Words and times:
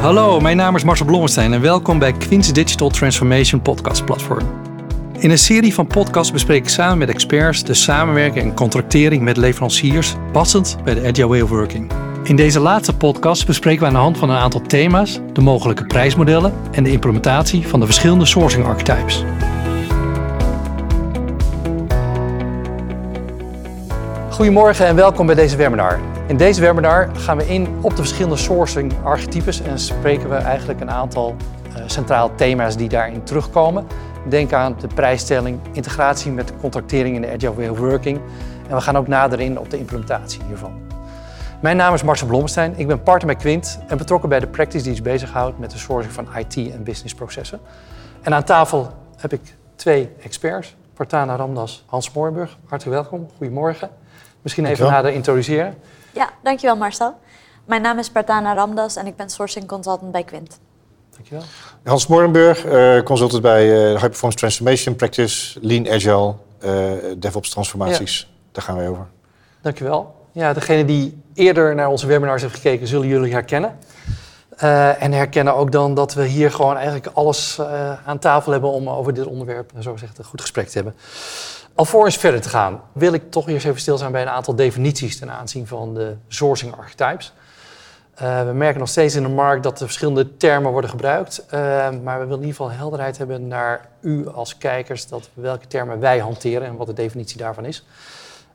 Hallo, 0.00 0.40
mijn 0.40 0.56
naam 0.56 0.76
is 0.76 0.84
Marcel 0.84 1.06
Blommestein 1.06 1.52
en 1.52 1.60
welkom 1.60 1.98
bij 1.98 2.12
Quincy 2.12 2.52
Digital 2.52 2.88
Transformation 2.88 3.62
Podcast 3.62 4.04
Platform. 4.04 4.46
In 5.18 5.30
een 5.30 5.38
serie 5.38 5.74
van 5.74 5.86
podcasts 5.86 6.32
bespreek 6.32 6.62
ik 6.62 6.68
samen 6.68 6.98
met 6.98 7.08
experts 7.08 7.64
de 7.64 7.74
samenwerking 7.74 8.44
en 8.44 8.54
contractering 8.54 9.22
met 9.22 9.36
leveranciers 9.36 10.14
passend 10.32 10.76
bij 10.84 10.94
de 10.94 11.08
Agile 11.08 11.26
Way 11.26 11.40
of 11.40 11.48
Working. 11.48 11.90
In 12.22 12.36
deze 12.36 12.60
laatste 12.60 12.96
podcast 12.96 13.46
bespreken 13.46 13.80
we 13.80 13.86
aan 13.86 13.92
de 13.92 13.98
hand 13.98 14.18
van 14.18 14.30
een 14.30 14.36
aantal 14.36 14.60
thema's 14.60 15.20
de 15.32 15.40
mogelijke 15.40 15.86
prijsmodellen 15.86 16.52
en 16.70 16.84
de 16.84 16.90
implementatie 16.90 17.68
van 17.68 17.80
de 17.80 17.86
verschillende 17.86 18.26
sourcing 18.26 18.64
archetypes. 18.64 19.24
Goedemorgen 24.30 24.86
en 24.86 24.94
welkom 24.94 25.26
bij 25.26 25.34
deze 25.34 25.56
webinar. 25.56 26.17
In 26.28 26.36
deze 26.36 26.60
webinar 26.60 27.08
gaan 27.16 27.36
we 27.36 27.48
in 27.48 27.78
op 27.80 27.90
de 27.90 27.96
verschillende 27.96 28.36
sourcing 28.36 28.92
archetypes 29.04 29.60
en 29.60 29.78
spreken 29.78 30.28
we 30.28 30.34
eigenlijk 30.34 30.80
een 30.80 30.90
aantal 30.90 31.36
uh, 31.68 31.82
centrale 31.86 32.34
thema's 32.34 32.76
die 32.76 32.88
daarin 32.88 33.22
terugkomen. 33.22 33.86
Denk 34.28 34.52
aan 34.52 34.76
de 34.80 34.86
prijsstelling, 34.86 35.60
integratie 35.72 36.32
met 36.32 36.48
de 36.48 36.54
contractering 36.60 37.14
in 37.14 37.20
de 37.20 37.32
Agile 37.32 37.54
Way 37.54 37.68
of 37.68 37.78
Working. 37.78 38.20
En 38.68 38.74
we 38.74 38.80
gaan 38.80 38.96
ook 38.96 39.06
nader 39.06 39.40
in 39.40 39.58
op 39.58 39.70
de 39.70 39.78
implementatie 39.78 40.40
hiervan. 40.46 40.80
Mijn 41.60 41.76
naam 41.76 41.94
is 41.94 42.02
Marcel 42.02 42.26
Blomstein. 42.26 42.74
Ik 42.76 42.86
ben 42.86 43.02
partner 43.02 43.26
bij 43.26 43.42
Quint 43.42 43.78
en 43.86 43.98
betrokken 43.98 44.28
bij 44.28 44.40
de 44.40 44.46
practice 44.46 44.84
die 44.84 44.94
zich 44.94 45.04
bezighoudt 45.04 45.58
met 45.58 45.70
de 45.70 45.78
sourcing 45.78 46.14
van 46.14 46.28
IT 46.36 46.56
en 46.56 46.82
businessprocessen. 46.82 47.60
En 48.22 48.34
aan 48.34 48.44
tafel 48.44 48.92
heb 49.16 49.32
ik 49.32 49.40
twee 49.74 50.10
experts, 50.22 50.76
Partana 50.94 51.36
Ramdas, 51.36 51.84
Hans 51.86 52.12
Moorenburg. 52.12 52.58
Hartelijk 52.66 53.00
welkom, 53.00 53.28
goedemorgen. 53.36 53.90
Misschien 54.42 54.66
even 54.66 54.86
nader 54.86 55.12
introduceren. 55.12 55.74
Ja, 56.10 56.30
dankjewel 56.42 56.76
Marcel. 56.76 57.14
Mijn 57.64 57.82
naam 57.82 57.98
is 57.98 58.10
Partana 58.10 58.54
Ramdas 58.54 58.96
en 58.96 59.06
ik 59.06 59.16
ben 59.16 59.30
sourcing 59.30 59.66
consultant 59.66 60.12
bij 60.12 60.24
Quint. 60.24 60.58
Dankjewel. 61.10 61.42
Hans 61.84 62.06
Moorenburg, 62.06 62.66
uh, 62.66 63.02
consultant 63.02 63.42
bij 63.42 63.66
uh, 63.66 63.90
High 63.90 64.06
Performance 64.06 64.38
Transformation 64.38 64.96
Practice, 64.96 65.58
Lean 65.62 65.88
Agile, 65.88 66.34
uh, 66.64 66.92
DevOps 67.16 67.50
transformaties. 67.50 68.20
Ja. 68.20 68.26
Daar 68.52 68.62
gaan 68.64 68.76
wij 68.76 68.88
over. 68.88 69.06
Dankjewel. 69.60 70.14
Ja, 70.32 70.52
degene 70.52 70.84
die 70.84 71.22
eerder 71.34 71.74
naar 71.74 71.88
onze 71.88 72.06
webinars 72.06 72.42
heeft 72.42 72.54
gekeken, 72.54 72.86
zullen 72.86 73.06
jullie 73.06 73.32
herkennen. 73.32 73.78
Uh, 74.62 75.02
en 75.02 75.12
herkennen 75.12 75.54
ook 75.54 75.72
dan 75.72 75.94
dat 75.94 76.14
we 76.14 76.26
hier 76.26 76.50
gewoon 76.50 76.76
eigenlijk 76.76 77.06
alles 77.12 77.56
uh, 77.60 77.92
aan 78.08 78.18
tafel 78.18 78.52
hebben 78.52 78.70
om 78.70 78.88
over 78.88 79.14
dit 79.14 79.26
onderwerp, 79.26 79.72
zo 79.78 79.92
gezegd, 79.92 80.18
een 80.18 80.24
goed 80.24 80.40
gesprek 80.40 80.68
te 80.68 80.74
hebben. 80.74 80.94
Alvorens 81.78 82.16
verder 82.16 82.40
te 82.40 82.48
gaan, 82.48 82.80
wil 82.92 83.12
ik 83.12 83.30
toch 83.30 83.48
eerst 83.48 83.66
even 83.66 83.80
stilstaan 83.80 84.12
bij 84.12 84.22
een 84.22 84.28
aantal 84.28 84.54
definities 84.54 85.18
ten 85.18 85.30
aanzien 85.30 85.66
van 85.66 85.94
de 85.94 86.16
sourcing 86.28 86.76
archetypes. 86.76 87.32
Uh, 88.22 88.46
we 88.46 88.52
merken 88.52 88.78
nog 88.78 88.88
steeds 88.88 89.14
in 89.14 89.22
de 89.22 89.28
markt 89.28 89.62
dat 89.62 89.80
er 89.80 89.86
verschillende 89.86 90.36
termen 90.36 90.72
worden 90.72 90.90
gebruikt. 90.90 91.44
Uh, 91.46 91.50
maar 92.02 92.18
we 92.18 92.24
willen 92.24 92.42
in 92.42 92.46
ieder 92.46 92.48
geval 92.48 92.70
helderheid 92.70 93.18
hebben 93.18 93.48
naar 93.48 93.88
u 94.00 94.28
als 94.28 94.58
kijkers 94.58 95.06
dat 95.06 95.28
welke 95.34 95.66
termen 95.66 96.00
wij 96.00 96.18
hanteren 96.18 96.66
en 96.66 96.76
wat 96.76 96.86
de 96.86 96.92
definitie 96.92 97.38
daarvan 97.38 97.64
is. 97.64 97.84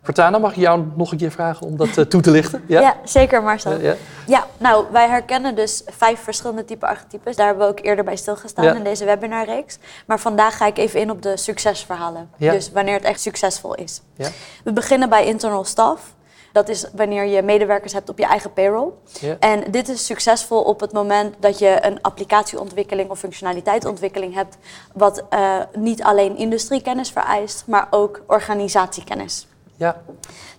Vertana, 0.03 0.37
mag 0.37 0.51
ik 0.51 0.57
jou 0.57 0.85
nog 0.95 1.11
een 1.11 1.17
keer 1.17 1.31
vragen 1.31 1.67
om 1.67 1.77
dat 1.77 1.97
uh, 1.97 2.05
toe 2.05 2.21
te 2.21 2.31
lichten? 2.31 2.63
Ja, 2.67 2.81
ja 2.81 2.95
zeker 3.03 3.43
Marcel. 3.43 3.79
Ja. 3.79 3.95
ja. 4.27 4.47
nou, 4.57 4.85
wij 4.91 5.07
herkennen 5.07 5.55
dus 5.55 5.81
vijf 5.85 6.19
verschillende 6.19 6.65
type 6.65 6.87
archetypes. 6.87 7.35
Daar 7.35 7.45
hebben 7.45 7.65
we 7.65 7.71
ook 7.71 7.85
eerder 7.85 8.05
bij 8.05 8.15
stilgestaan 8.15 8.65
ja. 8.65 8.73
in 8.73 8.83
deze 8.83 9.05
webinarreeks. 9.05 9.77
Maar 10.05 10.19
vandaag 10.19 10.57
ga 10.57 10.65
ik 10.65 10.77
even 10.77 10.99
in 10.99 11.11
op 11.11 11.21
de 11.21 11.37
succesverhalen. 11.37 12.29
Dus 12.37 12.71
wanneer 12.71 12.93
het 12.93 13.03
echt 13.03 13.21
succesvol 13.21 13.75
is. 13.75 14.01
We 14.63 14.73
beginnen 14.73 15.09
bij 15.09 15.25
internal 15.25 15.63
staff. 15.63 16.13
Dat 16.51 16.69
is 16.69 16.85
wanneer 16.95 17.25
je 17.25 17.41
medewerkers 17.41 17.93
hebt 17.93 18.09
op 18.09 18.17
je 18.17 18.25
eigen 18.25 18.53
payroll. 18.53 18.89
En 19.39 19.63
dit 19.71 19.89
is 19.89 20.05
succesvol 20.05 20.61
op 20.61 20.79
het 20.79 20.91
moment 20.91 21.35
dat 21.39 21.59
je 21.59 21.77
een 21.81 22.01
applicatieontwikkeling 22.01 23.09
of 23.09 23.19
functionaliteitsontwikkeling 23.19 24.33
hebt, 24.33 24.57
wat 24.93 25.23
uh, 25.33 25.57
niet 25.73 26.03
alleen 26.03 26.37
industriekennis 26.37 27.09
vereist, 27.09 27.63
maar 27.67 27.87
ook 27.89 28.21
organisatiekennis. 28.27 29.47
Ja. 29.77 30.01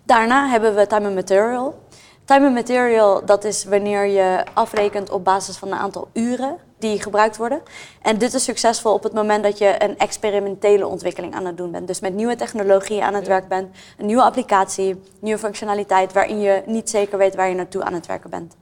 Daarna 0.02 0.48
hebben 0.48 0.74
we 0.74 0.86
time 0.86 1.06
and 1.06 1.14
material. 1.14 1.82
Time 2.24 2.46
and 2.46 2.54
material, 2.54 3.24
dat 3.24 3.44
is 3.44 3.64
wanneer 3.64 4.06
je 4.06 4.44
afrekent 4.54 5.10
op 5.10 5.24
basis 5.24 5.56
van 5.56 5.68
een 5.68 5.78
aantal 5.78 6.08
uren 6.12 6.58
die 6.78 7.02
gebruikt 7.02 7.36
worden. 7.36 7.62
En 8.02 8.18
dit 8.18 8.34
is 8.34 8.44
succesvol 8.44 8.92
op 8.92 9.02
het 9.02 9.12
moment 9.12 9.42
dat 9.42 9.58
je 9.58 9.74
een 9.78 9.98
experimentele 9.98 10.86
ontwikkeling 10.86 11.34
aan 11.34 11.46
het 11.46 11.56
doen 11.56 11.70
bent. 11.70 11.86
Dus 11.86 12.00
met 12.00 12.14
nieuwe 12.14 12.36
technologie 12.36 13.02
aan 13.04 13.14
het 13.14 13.26
werk 13.26 13.48
bent, 13.48 13.76
een 13.98 14.06
nieuwe 14.06 14.22
applicatie, 14.22 15.00
nieuwe 15.18 15.38
functionaliteit 15.38 16.12
waarin 16.12 16.40
je 16.40 16.62
niet 16.66 16.90
zeker 16.90 17.18
weet 17.18 17.34
waar 17.34 17.48
je 17.48 17.54
naartoe 17.54 17.82
aan 17.82 17.94
het 17.94 18.06
werken 18.06 18.30
bent. 18.30 18.56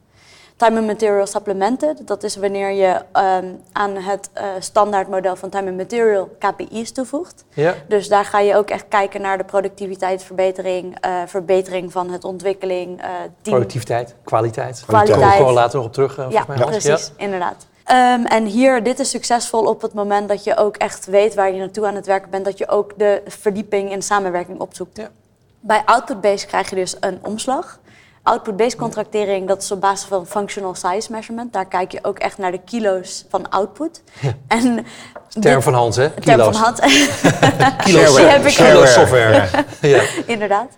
Time 0.62 0.78
and 0.78 0.86
Material 0.86 1.26
Supplemented, 1.26 2.06
dat 2.06 2.22
is 2.22 2.36
wanneer 2.36 2.70
je 2.70 3.02
um, 3.42 3.60
aan 3.72 3.96
het 3.96 4.30
uh, 4.36 4.42
standaardmodel 4.58 5.36
van 5.36 5.48
Time 5.48 5.68
and 5.68 5.76
Material 5.76 6.36
KPI's 6.38 6.92
toevoegt. 6.92 7.44
Ja. 7.54 7.74
Dus 7.88 8.08
daar 8.08 8.24
ga 8.24 8.38
je 8.38 8.56
ook 8.56 8.70
echt 8.70 8.84
kijken 8.88 9.20
naar 9.20 9.38
de 9.38 9.44
productiviteitsverbetering, 9.44 11.06
uh, 11.06 11.22
verbetering 11.26 11.92
van 11.92 12.10
het 12.10 12.24
ontwikkeling. 12.24 13.00
Uh, 13.00 13.06
team. 13.06 13.30
Productiviteit, 13.42 14.14
kwaliteit. 14.24 14.82
Kwaliteit. 14.86 15.20
Daar 15.20 15.30
komen 15.30 15.46
we 15.46 15.52
later 15.52 15.76
nog 15.76 15.86
op 15.86 15.92
terug. 15.92 16.16
ja, 16.30 16.44
mij, 16.48 16.56
precies, 16.56 16.84
ja. 17.06 17.24
inderdaad. 17.24 17.66
Um, 17.90 18.26
en 18.26 18.44
hier, 18.44 18.82
dit 18.82 18.98
is 18.98 19.10
succesvol 19.10 19.64
op 19.64 19.82
het 19.82 19.94
moment 19.94 20.28
dat 20.28 20.44
je 20.44 20.56
ook 20.56 20.76
echt 20.76 21.06
weet 21.06 21.34
waar 21.34 21.52
je 21.52 21.58
naartoe 21.58 21.86
aan 21.86 21.94
het 21.94 22.06
werken 22.06 22.30
bent. 22.30 22.44
Dat 22.44 22.58
je 22.58 22.68
ook 22.68 22.92
de 22.98 23.22
verdieping 23.26 23.90
in 23.90 24.02
samenwerking 24.02 24.60
opzoekt. 24.60 24.96
Ja. 24.96 25.08
Bij 25.60 25.82
Output-Based 25.84 26.46
krijg 26.46 26.70
je 26.70 26.76
dus 26.76 26.96
een 27.00 27.18
omslag. 27.22 27.80
Output-based 28.22 28.76
contractering, 28.76 29.48
dat 29.48 29.62
is 29.62 29.70
op 29.72 29.80
basis 29.80 30.08
van 30.08 30.26
functional 30.26 30.74
size 30.74 31.12
measurement. 31.12 31.52
Daar 31.52 31.66
kijk 31.66 31.92
je 31.92 31.98
ook 32.02 32.18
echt 32.18 32.38
naar 32.38 32.50
de 32.50 32.60
kilo's 32.64 33.24
van 33.28 33.50
output. 33.50 34.02
Ja. 34.20 34.32
En 34.58 34.86
term 35.40 35.62
van 35.62 35.74
Hans, 35.74 35.96
hè? 35.96 36.10
Kilo's. 36.10 36.36
Term 36.36 36.52
van 36.52 36.62
Hans. 36.62 36.80
kilo's. 37.84 38.18
Heb 38.34 38.46
ik 38.46 38.54
Kilo 38.54 38.86
software. 38.86 39.48
ja. 39.80 40.02
Inderdaad. 40.26 40.68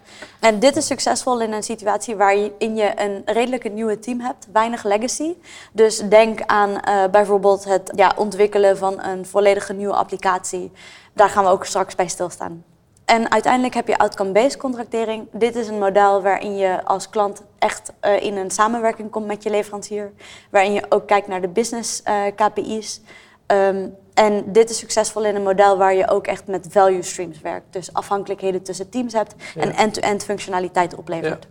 En 0.40 0.58
dit 0.58 0.76
is 0.76 0.86
succesvol 0.86 1.40
in 1.40 1.52
een 1.52 1.62
situatie 1.62 2.16
waarin 2.16 2.76
je 2.76 2.92
een 2.96 3.22
redelijke 3.24 3.68
nieuwe 3.68 3.98
team 3.98 4.20
hebt, 4.20 4.46
weinig 4.52 4.84
legacy. 4.84 5.34
Dus 5.72 5.98
denk 5.98 6.40
aan 6.46 6.70
uh, 6.70 7.04
bijvoorbeeld 7.10 7.64
het 7.64 7.92
ja, 7.94 8.12
ontwikkelen 8.16 8.78
van 8.78 9.02
een 9.02 9.26
volledige 9.26 9.72
nieuwe 9.72 9.94
applicatie. 9.94 10.72
Daar 11.12 11.28
gaan 11.28 11.44
we 11.44 11.50
ook 11.50 11.64
straks 11.64 11.94
bij 11.94 12.08
stilstaan. 12.08 12.64
En 13.04 13.30
uiteindelijk 13.30 13.74
heb 13.74 13.88
je 13.88 13.98
outcome-based 13.98 14.56
contractering. 14.56 15.26
Dit 15.32 15.56
is 15.56 15.68
een 15.68 15.78
model 15.78 16.22
waarin 16.22 16.56
je 16.56 16.84
als 16.84 17.08
klant 17.08 17.42
echt 17.58 17.92
uh, 18.02 18.22
in 18.22 18.36
een 18.36 18.50
samenwerking 18.50 19.10
komt 19.10 19.26
met 19.26 19.42
je 19.42 19.50
leverancier. 19.50 20.12
Waarin 20.50 20.72
je 20.72 20.86
ook 20.88 21.06
kijkt 21.06 21.26
naar 21.26 21.40
de 21.40 21.48
business 21.48 22.02
uh, 22.08 22.22
KPI's. 22.34 23.00
Um, 23.46 23.94
en 24.14 24.52
dit 24.52 24.70
is 24.70 24.78
succesvol 24.78 25.24
in 25.24 25.34
een 25.34 25.42
model 25.42 25.76
waar 25.76 25.94
je 25.94 26.08
ook 26.08 26.26
echt 26.26 26.46
met 26.46 26.66
value 26.70 27.02
streams 27.02 27.40
werkt. 27.40 27.72
Dus 27.72 27.92
afhankelijkheden 27.92 28.62
tussen 28.62 28.88
teams 28.88 29.12
hebt 29.12 29.34
ja. 29.54 29.60
en 29.60 29.74
end-to-end 29.74 30.24
functionaliteit 30.24 30.94
oplevert. 30.94 31.46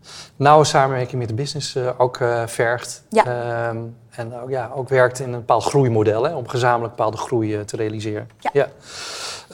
Ja. 0.00 0.08
Nauwe 0.36 0.64
samenwerking 0.64 1.18
met 1.18 1.28
de 1.28 1.34
business 1.34 1.76
uh, 1.76 1.90
ook 1.98 2.16
vergt. 2.46 3.04
Ja. 3.08 3.68
Um, 3.68 3.96
en 4.16 4.40
ook, 4.40 4.50
ja, 4.50 4.70
ook 4.74 4.88
werkt 4.88 5.18
in 5.18 5.32
een 5.32 5.38
bepaald 5.38 5.64
groeimodel 5.64 6.24
hè, 6.24 6.34
om 6.34 6.48
gezamenlijk 6.48 6.96
bepaalde 6.96 7.16
groei 7.16 7.64
te 7.64 7.76
realiseren. 7.76 8.28
Ja. 8.38 8.50
ja. 8.52 8.68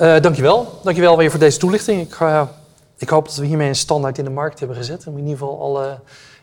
Uh, 0.00 0.22
dankjewel. 0.22 0.80
Dankjewel 0.82 1.16
weer 1.16 1.30
voor 1.30 1.40
deze 1.40 1.58
toelichting. 1.58 2.00
Ik, 2.00 2.20
uh, 2.20 2.42
ik 2.96 3.08
hoop 3.08 3.24
dat 3.26 3.36
we 3.36 3.46
hiermee 3.46 3.68
een 3.68 3.74
standaard 3.74 4.18
in 4.18 4.24
de 4.24 4.30
markt 4.30 4.58
hebben 4.58 4.76
gezet. 4.76 5.06
Om 5.06 5.12
in 5.12 5.22
ieder 5.22 5.38
geval 5.38 5.60
alle 5.60 5.98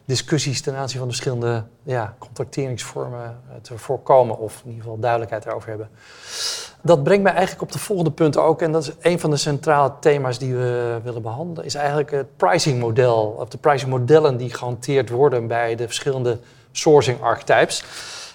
discussies 0.06 0.62
ten 0.62 0.76
aanzien 0.76 1.00
van 1.00 1.08
de 1.08 1.14
verschillende 1.14 1.64
ja, 1.84 2.16
contracteringsvormen 2.18 3.22
eh, 3.50 3.56
te 3.62 3.78
voorkomen. 3.78 4.38
Of 4.38 4.62
in 4.64 4.70
ieder 4.70 4.84
geval 4.84 5.00
duidelijkheid 5.00 5.46
erover 5.46 5.70
hebben. 5.70 5.90
Dat 6.82 7.04
brengt 7.04 7.24
mij 7.24 7.34
eigenlijk 7.34 7.62
op 7.62 7.72
de 7.72 7.80
volgende 7.80 8.12
punt 8.12 8.38
ook. 8.38 8.62
En 8.62 8.72
dat 8.72 8.84
is 8.84 8.92
een 9.00 9.20
van 9.20 9.30
de 9.30 9.38
centrale 9.38 9.92
thema's 10.00 10.40
die 10.40 10.56
we 10.56 11.00
willen 11.04 11.22
behandelen. 11.22 11.66
Is 11.66 11.76
eigenlijk 11.76 12.12
het 12.12 12.38
pricingmodel. 12.38 13.36
Of 13.40 13.50
de 13.50 13.58
pricingmodellen 13.58 14.38
die 14.38 14.54
gehanteerd 14.54 15.10
worden 15.10 15.48
bij 15.48 15.76
de 15.76 15.86
verschillende 15.86 16.40
sourcing 16.78 17.22
archetypes 17.22 17.84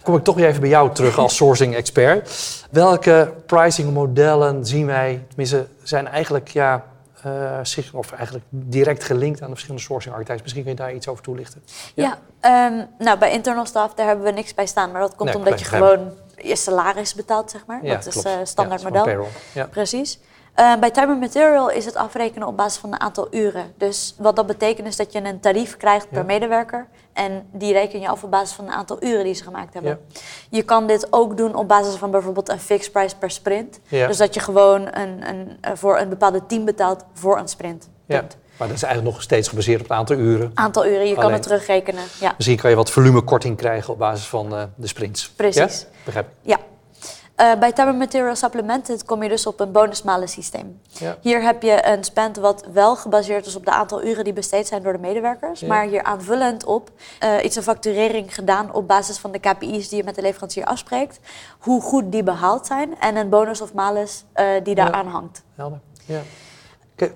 kom 0.03 0.17
ik 0.17 0.25
toch 0.25 0.35
weer 0.35 0.47
even 0.47 0.61
bij 0.61 0.71
jou 0.71 0.95
terug 0.95 1.19
als 1.19 1.37
sourcing 1.43 1.75
expert. 1.75 2.31
Welke 2.71 3.33
pricing 3.47 3.93
modellen 3.93 4.67
zien 4.67 4.87
wij, 4.87 5.25
tenminste, 5.29 5.67
zijn 5.83 6.09
eigenlijk 6.09 6.49
ja, 6.49 6.85
uh, 7.27 7.59
zich, 7.63 7.93
of 7.95 8.13
eigenlijk 8.13 8.45
direct 8.49 9.05
gelinkt 9.05 9.41
aan 9.41 9.47
de 9.47 9.53
verschillende 9.53 9.83
sourcing 9.83 10.15
archetypes. 10.15 10.43
Misschien 10.43 10.63
kun 10.63 10.73
je 10.73 10.79
daar 10.79 10.95
iets 10.95 11.09
over 11.09 11.23
toelichten. 11.23 11.63
Ja, 11.95 12.19
ja 12.41 12.71
um, 12.71 12.87
nou 12.99 13.19
bij 13.19 13.33
internal 13.33 13.67
staff 13.67 13.95
daar 13.95 14.07
hebben 14.07 14.25
we 14.25 14.31
niks 14.31 14.55
bij 14.55 14.67
staan, 14.67 14.93
maar 14.93 15.01
dat 15.01 15.15
komt 15.15 15.29
nee, 15.29 15.39
omdat 15.39 15.59
je 15.59 15.65
gewoon 15.65 16.11
je 16.37 16.57
salaris 16.57 17.15
betaalt, 17.15 17.51
zeg 17.51 17.67
maar. 17.67 17.85
Ja, 17.85 17.95
dat 17.95 18.07
is 18.07 18.25
uh, 18.25 18.33
standaard 18.45 18.81
ja, 18.81 18.89
model. 18.89 19.29
Ja. 19.55 19.67
Precies. 19.67 20.19
Uh, 20.61 20.77
bij 20.77 20.91
time 20.91 21.07
and 21.07 21.21
material 21.21 21.71
is 21.71 21.85
het 21.85 21.97
afrekenen 21.97 22.49
op 22.49 22.57
basis 22.57 22.81
van 22.81 22.93
een 22.93 23.01
aantal 23.01 23.29
uren. 23.31 23.73
Dus 23.77 24.15
wat 24.19 24.37
dat 24.37 24.47
betekent 24.47 24.87
is 24.87 24.97
dat 24.97 25.13
je 25.13 25.25
een 25.25 25.41
tarief 25.41 25.77
krijgt 25.77 26.11
per 26.11 26.25
medewerker. 26.25 26.87
En 27.13 27.47
die 27.53 27.73
reken 27.73 28.01
je 28.01 28.09
af 28.09 28.23
op 28.23 28.31
basis 28.31 28.57
van 28.57 28.65
een 28.65 28.73
aantal 28.73 29.03
uren 29.03 29.25
die 29.25 29.35
ze 29.35 29.43
gemaakt 29.43 29.75
hebben. 29.75 29.99
Ja. 30.09 30.21
Je 30.51 30.63
kan 30.63 30.87
dit 30.87 31.07
ook 31.11 31.37
doen 31.37 31.55
op 31.55 31.69
basis 31.69 31.95
van 31.95 32.11
bijvoorbeeld 32.11 32.49
een 32.49 32.61
fixed 32.61 32.93
price 32.93 33.17
per 33.17 33.31
sprint. 33.31 33.81
Ja. 33.89 34.07
Dus 34.07 34.17
dat 34.17 34.35
je 34.35 34.41
gewoon 34.41 34.81
een, 34.95 35.29
een, 35.29 35.59
voor 35.77 35.99
een 35.99 36.09
bepaalde 36.09 36.47
team 36.47 36.65
betaalt 36.65 37.05
voor 37.15 37.39
een 37.39 37.49
sprint. 37.49 37.89
Maar 38.57 38.71
dat 38.71 38.77
is 38.77 38.83
eigenlijk 38.83 39.15
nog 39.15 39.23
steeds 39.23 39.49
gebaseerd 39.49 39.81
op 39.81 39.89
het 39.89 39.99
aantal 39.99 40.17
uren. 40.17 40.51
Aantal 40.55 40.87
uren, 40.87 41.07
je 41.07 41.15
kan 41.15 41.33
het 41.33 41.43
terugrekenen. 41.43 42.03
Ja. 42.21 42.35
Misschien 42.37 42.59
kan 42.59 42.71
je 42.71 42.77
wat 42.77 42.91
volumekorting 42.91 43.57
krijgen 43.57 43.93
op 43.93 43.99
basis 43.99 44.27
van 44.27 44.55
uh, 44.55 44.63
de 44.75 44.87
sprints. 44.87 45.31
Precies. 45.31 45.81
Ja? 45.81 45.89
Begrijp 46.05 46.27
ik. 46.27 46.33
Ja. 46.43 46.59
Uh, 47.37 47.55
bij 47.59 47.73
Time 47.73 47.93
Material 47.93 48.37
Supplemented 48.37 49.05
kom 49.05 49.23
je 49.23 49.29
dus 49.29 49.47
op 49.47 49.61
een 49.61 49.73
bonusmalen 49.73 50.29
systeem. 50.29 50.81
Ja. 50.89 51.17
Hier 51.21 51.43
heb 51.43 51.63
je 51.63 51.87
een 51.87 52.05
spend 52.05 52.37
wat 52.37 52.67
wel 52.73 52.97
gebaseerd 52.97 53.47
is 53.47 53.57
op 53.57 53.65
de 53.65 53.71
aantal 53.71 54.05
uren 54.05 54.25
die 54.25 54.33
besteed 54.33 54.67
zijn 54.67 54.83
door 54.83 54.93
de 54.93 54.99
medewerkers. 54.99 55.61
Maar 55.63 55.85
hier 55.85 56.03
aanvullend 56.03 56.65
op 56.65 56.91
uh, 57.25 57.45
iets 57.45 57.57
een 57.57 57.63
facturering 57.63 58.35
gedaan 58.35 58.75
op 58.75 58.89
basis 58.89 59.19
van 59.19 59.33
de 59.33 59.39
KPI's 59.39 59.89
die 59.89 59.99
je 59.99 60.05
met 60.05 60.15
de 60.15 60.23
leverancier 60.23 60.65
afspreekt. 60.65 61.21
Hoe 61.59 61.81
goed 61.81 62.13
die 62.13 62.23
behaald 62.23 62.67
zijn 62.67 62.99
en 63.01 63.17
een 63.17 63.29
bonus 63.29 63.61
of 63.61 63.75
malus 63.75 64.25
uh, 64.37 64.47
die 64.63 64.75
daar 64.75 64.93
aan 64.93 65.07
hangt. 65.07 65.43
Helder. 65.55 65.81
Ja. 66.07 66.21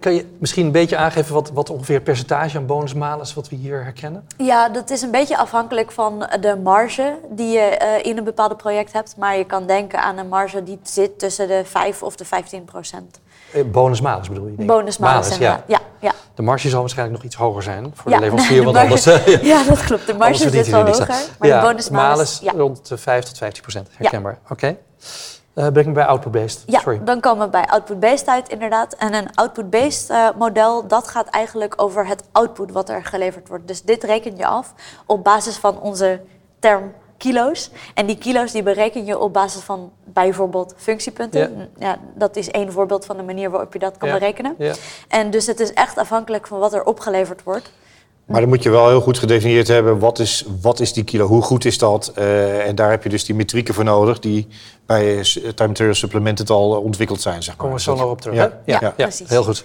Kan 0.00 0.14
je 0.14 0.36
misschien 0.38 0.66
een 0.66 0.72
beetje 0.72 0.96
aangeven 0.96 1.34
wat, 1.34 1.50
wat 1.50 1.70
ongeveer 1.70 2.00
percentage 2.00 2.56
aan 2.56 2.66
bonusmalus 2.66 3.34
wat 3.34 3.48
we 3.48 3.56
hier 3.56 3.82
herkennen? 3.82 4.26
Ja, 4.36 4.68
dat 4.68 4.90
is 4.90 5.02
een 5.02 5.10
beetje 5.10 5.38
afhankelijk 5.38 5.92
van 5.92 6.28
de 6.40 6.56
marge 6.62 7.18
die 7.30 7.48
je 7.48 7.78
uh, 7.82 8.10
in 8.10 8.18
een 8.18 8.24
bepaald 8.24 8.56
project 8.56 8.92
hebt. 8.92 9.16
Maar 9.16 9.36
je 9.36 9.44
kan 9.44 9.66
denken 9.66 10.02
aan 10.02 10.18
een 10.18 10.28
marge 10.28 10.62
die 10.62 10.78
zit 10.82 11.18
tussen 11.18 11.48
de 11.48 11.62
5 11.64 12.02
of 12.02 12.16
de 12.16 12.24
15 12.24 12.64
procent. 12.64 13.20
Eh, 13.52 13.64
bonusmalus 13.64 14.28
bedoel 14.28 14.46
je? 14.46 14.64
Bonusmalus, 14.64 15.36
ja. 15.36 15.64
ja. 15.66 15.80
ja. 16.00 16.12
De 16.34 16.42
marge 16.42 16.68
zal 16.68 16.80
waarschijnlijk 16.80 17.16
nog 17.16 17.26
iets 17.26 17.36
hoger 17.36 17.62
zijn 17.62 17.90
voor 17.94 18.10
de 18.10 18.18
leverancier, 18.18 18.64
want 18.72 18.76
anders... 18.76 19.06
Uh, 19.06 19.42
ja, 19.52 19.64
dat 19.64 19.84
klopt. 19.84 20.06
De 20.06 20.14
marge 20.14 20.50
zit 20.50 20.68
wel 20.68 20.84
hoger, 20.86 21.06
maar 21.38 21.48
ja, 21.48 21.60
de 21.60 21.66
bonusmalus... 21.66 22.38
Ja. 22.42 22.52
rond 22.52 22.88
de 22.88 22.96
5 22.96 23.24
tot 23.24 23.38
15 23.38 23.62
procent, 23.62 23.88
herkenbaar. 23.92 24.38
Oké. 24.48 24.76
Uh, 25.56 25.66
breng 25.68 25.86
me 25.86 25.92
bij 25.92 26.06
output-based. 26.06 26.62
Ja, 26.66 26.82
dan 27.04 27.20
komen 27.20 27.44
we 27.44 27.50
bij 27.50 27.66
output-based 27.66 28.26
uit 28.26 28.48
inderdaad. 28.48 28.94
En 28.94 29.14
een 29.14 29.34
output-based 29.34 30.10
uh, 30.10 30.28
model, 30.38 30.86
dat 30.86 31.08
gaat 31.08 31.28
eigenlijk 31.28 31.74
over 31.76 32.06
het 32.06 32.22
output 32.32 32.72
wat 32.72 32.88
er 32.88 33.04
geleverd 33.04 33.48
wordt. 33.48 33.68
Dus 33.68 33.82
dit 33.82 34.04
reken 34.04 34.36
je 34.36 34.46
af 34.46 34.74
op 35.06 35.24
basis 35.24 35.56
van 35.56 35.80
onze 35.80 36.20
term 36.58 36.92
kilo's. 37.16 37.70
En 37.94 38.06
die 38.06 38.18
kilo's 38.18 38.52
die 38.52 38.62
bereken 38.62 39.04
je 39.04 39.18
op 39.18 39.32
basis 39.32 39.60
van 39.60 39.92
bijvoorbeeld 40.04 40.74
functiepunten. 40.76 41.70
Ja. 41.78 41.98
dat 42.14 42.36
is 42.36 42.50
één 42.50 42.72
voorbeeld 42.72 43.04
van 43.04 43.16
de 43.16 43.22
manier 43.22 43.50
waarop 43.50 43.72
je 43.72 43.78
dat 43.78 43.96
kan 43.96 44.10
berekenen. 44.10 44.54
Ja. 44.58 44.74
En 45.08 45.30
dus 45.30 45.46
het 45.46 45.60
is 45.60 45.72
echt 45.72 45.98
afhankelijk 45.98 46.46
van 46.46 46.58
wat 46.58 46.74
er 46.74 46.84
opgeleverd 46.84 47.42
wordt. 47.42 47.72
Maar 48.26 48.40
dan 48.40 48.48
moet 48.48 48.62
je 48.62 48.70
wel 48.70 48.88
heel 48.88 49.00
goed 49.00 49.18
gedefinieerd 49.18 49.68
hebben, 49.68 49.98
wat 49.98 50.18
is, 50.18 50.44
wat 50.60 50.80
is 50.80 50.92
die 50.92 51.04
kilo, 51.04 51.26
hoe 51.26 51.42
goed 51.42 51.64
is 51.64 51.78
dat? 51.78 52.12
Uh, 52.18 52.66
en 52.66 52.74
daar 52.74 52.90
heb 52.90 53.02
je 53.02 53.08
dus 53.08 53.24
die 53.24 53.34
metrieken 53.34 53.74
voor 53.74 53.84
nodig 53.84 54.18
die 54.18 54.48
bij 54.86 55.22
Time 55.54 55.68
Material 55.68 55.94
Supplemented 55.94 56.50
al 56.50 56.70
ontwikkeld 56.70 57.20
zijn. 57.20 57.42
Zeg 57.42 57.56
maar. 57.56 57.56
Komen 57.56 57.76
we 57.76 57.82
zo 57.82 57.94
nog 57.94 58.10
op 58.10 58.20
terug. 58.20 58.36
Ja, 58.36 58.60
ja, 58.64 58.80
ja, 58.80 58.90
precies. 58.90 59.28
Heel 59.28 59.44
goed. 59.44 59.64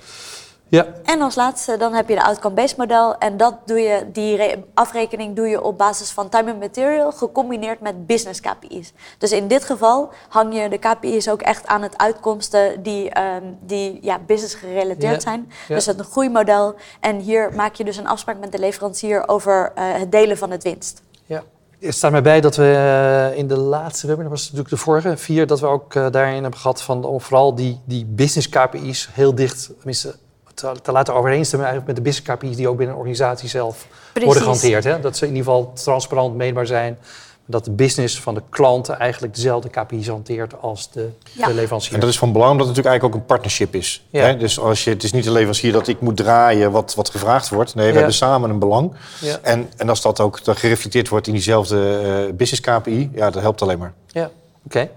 Ja. 0.72 0.88
En 1.04 1.22
als 1.22 1.36
laatste 1.36 1.78
dan 1.78 1.94
heb 1.94 2.10
je 2.10 2.16
de 2.16 2.24
outcome-based 2.24 2.78
model. 2.78 3.18
En 3.18 3.38
dat 3.38 3.56
doe 3.66 3.80
je, 3.80 4.06
die 4.12 4.40
afrekening 4.74 5.36
doe 5.36 5.48
je 5.48 5.62
op 5.62 5.78
basis 5.78 6.12
van 6.12 6.30
time 6.30 6.52
and 6.52 6.60
material 6.60 7.12
gecombineerd 7.12 7.82
met 7.82 8.08
business 8.08 8.40
KPI's. 8.40 8.94
Dus 9.18 9.32
in 9.32 9.48
dit 9.48 9.64
geval 9.64 10.10
hang 10.30 10.56
je 10.56 10.70
de 10.70 10.78
KPI's 10.78 11.28
ook 11.28 11.42
echt 11.42 11.68
aan 11.68 11.82
het 11.82 11.98
uitkomsten 11.98 12.84
die, 12.84 13.20
um, 13.20 13.58
die 13.62 14.00
ja, 14.02 14.20
business 14.26 14.56
gerelateerd 14.56 15.22
zijn. 15.22 15.52
Dus 15.68 15.86
het 15.86 16.00
een 16.00 16.06
groeimodel. 16.06 16.76
En 17.00 17.20
hier 17.20 17.54
maak 17.56 17.76
je 17.76 17.84
dus 17.84 17.98
een 17.98 18.08
afspraak 18.08 18.40
met 18.40 18.52
de 18.52 18.60
leverancier 18.60 19.28
over 19.28 19.72
uh, 19.78 19.84
het 19.94 20.12
delen 20.12 20.38
van 20.38 20.52
het 20.52 20.64
winst. 20.64 21.02
Ja. 21.26 21.44
Er 21.81 21.94
staat 21.94 22.12
mij 22.12 22.22
bij 22.22 22.42
dat 22.42 22.56
we 22.56 22.63
uh, 22.63 23.38
in 23.38 23.48
de 23.48 23.57
laatste 23.57 24.07
webinar, 24.07 24.30
was 24.30 24.44
natuurlijk 24.44 24.69
de 24.69 24.78
vorige, 24.78 25.18
vier, 25.18 25.48
dat 25.48 25.60
we 25.60 25.66
ook 25.66 25.95
uh, 25.95 26.07
daarin 26.12 26.42
hebben 26.42 26.60
gehad 26.60 26.81
van 26.81 27.19
vooral 27.22 27.56
die, 27.56 27.80
die 27.86 28.06
business 28.06 28.50
KPI's 28.50 29.10
heel 29.12 29.36
dicht, 29.36 29.72
tenminste 29.78 30.16
te, 30.54 30.72
te 30.81 30.92
laten 30.92 31.13
overeenstemmen 31.13 31.68
eigenlijk 31.68 31.98
met 31.98 32.06
de 32.06 32.12
business 32.12 32.36
KPI's 32.36 32.56
die 32.56 32.68
ook 32.68 32.78
binnen 32.78 32.95
een 32.95 33.01
organisatie 33.01 33.50
zelf 33.50 33.88
worden 34.13 34.44
gehanteerd. 34.44 34.83
Hè? 34.83 35.00
Dat 35.00 35.18
ze 35.18 35.25
in 35.25 35.31
ieder 35.36 35.45
geval 35.45 35.74
transparant 35.74 36.36
meetbaar 36.36 36.66
zijn. 36.66 36.98
Dat 37.46 37.66
de 37.66 37.72
business 37.72 38.20
van 38.20 38.34
de 38.34 38.42
klanten 38.50 39.00
eigenlijk 39.00 39.36
dezelfde 39.36 39.70
KPI's 39.70 40.08
hanteert 40.08 40.62
als 40.62 40.92
de, 40.92 41.10
de, 41.34 41.54
leverancier. 41.54 41.94
En 41.94 42.00
dat 42.00 42.10
is 42.10 42.18
van 42.18 42.32
belang 42.32 42.52
omdat 42.52 42.68
het 42.68 42.76
natuurlijk 42.76 43.02
eigenlijk 43.02 43.16
ook 43.16 43.22
een 43.22 43.36
partnership 43.36 43.76
is. 43.76 44.06
Ja. 44.10 44.26
Hè? 44.26 44.38
Dus 44.38 44.60
als 44.60 44.84
je, 44.84 44.90
het 44.90 45.04
is 45.04 45.12
niet 45.12 45.24
de 45.24 45.32
leverancier 45.32 45.72
dat 45.72 45.88
ik 45.88 46.02
moet 46.02 46.18
draaien 46.18 46.72
wat, 46.72 46.96
wat 46.96 47.10
gevraagd 47.10 47.50
wordt. 47.50 47.76
Nee, 47.76 47.90
we 47.90 47.96
hebben 47.96 48.14
samen 48.14 48.50
een 48.50 48.60
belang. 48.60 48.94
En, 49.42 49.70
en 49.78 49.90
als 49.90 50.02
dat 50.02 50.20
ook 50.20 50.40
gereflecteerd 50.44 51.10
wordt 51.10 51.28
in 51.28 51.34
diezelfde 51.34 52.02
uh, 52.28 52.34
business 52.34 52.62
KPI, 52.62 53.10
ja, 53.14 53.30
dat 53.30 53.42
helpt 53.42 53.62
alleen 53.62 53.80
maar. 53.80 53.94
Ja, 54.08 54.30
oké. 54.66 54.90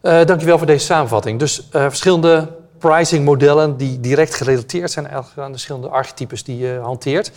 Okay. 0.00 0.20
Uh, 0.20 0.26
dankjewel 0.26 0.58
voor 0.58 0.66
deze 0.66 0.84
samenvatting. 0.84 1.38
Dus 1.38 1.58
uh, 1.58 1.64
verschillende 1.70 2.48
pricing 2.78 3.24
modellen 3.24 3.76
die 3.76 4.00
direct 4.00 4.34
gerelateerd 4.34 4.90
zijn 4.90 5.08
aan 5.08 5.24
de 5.34 5.50
verschillende 5.50 5.88
archetypes 5.88 6.44
die 6.44 6.58
je 6.58 6.78
hanteert. 6.82 7.32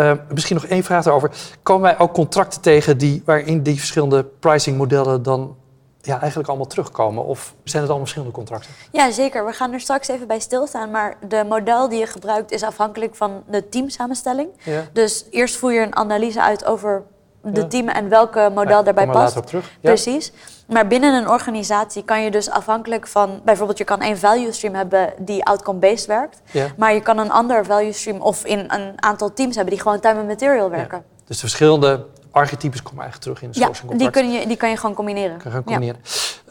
Uh, 0.00 0.12
misschien 0.28 0.56
nog 0.56 0.66
één 0.66 0.84
vraag 0.84 1.04
daarover. 1.04 1.30
Komen 1.62 1.82
wij 1.82 1.98
ook 1.98 2.12
contracten 2.12 2.60
tegen 2.60 2.98
die, 2.98 3.22
waarin 3.24 3.62
die 3.62 3.78
verschillende 3.78 4.24
pricing 4.24 4.76
modellen 4.76 5.22
dan 5.22 5.56
ja, 6.00 6.18
eigenlijk 6.18 6.48
allemaal 6.48 6.66
terugkomen? 6.66 7.24
Of 7.24 7.54
zijn 7.64 7.82
het 7.82 7.90
allemaal 7.90 7.98
verschillende 7.98 8.34
contracten? 8.34 8.70
Ja, 8.92 9.10
zeker. 9.10 9.46
We 9.46 9.52
gaan 9.52 9.72
er 9.72 9.80
straks 9.80 10.08
even 10.08 10.26
bij 10.26 10.38
stilstaan. 10.38 10.90
Maar 10.90 11.16
de 11.28 11.44
model 11.48 11.88
die 11.88 11.98
je 11.98 12.06
gebruikt 12.06 12.50
is 12.50 12.62
afhankelijk 12.62 13.14
van 13.14 13.42
de 13.50 13.68
teamsamenstelling. 13.68 14.48
Ja. 14.64 14.84
Dus 14.92 15.26
eerst 15.30 15.56
voer 15.56 15.72
je 15.72 15.80
een 15.80 15.96
analyse 15.96 16.42
uit 16.42 16.64
over 16.64 17.02
de 17.44 17.66
team 17.66 17.88
en 17.88 18.08
welke 18.08 18.50
model 18.54 18.76
ja, 18.76 18.82
daarbij 18.82 19.06
past. 19.06 19.36
Op 19.36 19.46
terug. 19.46 19.70
Precies. 19.80 20.32
Maar 20.68 20.86
binnen 20.86 21.14
een 21.14 21.28
organisatie 21.28 22.04
kan 22.04 22.22
je 22.22 22.30
dus 22.30 22.50
afhankelijk 22.50 23.06
van... 23.06 23.40
bijvoorbeeld 23.44 23.78
je 23.78 23.84
kan 23.84 24.00
één 24.00 24.18
value 24.18 24.52
stream 24.52 24.74
hebben 24.74 25.12
die 25.18 25.44
outcome-based 25.44 26.06
werkt. 26.06 26.42
Maar 26.76 26.94
je 26.94 27.00
kan 27.00 27.18
een 27.18 27.30
ander 27.30 27.64
value 27.64 27.92
stream 27.92 28.20
of 28.20 28.44
in 28.44 28.58
een 28.58 28.92
aantal 28.96 29.32
teams 29.32 29.54
hebben... 29.54 29.74
die 29.74 29.82
gewoon 29.82 30.00
time 30.00 30.18
and 30.18 30.28
material 30.28 30.70
werken. 30.70 31.04
Dus 31.26 31.36
de 31.36 31.40
verschillende 31.40 32.06
archetypes 32.30 32.82
komen 32.82 33.02
eigenlijk 33.02 33.22
terug 33.22 33.42
in 33.42 33.50
de 33.50 33.64
sourcing 33.64 33.92
Ja, 33.92 33.98
die, 33.98 34.10
kun 34.10 34.32
je, 34.32 34.46
die 34.46 34.56
kan 34.56 34.70
je 34.70 34.76
gewoon 34.76 34.94
combineren. 34.94 35.38
Kan 35.38 35.52
je 35.52 35.62
combineren. 35.62 36.00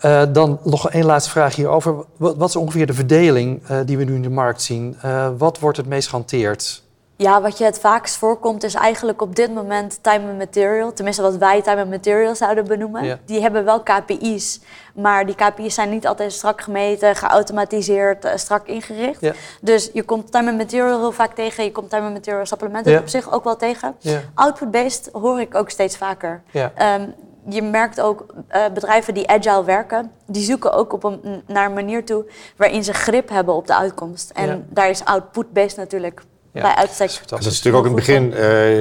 Uh, 0.01 0.23
dan 0.29 0.59
nog 0.63 0.89
één 0.89 1.05
laatste 1.05 1.29
vraag 1.29 1.55
hierover. 1.55 1.95
Wat, 2.17 2.37
wat 2.37 2.49
is 2.49 2.55
ongeveer 2.55 2.85
de 2.85 2.93
verdeling 2.93 3.69
uh, 3.69 3.77
die 3.85 3.97
we 3.97 4.03
nu 4.03 4.15
in 4.15 4.21
de 4.21 4.29
markt 4.29 4.61
zien? 4.61 4.97
Uh, 5.05 5.29
wat 5.37 5.59
wordt 5.59 5.77
het 5.77 5.87
meest 5.87 6.07
gehanteerd? 6.07 6.82
Ja, 7.15 7.41
wat 7.41 7.57
je 7.57 7.63
het 7.63 7.79
vaakst 7.79 8.17
voorkomt 8.17 8.63
is 8.63 8.73
eigenlijk 8.73 9.21
op 9.21 9.35
dit 9.35 9.53
moment 9.53 9.99
time 10.01 10.29
and 10.29 10.37
material. 10.37 10.93
Tenminste, 10.93 11.21
wat 11.21 11.35
wij 11.35 11.61
time 11.61 11.81
and 11.81 11.89
material 11.89 12.35
zouden 12.35 12.67
benoemen. 12.67 13.19
Die 13.25 13.41
hebben 13.41 13.65
wel 13.65 13.81
KPI's, 13.81 14.59
maar 14.93 15.25
die 15.25 15.35
KPI's 15.35 15.73
zijn 15.73 15.89
niet 15.89 16.07
altijd 16.07 16.33
strak 16.33 16.61
gemeten, 16.61 17.15
geautomatiseerd, 17.15 18.25
uh, 18.25 18.31
strak 18.35 18.67
ingericht. 18.67 19.21
Ja. 19.21 19.33
Dus 19.61 19.89
je 19.93 20.03
komt 20.03 20.31
time 20.31 20.49
and 20.49 20.57
material 20.57 20.99
heel 20.99 21.11
vaak 21.11 21.33
tegen. 21.35 21.63
Je 21.63 21.71
komt 21.71 21.89
time 21.89 22.05
and 22.05 22.13
material 22.13 22.45
supplementen 22.45 22.91
ja. 22.91 22.99
op 22.99 23.07
zich 23.07 23.31
ook 23.31 23.43
wel 23.43 23.55
tegen. 23.55 23.95
Output-based 24.33 25.09
hoor 25.11 25.39
ik 25.39 25.55
ook 25.55 25.69
steeds 25.69 25.97
vaker. 25.97 26.41
Um, 26.53 27.13
je 27.49 27.61
merkt 27.61 28.01
ook 28.01 28.25
uh, 28.51 28.65
bedrijven 28.73 29.13
die 29.13 29.27
agile 29.27 29.63
werken, 29.63 30.11
die 30.25 30.43
zoeken 30.43 30.73
ook 30.73 30.93
op 30.93 31.03
een, 31.03 31.43
naar 31.47 31.65
een 31.65 31.73
manier 31.73 32.05
toe 32.05 32.25
waarin 32.57 32.83
ze 32.83 32.93
grip 32.93 33.29
hebben 33.29 33.53
op 33.53 33.67
de 33.67 33.75
uitkomst. 33.75 34.29
En 34.29 34.67
daar 34.69 34.89
is 34.89 35.05
output-based 35.05 35.77
natuurlijk 35.77 36.21
ja. 36.53 36.61
bij 36.61 36.75
uitstek. 36.75 37.19
Dat 37.25 37.39
is 37.39 37.45
natuurlijk 37.45 37.75
ook 37.75 37.85
in 37.85 37.97
het 37.97 38.05
begin, 38.05 38.25
uh, 38.25 38.37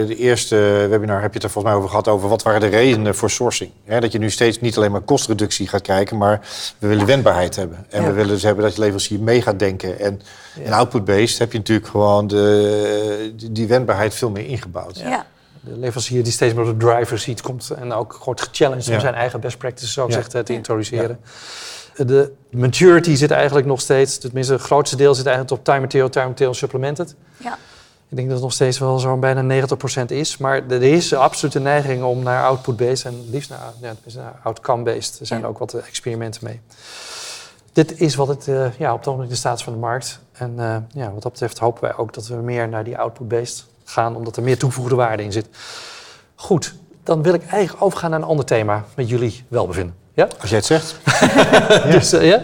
de 0.07 0.17
eerste 0.17 0.57
webinar 0.91 1.21
heb 1.21 1.31
je 1.31 1.35
het 1.35 1.43
er 1.43 1.51
volgens 1.51 1.65
mij 1.65 1.75
over 1.75 1.89
gehad, 1.89 2.09
over 2.09 2.29
wat 2.29 2.43
waren 2.43 2.61
de 2.61 2.67
redenen 2.67 3.15
voor 3.15 3.31
sourcing. 3.31 3.71
Dat 3.87 4.13
je 4.13 4.19
nu 4.19 4.31
steeds 4.31 4.61
niet 4.61 4.77
alleen 4.77 4.91
maar 4.91 5.01
kostreductie 5.01 5.69
gaat 5.69 5.83
kijken, 5.83 6.17
maar 6.17 6.41
we 6.79 6.87
willen 6.87 7.07
wendbaarheid 7.07 7.57
hebben. 7.57 7.87
En 7.89 8.05
we 8.05 8.13
willen 8.13 8.33
dus 8.33 8.43
hebben 8.43 8.65
dat 8.65 8.75
je 8.75 8.81
leverancier 8.81 9.21
mee 9.21 9.43
gaat 9.43 9.59
denken. 9.59 9.99
En 9.99 10.21
in 10.55 10.73
output-based 10.73 11.39
heb 11.39 11.53
je 11.53 11.59
natuurlijk 11.59 11.89
gewoon 11.89 12.27
de, 12.27 13.35
die 13.51 13.67
wendbaarheid 13.67 14.15
veel 14.15 14.31
meer 14.31 14.47
ingebouwd. 14.47 14.99
Ja. 14.99 15.27
De 15.61 15.77
leverancier 15.79 16.23
die 16.23 16.33
steeds 16.33 16.55
meer 16.55 16.69
op 16.69 16.81
de 16.81 16.87
driver 16.87 17.19
seat 17.19 17.41
komt 17.41 17.71
en 17.71 17.93
ook 17.93 18.21
wordt 18.25 18.41
gechallenged 18.41 18.89
om 18.89 19.01
zijn 19.01 19.15
eigen 19.15 19.41
best 19.41 19.59
practices 19.59 19.93
zo 19.93 20.07
gezegd 20.07 20.31
te 20.31 20.53
introduceren. 20.53 21.19
De 21.97 22.33
maturity 22.51 23.15
zit 23.15 23.31
eigenlijk 23.31 23.67
nog 23.67 23.81
steeds, 23.81 24.19
tenminste 24.19 24.53
het 24.53 24.63
grootste 24.63 24.97
deel 24.97 25.15
zit 25.15 25.27
eigenlijk 25.27 25.59
op 25.59 25.65
time 25.65 25.81
material, 25.81 26.09
time 26.09 26.27
material 26.27 26.55
supplemented. 26.55 27.15
Ja. 27.37 27.59
Ik 28.09 28.19
denk 28.19 28.31
dat 28.31 28.37
het 28.37 28.47
nog 28.47 28.57
steeds 28.57 28.79
wel 28.79 28.99
zo'n 28.99 29.21
bijna 29.21 29.67
90% 30.03 30.05
is. 30.07 30.37
Maar 30.37 30.67
er 30.69 30.83
is 30.83 31.15
absoluut 31.15 31.55
een 31.55 31.63
neiging 31.63 32.03
om 32.03 32.23
naar 32.23 32.45
output-based 32.45 33.05
en 33.05 33.31
liefst 33.31 33.51
naar, 33.51 33.73
ja, 33.81 33.95
naar 34.15 34.41
outcome-based. 34.43 35.21
Er 35.21 35.27
zijn 35.27 35.47
ook 35.47 35.59
wat 35.59 35.75
experimenten 35.75 36.45
mee. 36.45 36.61
Dit 37.73 38.01
is 38.01 38.15
wat 38.15 38.29
het 38.29 38.47
uh, 38.47 38.75
ja, 38.79 38.93
op 38.93 38.99
het 38.99 39.07
ogenblik 39.07 39.31
de 39.31 39.37
staat 39.37 39.63
van 39.63 39.73
de 39.73 39.79
markt. 39.79 40.21
En 40.33 40.55
uh, 40.59 40.77
ja, 40.89 41.13
wat 41.13 41.23
dat 41.23 41.33
betreft 41.33 41.59
hopen 41.59 41.83
wij 41.83 41.97
ook 41.97 42.15
dat 42.15 42.27
we 42.27 42.35
meer 42.35 42.69
naar 42.69 42.85
die 42.85 42.99
output-based 42.99 43.65
gaan, 43.85 44.17
omdat 44.17 44.37
er 44.37 44.43
meer 44.43 44.59
toegevoegde 44.59 44.95
waarde 44.95 45.23
in 45.23 45.33
zit. 45.33 45.49
Goed, 46.35 46.75
dan 47.03 47.23
wil 47.23 47.35
ik 47.35 47.47
eigenlijk 47.47 47.85
overgaan 47.85 48.11
naar 48.11 48.21
een 48.21 48.27
ander 48.27 48.45
thema 48.45 48.85
met 48.97 49.09
jullie 49.09 49.45
welbevinden. 49.49 50.02
Ja? 50.15 50.29
Als 50.41 50.51
jij 50.51 50.59
het 50.59 50.67
zegt. 50.67 50.97
dus, 51.93 52.11
ja. 52.11 52.43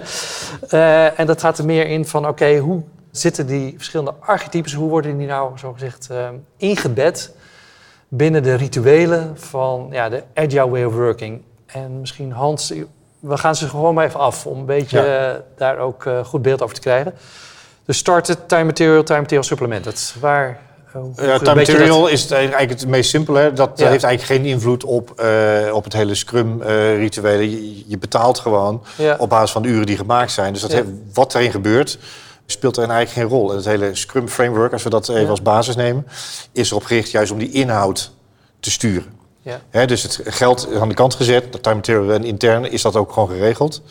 Uh, 0.71 1.19
en 1.19 1.27
dat 1.27 1.41
gaat 1.41 1.59
er 1.59 1.65
meer 1.65 1.87
in 1.87 2.07
van, 2.07 2.29
oké, 2.29 2.57
hoe 2.57 2.83
zitten 3.11 3.47
die 3.47 3.75
verschillende 3.77 4.15
archetypes, 4.21 4.73
hoe 4.73 4.89
worden 4.89 5.19
die 5.19 5.27
nou, 5.27 5.59
zo 5.59 5.73
gezegd, 5.73 6.09
uh, 6.13 6.29
ingebed 6.57 7.33
binnen 8.09 8.43
de 8.43 8.55
rituelen 8.55 9.39
van 9.39 9.89
ja, 9.91 10.09
de 10.09 10.23
agile 10.35 10.69
way 10.69 10.85
of 10.85 10.95
working? 10.95 11.43
En 11.67 12.01
misschien 12.01 12.33
Hans, 12.33 12.73
we 13.21 13.37
gaan 13.37 13.57
ze 13.57 13.69
gewoon 13.69 13.95
maar 13.95 14.07
even 14.07 14.21
af 14.21 14.47
om 14.47 14.59
een 14.59 14.67
beetje 14.67 15.01
ja. 15.01 15.43
daar 15.57 15.79
ook 15.79 16.07
goed 16.25 16.43
beeld 16.43 16.63
over 16.63 16.75
te 16.75 16.81
krijgen. 16.81 17.15
De 17.85 17.93
started, 17.93 18.49
time 18.49 18.65
material, 18.65 19.03
time 19.03 19.21
material 19.21 19.43
supplemented. 19.43 20.15
Waar... 20.21 20.68
Ja, 21.17 21.39
time 21.39 21.55
material 21.55 22.07
is 22.07 22.31
eigenlijk 22.31 22.71
het 22.71 22.87
meest 22.87 23.11
simpele. 23.11 23.53
Dat 23.53 23.79
heeft 23.79 24.05
eigenlijk 24.05 24.23
geen 24.23 24.45
invloed 24.45 24.85
op, 24.85 25.21
uh, 25.21 25.75
op 25.75 25.85
het 25.85 25.93
hele 25.93 26.15
Scrum-rituele. 26.15 27.51
Je, 27.51 27.85
je, 27.87 27.99
betaalt 27.99 28.39
gewoon 28.39 28.83
op 29.19 29.29
basis 29.29 29.51
van 29.51 29.63
de 29.63 29.69
uren 29.69 29.87
die 29.87 29.97
gemaakt 29.97 30.33
zijn. 30.33 30.53
Dus 30.53 30.63
dat 30.63 30.73
heeft, 30.73 30.89
wat 31.13 31.35
erin 31.35 31.51
gebeurt, 31.51 31.99
speelt 32.47 32.77
er 32.77 32.83
eigenlijk 32.83 33.11
geen 33.11 33.39
rol. 33.39 33.51
En 33.51 33.57
het 33.57 33.65
hele 33.65 33.95
Scrum 33.95 34.29
Framework, 34.29 34.73
als 34.73 34.83
we 34.83 34.91
dat 34.91 35.09
even 35.09 35.31
als 35.31 35.43
basis 35.43 35.77
nemen, 35.77 36.07
is 36.53 36.71
erop 36.71 36.85
gericht 36.85 37.11
juist 37.11 37.33
om 37.33 37.39
die 37.39 37.51
inhoud 37.51 38.13
te 38.61 38.71
sturen. 38.71 39.17
Ja. 39.71 39.87
dus 39.87 40.03
het 40.03 40.21
geld 40.25 40.69
aan 40.81 40.89
de 40.89 40.95
kant 40.95 41.15
gezet, 41.15 41.53
dat 41.53 41.63
time 41.63 41.77
material 41.77 42.13
en 42.13 42.25
intern 42.25 42.71
is 42.71 42.83
dat 42.83 42.97
ook 42.97 43.13
gewoon 43.13 43.29
geregeld. 43.29 43.83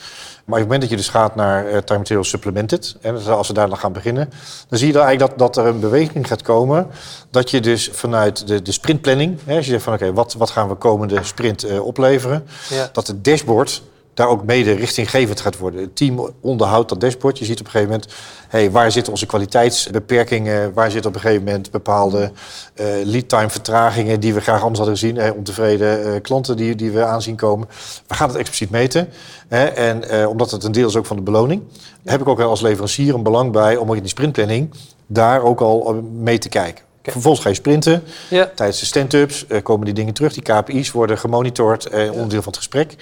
Maar 0.48 0.56
op 0.56 0.62
het 0.62 0.72
moment 0.72 0.82
dat 0.82 0.90
je 0.90 1.06
dus 1.06 1.10
gaat 1.10 1.36
naar 1.36 1.66
uh, 1.66 1.78
time 1.78 2.00
material 2.00 2.24
supplemented, 2.24 2.96
en 3.02 3.26
als 3.26 3.48
we 3.48 3.54
daar 3.54 3.70
dan 3.70 3.78
gaan 3.78 3.94
beginnen, 3.94 4.30
dan 4.70 4.78
zie 4.78 4.88
je 4.88 4.94
dan 4.94 5.04
eigenlijk 5.04 5.38
dat, 5.38 5.54
dat 5.56 5.66
er 5.66 5.72
een 5.72 5.80
beweging 5.80 6.28
gaat 6.28 6.42
komen. 6.42 6.88
Dat 7.30 7.52
je 7.52 7.62
dus 7.62 7.90
vanuit 7.94 8.48
de, 8.48 8.62
de 8.62 8.72
sprintplanning, 8.72 9.40
hè, 9.46 9.56
als 9.56 9.66
je 9.66 9.72
zegt 9.72 9.84
van 9.84 9.94
oké, 9.94 10.14
wat, 10.14 10.34
wat 10.34 10.50
gaan 10.50 10.68
we 10.68 10.76
komende 10.76 11.24
sprint 11.24 11.66
uh, 11.66 11.86
opleveren, 11.86 12.48
dat 12.92 13.08
het 13.08 13.24
dashboard 13.24 13.82
daar 14.18 14.28
ook 14.28 14.46
mede 14.46 14.74
richtinggevend 14.74 15.42
gaat 15.42 15.58
worden. 15.58 15.82
Het 15.82 15.96
team 15.96 16.30
onderhoudt 16.42 16.90
dat 16.90 17.02
dashboard. 17.02 17.40
Je 17.40 17.46
ziet 17.46 17.60
op 17.60 17.66
een 17.66 17.72
gegeven 17.72 17.94
moment, 17.94 18.14
hey, 18.48 18.72
waar 18.72 18.92
zitten 18.92 19.12
onze 19.12 19.26
kwaliteitsbeperkingen? 19.26 20.74
Waar 20.74 20.92
zitten 20.92 21.10
op 21.10 21.16
een 21.16 21.22
gegeven 21.22 21.44
moment 21.44 21.72
bepaalde 21.72 22.32
uh, 22.76 22.86
lead 23.04 23.30
time 23.30 23.50
vertragingen 23.50 24.20
die 24.20 24.34
we 24.34 24.42
graag 24.42 24.62
anders 24.62 24.80
hadden 24.80 24.98
gezien? 24.98 25.34
Ontevreden 25.34 26.08
uh, 26.08 26.22
klanten 26.22 26.58
die, 26.58 26.76
die 26.76 26.92
we 26.92 27.04
aanzien 27.04 27.36
komen. 27.36 27.68
We 28.08 28.14
gaan 28.14 28.28
het 28.28 28.38
expliciet 28.38 28.70
meten. 28.70 29.10
Hè, 29.48 29.66
en 29.66 30.04
uh, 30.12 30.30
omdat 30.30 30.52
het 30.52 30.64
een 30.64 30.72
deel 30.72 30.88
is 30.88 30.96
ook 30.96 31.06
van 31.06 31.16
de 31.16 31.22
beloning, 31.22 31.62
heb 32.06 32.22
ik 32.22 32.28
ook 32.28 32.40
als 32.40 32.62
leverancier 32.62 33.14
een 33.14 33.24
belang 33.24 33.52
bij 33.52 33.76
om 33.76 33.94
in 33.94 34.02
die 34.02 34.10
sprintplanning 34.10 34.70
daar 35.08 35.42
ook 35.42 35.62
al 35.62 36.02
mee 36.12 36.38
te 36.38 36.50
kijken. 36.50 36.86
Vervolgens 37.04 37.44
ga 37.44 37.50
je 37.50 37.56
sprinten. 37.56 38.04
Ja. 38.30 38.52
Tijdens 38.56 38.80
de 38.80 38.86
stand-ups 38.86 39.46
komen 39.64 39.86
die 39.86 39.94
dingen 39.94 40.14
terug. 40.14 40.34
Die 40.34 40.44
KPI's 40.44 40.92
worden 40.92 41.18
gemonitord, 41.18 41.86
en 41.86 42.12
onderdeel 42.12 42.42
van 42.42 42.52
het 42.52 42.58
gesprek. 42.58 42.96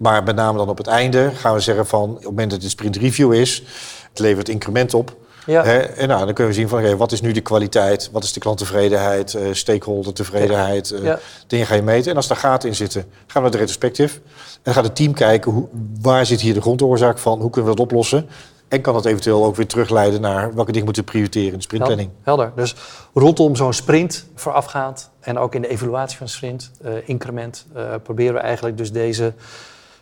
Maar 0.00 0.22
met 0.22 0.36
name 0.36 0.58
dan 0.58 0.68
op 0.68 0.78
het 0.78 0.86
einde 0.86 1.30
gaan 1.34 1.54
we 1.54 1.60
zeggen 1.60 1.86
van... 1.86 2.10
op 2.10 2.16
het 2.16 2.24
moment 2.24 2.50
dat 2.50 2.60
de 2.60 2.68
sprint 2.68 2.96
review 2.96 3.32
is, 3.32 3.62
het 4.08 4.18
levert 4.18 4.48
increment 4.48 4.94
op... 4.94 5.16
Ja. 5.46 5.64
Hè, 5.64 5.78
en 5.78 6.08
nou, 6.08 6.24
dan 6.24 6.34
kunnen 6.34 6.52
we 6.52 6.58
zien 6.58 6.68
van 6.68 6.96
wat 6.96 7.12
is 7.12 7.20
nu 7.20 7.32
de 7.32 7.40
kwaliteit, 7.40 8.08
wat 8.12 8.24
is 8.24 8.32
de 8.32 8.40
klanttevredenheid, 8.40 9.32
uh, 9.32 9.42
stakeholder 9.52 10.12
tevredenheid. 10.12 10.90
Uh, 10.90 11.14
Dingen 11.46 11.66
ga 11.66 11.74
je 11.74 11.82
meten. 11.82 12.10
En 12.10 12.16
als 12.16 12.28
daar 12.28 12.36
gaten 12.36 12.68
in 12.68 12.74
zitten, 12.74 13.02
gaan 13.02 13.10
we 13.26 13.40
naar 13.40 13.50
de 13.50 13.56
retrospectief. 13.56 14.20
En 14.62 14.72
gaat 14.72 14.84
het 14.84 14.96
team 14.96 15.14
kijken 15.14 15.52
hoe, 15.52 15.68
waar 16.00 16.26
zit 16.26 16.40
hier 16.40 16.54
de 16.54 16.60
grondoorzaak 16.60 17.18
van, 17.18 17.40
hoe 17.40 17.50
kunnen 17.50 17.70
we 17.70 17.76
dat 17.76 17.86
oplossen. 17.86 18.28
En 18.68 18.80
kan 18.80 18.94
dat 18.94 19.04
eventueel 19.04 19.44
ook 19.44 19.56
weer 19.56 19.66
terugleiden 19.66 20.20
naar 20.20 20.54
welke 20.54 20.70
dingen 20.70 20.84
moeten 20.84 21.04
prioriteren 21.04 21.50
in 21.50 21.56
de 21.56 21.62
sprintplanning. 21.62 22.10
Helder. 22.22 22.52
Dus 22.56 22.74
rondom 23.14 23.56
zo'n 23.56 23.72
sprint 23.72 24.26
voorafgaand 24.34 25.10
en 25.20 25.38
ook 25.38 25.54
in 25.54 25.62
de 25.62 25.68
evaluatie 25.68 26.18
van 26.18 26.28
sprint, 26.28 26.70
uh, 26.84 26.92
increment, 27.04 27.66
proberen 28.02 28.34
we 28.34 28.40
eigenlijk 28.40 28.76
dus 28.76 28.92
deze 28.92 29.32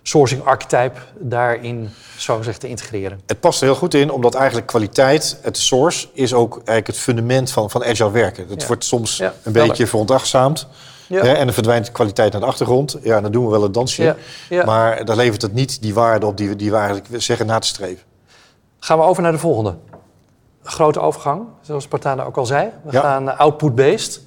sourcing 0.09 0.45
archetype 0.45 1.01
daarin 1.19 1.91
zo 2.17 2.37
gezegd 2.37 2.61
te 2.61 2.69
integreren. 2.69 3.21
Het 3.27 3.41
past 3.41 3.61
er 3.61 3.67
heel 3.67 3.77
goed 3.77 3.95
in, 3.95 4.11
omdat 4.11 4.35
eigenlijk 4.35 4.67
kwaliteit, 4.67 5.39
het 5.43 5.59
source, 5.59 6.09
is 6.13 6.35
ook 6.35 6.53
eigenlijk 6.55 6.87
het 6.87 6.97
fundament 6.97 7.51
van, 7.51 7.71
van 7.71 7.85
agile 7.85 8.11
werken. 8.11 8.47
Het 8.49 8.67
wordt 8.67 8.85
soms 8.85 9.19
een 9.19 9.53
beetje. 9.53 9.87
Ja. 11.09 11.23
Hè, 11.23 11.33
en 11.33 11.45
dan 11.45 11.55
verdwijnt 11.55 11.87
de 11.87 11.93
kwaliteit 11.93 12.33
naar 12.33 12.41
de 12.41 12.47
achtergrond. 12.47 12.97
Ja, 13.03 13.21
dan 13.21 13.33
doen 13.33 13.45
we 13.45 13.51
wel 13.51 13.65
een 13.65 13.73
dansje. 13.73 14.17
Maar 14.65 15.05
dan 15.05 15.17
levert 15.17 15.43
het 15.43 15.55
niet 15.55 15.83
die 15.83 15.95
waarde 15.95 16.27
op 16.27 16.37
die 16.37 16.49
we, 16.49 16.57
die 16.57 16.71
we 16.71 16.77
eigenlijk 16.77 17.23
zeggen 17.23 17.47
na 17.47 17.59
te 17.59 17.67
streven. 17.67 18.05
Gaan 18.79 18.99
we 18.99 19.05
over 19.05 19.23
naar 19.23 19.33
de 19.33 19.39
volgende. 19.39 19.75
Grote 20.63 21.01
overgang, 21.01 21.43
zoals 21.61 21.85
Spartana 21.85 22.25
ook 22.25 22.37
al 22.37 22.47
zei. 22.47 22.71
We 22.83 22.99
gaan 22.99 23.39
output-based. 23.39 24.21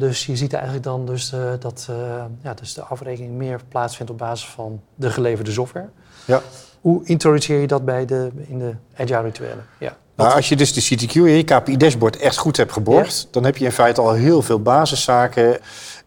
Dus 0.00 0.26
je 0.26 0.36
ziet 0.36 0.52
eigenlijk 0.52 0.84
dan 0.84 1.06
dus, 1.06 1.32
uh, 1.32 1.40
dat 1.58 1.86
uh, 1.90 1.96
ja, 2.42 2.54
dus 2.54 2.74
de 2.74 2.82
afrekening 2.82 3.32
meer 3.32 3.60
plaatsvindt 3.68 4.12
op 4.12 4.18
basis 4.18 4.48
van 4.48 4.80
de 4.94 5.10
geleverde 5.10 5.52
software. 5.52 5.88
Ja. 6.24 6.42
Hoe 6.80 7.00
introduceer 7.04 7.60
je 7.60 7.66
dat 7.66 7.84
bij 7.84 8.06
de, 8.06 8.30
in 8.46 8.58
de 8.58 8.74
agile 8.96 9.22
rituelen? 9.22 9.66
Ja. 9.78 9.96
Nou, 10.14 10.34
als 10.34 10.48
je 10.48 10.56
dus 10.56 10.72
de 10.72 10.82
CTQ 10.82 11.12
in 11.12 11.36
je 11.36 11.44
KPI-dashboard 11.44 12.16
echt 12.16 12.36
goed 12.36 12.56
hebt 12.56 12.72
geborgd, 12.72 13.28
dan 13.30 13.44
heb 13.44 13.56
je 13.56 13.64
in 13.64 13.72
feite 13.72 14.00
al 14.00 14.12
heel 14.12 14.42
veel 14.42 14.60
basiszaken 14.60 15.58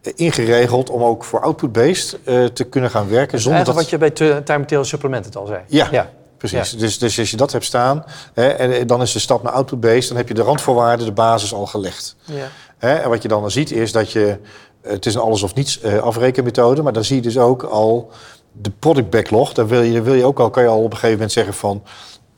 eh, 0.02 0.12
ingeregeld 0.14 0.90
om 0.90 1.02
ook 1.02 1.24
voor 1.24 1.40
output-based 1.40 2.18
uh, 2.24 2.44
te 2.44 2.64
kunnen 2.64 2.90
gaan 2.90 3.08
werken. 3.08 3.40
zonder 3.40 3.64
dat... 3.64 3.74
wat 3.74 3.90
je 3.90 3.98
bij 3.98 4.10
time 4.10 4.58
material 4.58 4.84
supplement 4.84 5.36
al 5.36 5.46
zei. 5.46 5.60
Ja, 5.66 5.88
ja. 5.90 6.10
precies. 6.36 6.70
Dus, 6.70 6.98
dus 6.98 7.18
als 7.18 7.30
je 7.30 7.36
dat 7.36 7.52
hebt 7.52 7.64
staan, 7.64 8.04
hè, 8.34 8.46
en 8.46 8.86
dan 8.86 9.02
is 9.02 9.12
de 9.12 9.18
stap 9.18 9.42
naar 9.42 9.52
output-based, 9.52 10.08
dan 10.08 10.16
heb 10.16 10.28
je 10.28 10.34
de 10.34 10.42
randvoorwaarden, 10.42 11.06
de 11.06 11.12
basis 11.12 11.54
al 11.54 11.66
gelegd. 11.66 12.16
Ja. 12.24 12.48
Hè? 12.84 12.94
En 12.94 13.08
wat 13.08 13.22
je 13.22 13.28
dan, 13.28 13.50
ziet 13.50 13.70
is 13.70 13.92
dat 13.92 14.12
je, 14.12 14.38
het 14.82 15.06
is 15.06 15.14
een 15.14 15.20
alles 15.20 15.42
of 15.42 15.54
niets 15.54 15.82
uh, 15.82 15.98
afrekenmethode, 15.98 16.82
maar 16.82 16.92
dan 16.92 17.04
zie 17.04 17.16
je 17.16 17.22
dus 17.22 17.38
ook 17.38 17.62
al 17.62 18.10
de 18.52 18.70
product 18.78 19.10
backlog. 19.10 19.52
Daar 19.52 19.66
wil 19.66 19.82
je, 19.82 20.02
wil 20.02 20.14
je 20.14 20.24
ook 20.24 20.40
al, 20.40 20.50
kan 20.50 20.62
je 20.62 20.68
al 20.68 20.78
op 20.78 20.84
een 20.84 20.90
gegeven 20.90 21.12
moment 21.12 21.32
zeggen 21.32 21.54
van, 21.54 21.82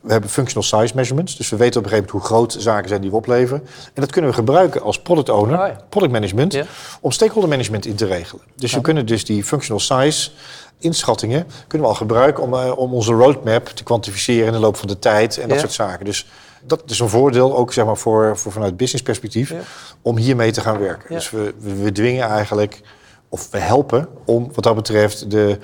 we 0.00 0.12
hebben 0.12 0.30
functional 0.30 0.62
size 0.62 0.94
measurements. 0.94 1.36
Dus 1.36 1.48
we 1.48 1.56
weten 1.56 1.80
op 1.80 1.84
een 1.84 1.90
gegeven 1.90 2.12
moment 2.12 2.30
hoe 2.30 2.38
groot 2.38 2.62
zaken 2.62 2.88
zijn 2.88 3.00
die 3.00 3.10
we 3.10 3.16
opleveren. 3.16 3.62
En 3.94 4.00
dat 4.00 4.10
kunnen 4.12 4.30
we 4.30 4.36
gebruiken 4.36 4.82
als 4.82 5.00
product 5.00 5.28
owner, 5.28 5.76
product 5.88 6.12
management, 6.12 6.62
om 7.00 7.10
stakeholder 7.10 7.50
management 7.50 7.86
in 7.86 7.94
te 7.94 8.06
regelen. 8.06 8.42
Dus 8.56 8.74
we 8.74 8.80
kunnen 8.80 9.06
dus 9.06 9.24
die 9.24 9.44
functional 9.44 9.80
size 9.80 10.30
inschattingen 10.78 11.46
kunnen 11.66 11.86
we 11.86 11.92
al 11.92 11.98
gebruiken 11.98 12.42
om, 12.42 12.54
uh, 12.54 12.78
om 12.78 12.94
onze 12.94 13.12
roadmap 13.12 13.66
te 13.66 13.82
kwantificeren 13.82 14.46
in 14.46 14.52
de 14.52 14.58
loop 14.58 14.76
van 14.76 14.88
de 14.88 14.98
tijd 14.98 15.38
en 15.38 15.48
dat 15.48 15.58
soort 15.58 15.72
zaken. 15.72 16.04
Dus 16.04 16.26
dat 16.66 16.82
is 16.86 16.98
een 16.98 17.08
voordeel 17.08 17.56
ook 17.56 17.72
zeg 17.72 17.84
maar, 17.84 17.96
voor, 17.96 18.38
voor 18.38 18.52
vanuit 18.52 18.76
business 18.76 19.04
perspectief 19.04 19.54
om 20.02 20.16
hiermee 20.16 20.52
te 20.52 20.60
gaan 20.60 20.78
werken. 20.78 21.14
Dus 21.14 21.30
we, 21.30 21.54
we, 21.58 21.92
dwingen 21.92 22.28
eigenlijk, 22.28 22.80
of 23.28 23.50
we 23.50 23.58
helpen 23.58 24.08
om 24.24 24.50
wat 24.54 24.64
dat 24.64 24.74
betreft 24.74 25.30
de, 25.30 25.58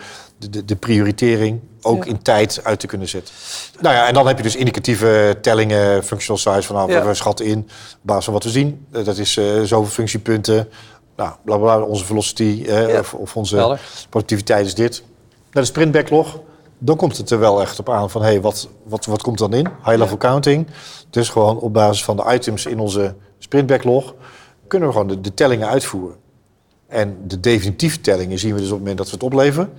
de, 0.50 0.64
de 0.64 0.76
prioritering 0.76 1.60
ook 1.82 2.06
in 2.06 2.22
tijd 2.22 2.60
uit 2.62 2.80
te 2.80 2.86
kunnen 2.86 3.08
zetten. 3.08 3.34
Nou 3.80 3.94
ja, 3.94 4.06
en 4.06 4.14
dan 4.14 4.26
heb 4.26 4.36
je 4.36 4.42
dus 4.42 4.56
indicatieve 4.56 5.38
tellingen, 5.40 6.04
functional 6.04 6.38
size 6.38 6.62
van 6.62 6.76
nou, 6.76 7.06
we 7.06 7.14
schatten 7.14 7.46
in 7.46 7.58
op 7.58 7.98
basis 8.02 8.24
van 8.24 8.34
wat 8.34 8.44
we 8.44 8.50
zien. 8.50 8.86
Eh, 8.92 9.04
dat 9.04 9.18
is 9.18 9.36
uh, 9.36 9.62
zoveel 9.62 9.90
functiepunten. 9.90 10.68
Nou, 11.16 11.32
bla, 11.44 11.56
bla, 11.56 11.80
onze 11.80 12.04
velocity 12.04 12.64
eh, 12.66 12.98
of, 12.98 13.14
of, 13.14 13.36
onze 13.36 13.78
productiviteit 14.08 14.66
is 14.66 14.74
dit. 14.74 15.02
Naar 15.52 15.62
de 15.62 15.68
sprint 15.68 15.92
backlog 15.92 16.40
dan 16.84 16.96
komt 16.96 17.16
het 17.16 17.30
er 17.30 17.38
wel 17.38 17.60
echt 17.60 17.78
op 17.78 17.90
aan 17.90 18.10
van... 18.10 18.22
hé, 18.22 18.28
hey, 18.28 18.40
wat, 18.40 18.68
wat, 18.82 19.04
wat 19.04 19.22
komt 19.22 19.38
dan 19.38 19.54
in? 19.54 19.66
High-level 19.84 20.16
counting. 20.16 20.66
Dus 21.10 21.28
gewoon 21.28 21.58
op 21.58 21.72
basis 21.72 22.04
van 22.04 22.16
de 22.16 22.24
items 22.28 22.66
in 22.66 22.78
onze 22.78 23.14
sprint 23.38 23.66
backlog... 23.66 24.14
kunnen 24.66 24.88
we 24.88 24.94
gewoon 24.94 25.08
de, 25.08 25.20
de 25.20 25.34
tellingen 25.34 25.68
uitvoeren. 25.68 26.16
En 26.86 27.16
de 27.26 27.40
definitieve 27.40 28.00
tellingen 28.00 28.38
zien 28.38 28.54
we 28.54 28.60
dus 28.60 28.66
op 28.66 28.72
het 28.72 28.80
moment 28.80 28.98
dat 28.98 29.06
we 29.06 29.12
het 29.12 29.22
opleveren. 29.22 29.72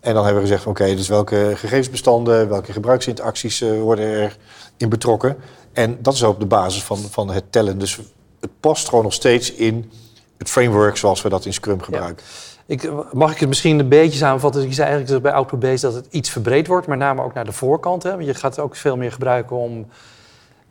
En 0.00 0.14
dan 0.14 0.24
hebben 0.24 0.42
we 0.42 0.48
gezegd, 0.48 0.66
oké, 0.66 0.94
dus 0.94 1.08
welke 1.08 1.52
gegevensbestanden... 1.54 2.48
welke 2.48 2.72
gebruiksinteracties 2.72 3.60
uh, 3.60 3.80
worden 3.80 4.04
er 4.04 4.36
in 4.76 4.88
betrokken. 4.88 5.36
En 5.72 5.98
dat 6.02 6.14
is 6.14 6.24
ook 6.24 6.40
de 6.40 6.46
basis 6.46 6.82
van, 6.82 6.98
van 6.98 7.30
het 7.30 7.44
tellen. 7.50 7.78
Dus 7.78 8.00
het 8.40 8.50
past 8.60 8.88
gewoon 8.88 9.04
nog 9.04 9.12
steeds 9.12 9.52
in 9.52 9.90
het 10.38 10.50
framework 10.50 10.96
zoals 10.96 11.22
we 11.22 11.28
dat 11.28 11.44
in 11.44 11.52
Scrum 11.52 11.82
gebruiken. 11.82 12.24
Ik, 12.72 12.90
mag 13.12 13.32
ik 13.32 13.38
het 13.38 13.48
misschien 13.48 13.78
een 13.78 13.88
beetje 13.88 14.18
samenvatten? 14.18 14.62
Je 14.62 14.72
zei 14.72 14.88
eigenlijk 14.88 15.22
bij 15.22 15.32
Output 15.32 15.80
dat 15.80 15.94
het 15.94 16.06
iets 16.10 16.30
verbreed 16.30 16.66
wordt, 16.66 16.86
met 16.86 16.98
name 16.98 17.22
ook 17.22 17.34
naar 17.34 17.44
de 17.44 17.52
voorkant. 17.52 18.02
Hè? 18.02 18.10
Want 18.10 18.24
je 18.24 18.34
gaat 18.34 18.56
het 18.56 18.64
ook 18.64 18.76
veel 18.76 18.96
meer 18.96 19.12
gebruiken 19.12 19.56
om 19.56 19.86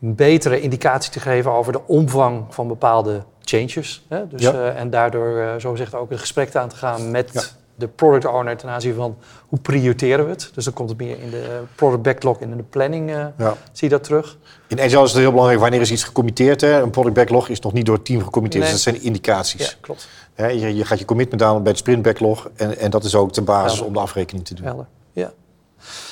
een 0.00 0.14
betere 0.14 0.60
indicatie 0.60 1.12
te 1.12 1.20
geven 1.20 1.50
over 1.50 1.72
de 1.72 1.86
omvang 1.86 2.44
van 2.48 2.68
bepaalde 2.68 3.22
changes. 3.40 4.04
Hè? 4.08 4.28
Dus, 4.28 4.42
uh, 4.42 4.80
en 4.80 4.90
daardoor, 4.90 5.36
uh, 5.36 5.54
zo 5.58 5.70
gezegd, 5.70 5.94
ook 5.94 6.10
een 6.10 6.18
gesprek 6.18 6.54
aan 6.54 6.68
te 6.68 6.76
gaan 6.76 7.10
met 7.10 7.56
de 7.74 7.88
product 7.88 8.26
owner 8.26 8.56
ten 8.56 8.68
aanzien 8.68 8.94
van 8.94 9.16
hoe 9.48 9.58
prioriteren 9.58 10.24
we 10.24 10.30
het. 10.30 10.50
Dus 10.54 10.64
dan 10.64 10.72
komt 10.72 10.88
het 10.88 10.98
meer 10.98 11.18
in 11.22 11.30
de 11.30 11.60
product 11.74 12.02
backlog 12.02 12.40
en 12.40 12.50
in 12.50 12.56
de 12.56 12.62
planning. 12.62 13.10
Uh, 13.10 13.26
Zie 13.72 13.88
je 13.88 13.88
dat 13.88 14.04
terug? 14.04 14.36
In 14.66 14.80
Agile 14.80 15.02
is 15.02 15.10
het 15.10 15.20
heel 15.20 15.30
belangrijk 15.30 15.60
wanneer 15.60 15.80
is 15.80 15.90
iets 15.90 16.04
gecommitteerd. 16.04 16.60
Hè? 16.60 16.82
Een 16.82 16.90
product 16.90 17.14
backlog 17.14 17.48
is 17.48 17.60
nog 17.60 17.72
niet 17.72 17.86
door 17.86 17.94
het 17.94 18.04
team 18.04 18.22
gecommitteerd. 18.22 18.64
Dus 18.64 18.72
dat 18.72 18.80
zijn 18.80 19.02
indicaties. 19.02 19.66
Ja, 19.66 19.72
klopt. 19.80 20.08
Je, 20.36 20.76
je, 20.76 20.84
gaat 20.84 20.98
je 20.98 21.04
commitment 21.04 21.42
aan 21.42 21.62
bij 21.62 21.70
het 21.70 21.80
sprint 21.80 22.02
backlog. 22.02 22.50
En, 22.54 22.78
en 22.78 22.90
dat 22.90 23.04
is 23.04 23.14
ook 23.14 23.32
de 23.32 23.42
basis 23.42 23.80
om 23.80 23.92
de 23.92 23.98
afrekening 23.98 24.46
te 24.46 24.54
doen. 24.54 24.64
Helder. 24.64 24.86
Ja. 25.12 25.32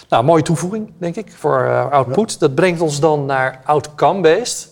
Nou, 0.08 0.24
mooie 0.24 0.42
toevoeging, 0.42 0.92
denk 0.98 1.16
ik, 1.16 1.32
voor 1.32 1.64
uh, 1.64 1.90
output. 1.90 2.38
Dat 2.38 2.54
brengt 2.54 2.80
ons 2.80 3.00
dan 3.00 3.26
naar 3.26 3.60
outcome-based. 3.64 4.68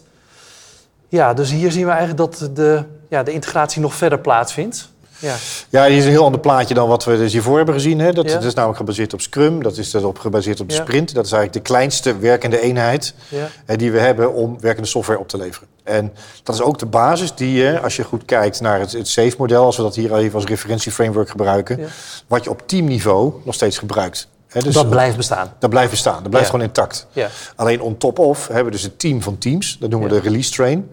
Ja, 1.08 1.34
dus 1.34 1.50
hier 1.50 1.72
zien 1.72 1.84
we 1.84 1.90
eigenlijk 1.90 2.18
dat 2.18 2.56
de, 2.56 2.84
ja, 3.08 3.22
de 3.22 3.32
integratie 3.32 3.80
nog 3.80 3.94
verder 3.94 4.18
plaatsvindt. 4.18 4.92
Ja. 5.18 5.34
ja, 5.68 5.86
hier 5.86 5.96
is 5.96 6.04
een 6.04 6.10
heel 6.10 6.24
ander 6.24 6.40
plaatje 6.40 6.74
dan 6.74 6.88
wat 6.88 7.04
we 7.04 7.16
dus 7.16 7.32
hiervoor 7.32 7.56
hebben 7.56 7.74
gezien. 7.74 7.98
Hè. 7.98 8.12
Dat, 8.12 8.44
is 8.44 8.54
namelijk 8.54 8.78
gebaseerd 8.78 9.12
op 9.12 9.20
Scrum, 9.20 9.62
dat 9.62 9.76
is 9.76 9.94
op, 9.94 10.18
gebaseerd 10.18 10.60
op 10.60 10.68
de 10.68 10.74
sprint. 10.74 11.14
Dat 11.14 11.24
is 11.24 11.32
eigenlijk 11.32 11.64
de 11.64 11.72
kleinste 11.72 12.18
werkende 12.18 12.60
eenheid 12.60 13.14
hè, 13.64 13.76
die 13.76 13.92
we 13.92 13.98
hebben 13.98 14.32
om 14.34 14.60
werkende 14.60 14.88
software 14.88 15.18
op 15.18 15.28
te 15.28 15.36
leveren. 15.36 15.68
En 15.84 16.12
dat 16.42 16.54
is 16.54 16.60
ook 16.60 16.78
de 16.78 16.86
basis 16.86 17.34
die 17.34 17.52
je, 17.52 17.80
als 17.80 17.96
je 17.96 18.04
goed 18.04 18.24
kijkt 18.24 18.60
naar 18.60 18.80
het, 18.80 18.92
het 18.92 19.08
SAFe-model, 19.08 19.64
als 19.64 19.76
we 19.76 19.82
dat 19.82 19.94
hier 19.94 20.14
even 20.14 20.34
als 20.34 20.44
referentieframework 20.44 21.28
gebruiken, 21.30 21.88
wat 22.26 22.44
je 22.44 22.50
op 22.50 22.62
teamniveau 22.66 23.32
nog 23.44 23.54
steeds 23.54 23.78
gebruikt. 23.78 24.28
Dus 24.64 24.74
dat 24.74 24.90
blijft 24.90 25.16
bestaan. 25.16 25.52
Dat 25.58 25.70
blijft 25.70 25.90
bestaan. 25.90 26.22
Dat 26.22 26.30
blijft 26.30 26.50
gewoon 26.50 26.64
intact. 26.64 27.06
Ja. 27.12 27.28
Alleen 27.56 27.80
on 27.80 27.96
top 27.96 28.18
of 28.18 28.46
hebben 28.46 28.64
we 28.64 28.70
dus 28.70 28.82
het 28.82 28.98
team 28.98 29.22
van 29.22 29.38
teams. 29.38 29.76
Dat 29.80 29.90
noemen 29.90 30.08
we 30.08 30.14
de 30.14 30.20
release 30.20 30.50
train. 30.50 30.90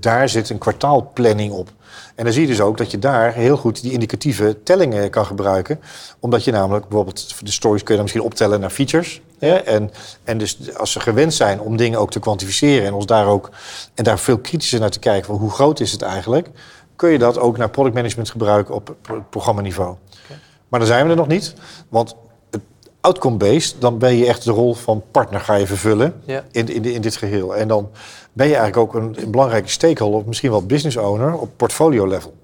Daar 0.00 0.28
zit 0.28 0.50
een 0.50 0.58
kwartaalplanning 0.58 1.52
op. 1.52 1.70
En 2.14 2.24
dan 2.24 2.32
zie 2.32 2.42
je 2.42 2.48
dus 2.48 2.60
ook 2.60 2.76
dat 2.76 2.90
je 2.90 2.98
daar 2.98 3.32
heel 3.32 3.56
goed 3.56 3.82
die 3.82 3.92
indicatieve 3.92 4.62
tellingen 4.62 5.10
kan 5.10 5.26
gebruiken. 5.26 5.80
Omdat 6.20 6.44
je 6.44 6.50
namelijk 6.50 6.88
bijvoorbeeld 6.88 7.34
de 7.44 7.50
stories 7.50 7.82
kun 7.82 7.94
je 7.94 8.00
dan 8.00 8.02
misschien 8.02 8.30
optellen 8.30 8.60
naar 8.60 8.70
features. 8.70 9.20
En, 9.38 9.90
en 10.24 10.38
dus 10.38 10.76
als 10.76 10.92
ze 10.92 11.00
gewend 11.00 11.34
zijn 11.34 11.60
om 11.60 11.76
dingen 11.76 11.98
ook 11.98 12.10
te 12.10 12.18
kwantificeren 12.18 12.86
en 12.86 12.92
ons 12.92 13.06
daar 13.06 13.26
ook 13.26 13.50
en 13.94 14.04
daar 14.04 14.18
veel 14.18 14.38
kritischer 14.38 14.80
naar 14.80 14.90
te 14.90 14.98
kijken 14.98 15.26
van 15.26 15.36
hoe 15.36 15.50
groot 15.50 15.80
is 15.80 15.92
het 15.92 16.02
eigenlijk, 16.02 16.48
kun 16.96 17.10
je 17.10 17.18
dat 17.18 17.38
ook 17.38 17.56
naar 17.56 17.70
product 17.70 17.94
management 17.94 18.30
gebruiken 18.30 18.74
op 18.74 18.96
programmaniveau. 19.30 19.96
Okay. 20.24 20.38
Maar 20.68 20.80
dan 20.80 20.88
zijn 20.88 21.04
we 21.04 21.10
er 21.10 21.16
nog 21.16 21.26
niet. 21.26 21.54
Want 21.88 22.14
outcome-based, 23.06 23.76
dan 23.78 23.98
ben 23.98 24.14
je 24.14 24.26
echt 24.26 24.44
de 24.44 24.50
rol 24.50 24.74
van 24.74 25.02
partner 25.10 25.40
ga 25.40 25.54
je 25.54 25.66
vervullen 25.66 26.22
in, 26.50 26.68
in, 26.68 26.84
in 26.84 27.00
dit 27.00 27.16
geheel. 27.16 27.56
En 27.56 27.68
dan 27.68 27.90
ben 28.32 28.46
je 28.46 28.56
eigenlijk 28.56 28.94
ook 28.94 29.02
een, 29.02 29.22
een 29.22 29.30
belangrijke 29.30 29.68
stakeholder, 29.68 30.20
of 30.20 30.26
misschien 30.26 30.50
wel 30.50 30.66
business 30.66 30.96
owner, 30.96 31.38
op 31.38 31.50
portfolio 31.56 32.06
level. 32.06 32.34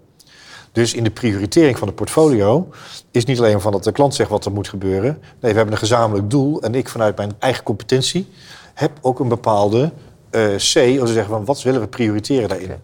Dus 0.72 0.94
in 0.94 1.04
de 1.04 1.10
prioritering 1.10 1.78
van 1.78 1.88
de 1.88 1.94
portfolio 1.94 2.68
is 3.10 3.24
niet 3.24 3.38
alleen 3.38 3.60
van 3.60 3.72
dat 3.72 3.84
de 3.84 3.92
klant 3.92 4.14
zegt 4.14 4.30
wat 4.30 4.44
er 4.44 4.52
moet 4.52 4.68
gebeuren. 4.68 5.18
Nee, 5.20 5.50
we 5.50 5.56
hebben 5.56 5.72
een 5.72 5.78
gezamenlijk 5.78 6.30
doel 6.30 6.62
en 6.62 6.74
ik 6.74 6.88
vanuit 6.88 7.16
mijn 7.16 7.32
eigen 7.38 7.64
competentie 7.64 8.28
heb 8.74 8.90
ook 9.00 9.20
een 9.20 9.28
bepaalde 9.28 9.92
uh, 10.30 10.56
C, 10.56 11.00
om 11.00 11.06
te 11.06 11.12
zeggen 11.12 11.32
van 11.32 11.44
wat 11.44 11.62
willen 11.62 11.80
we 11.80 11.86
prioriteren 11.86 12.48
daarin. 12.48 12.66
Okay. 12.66 12.80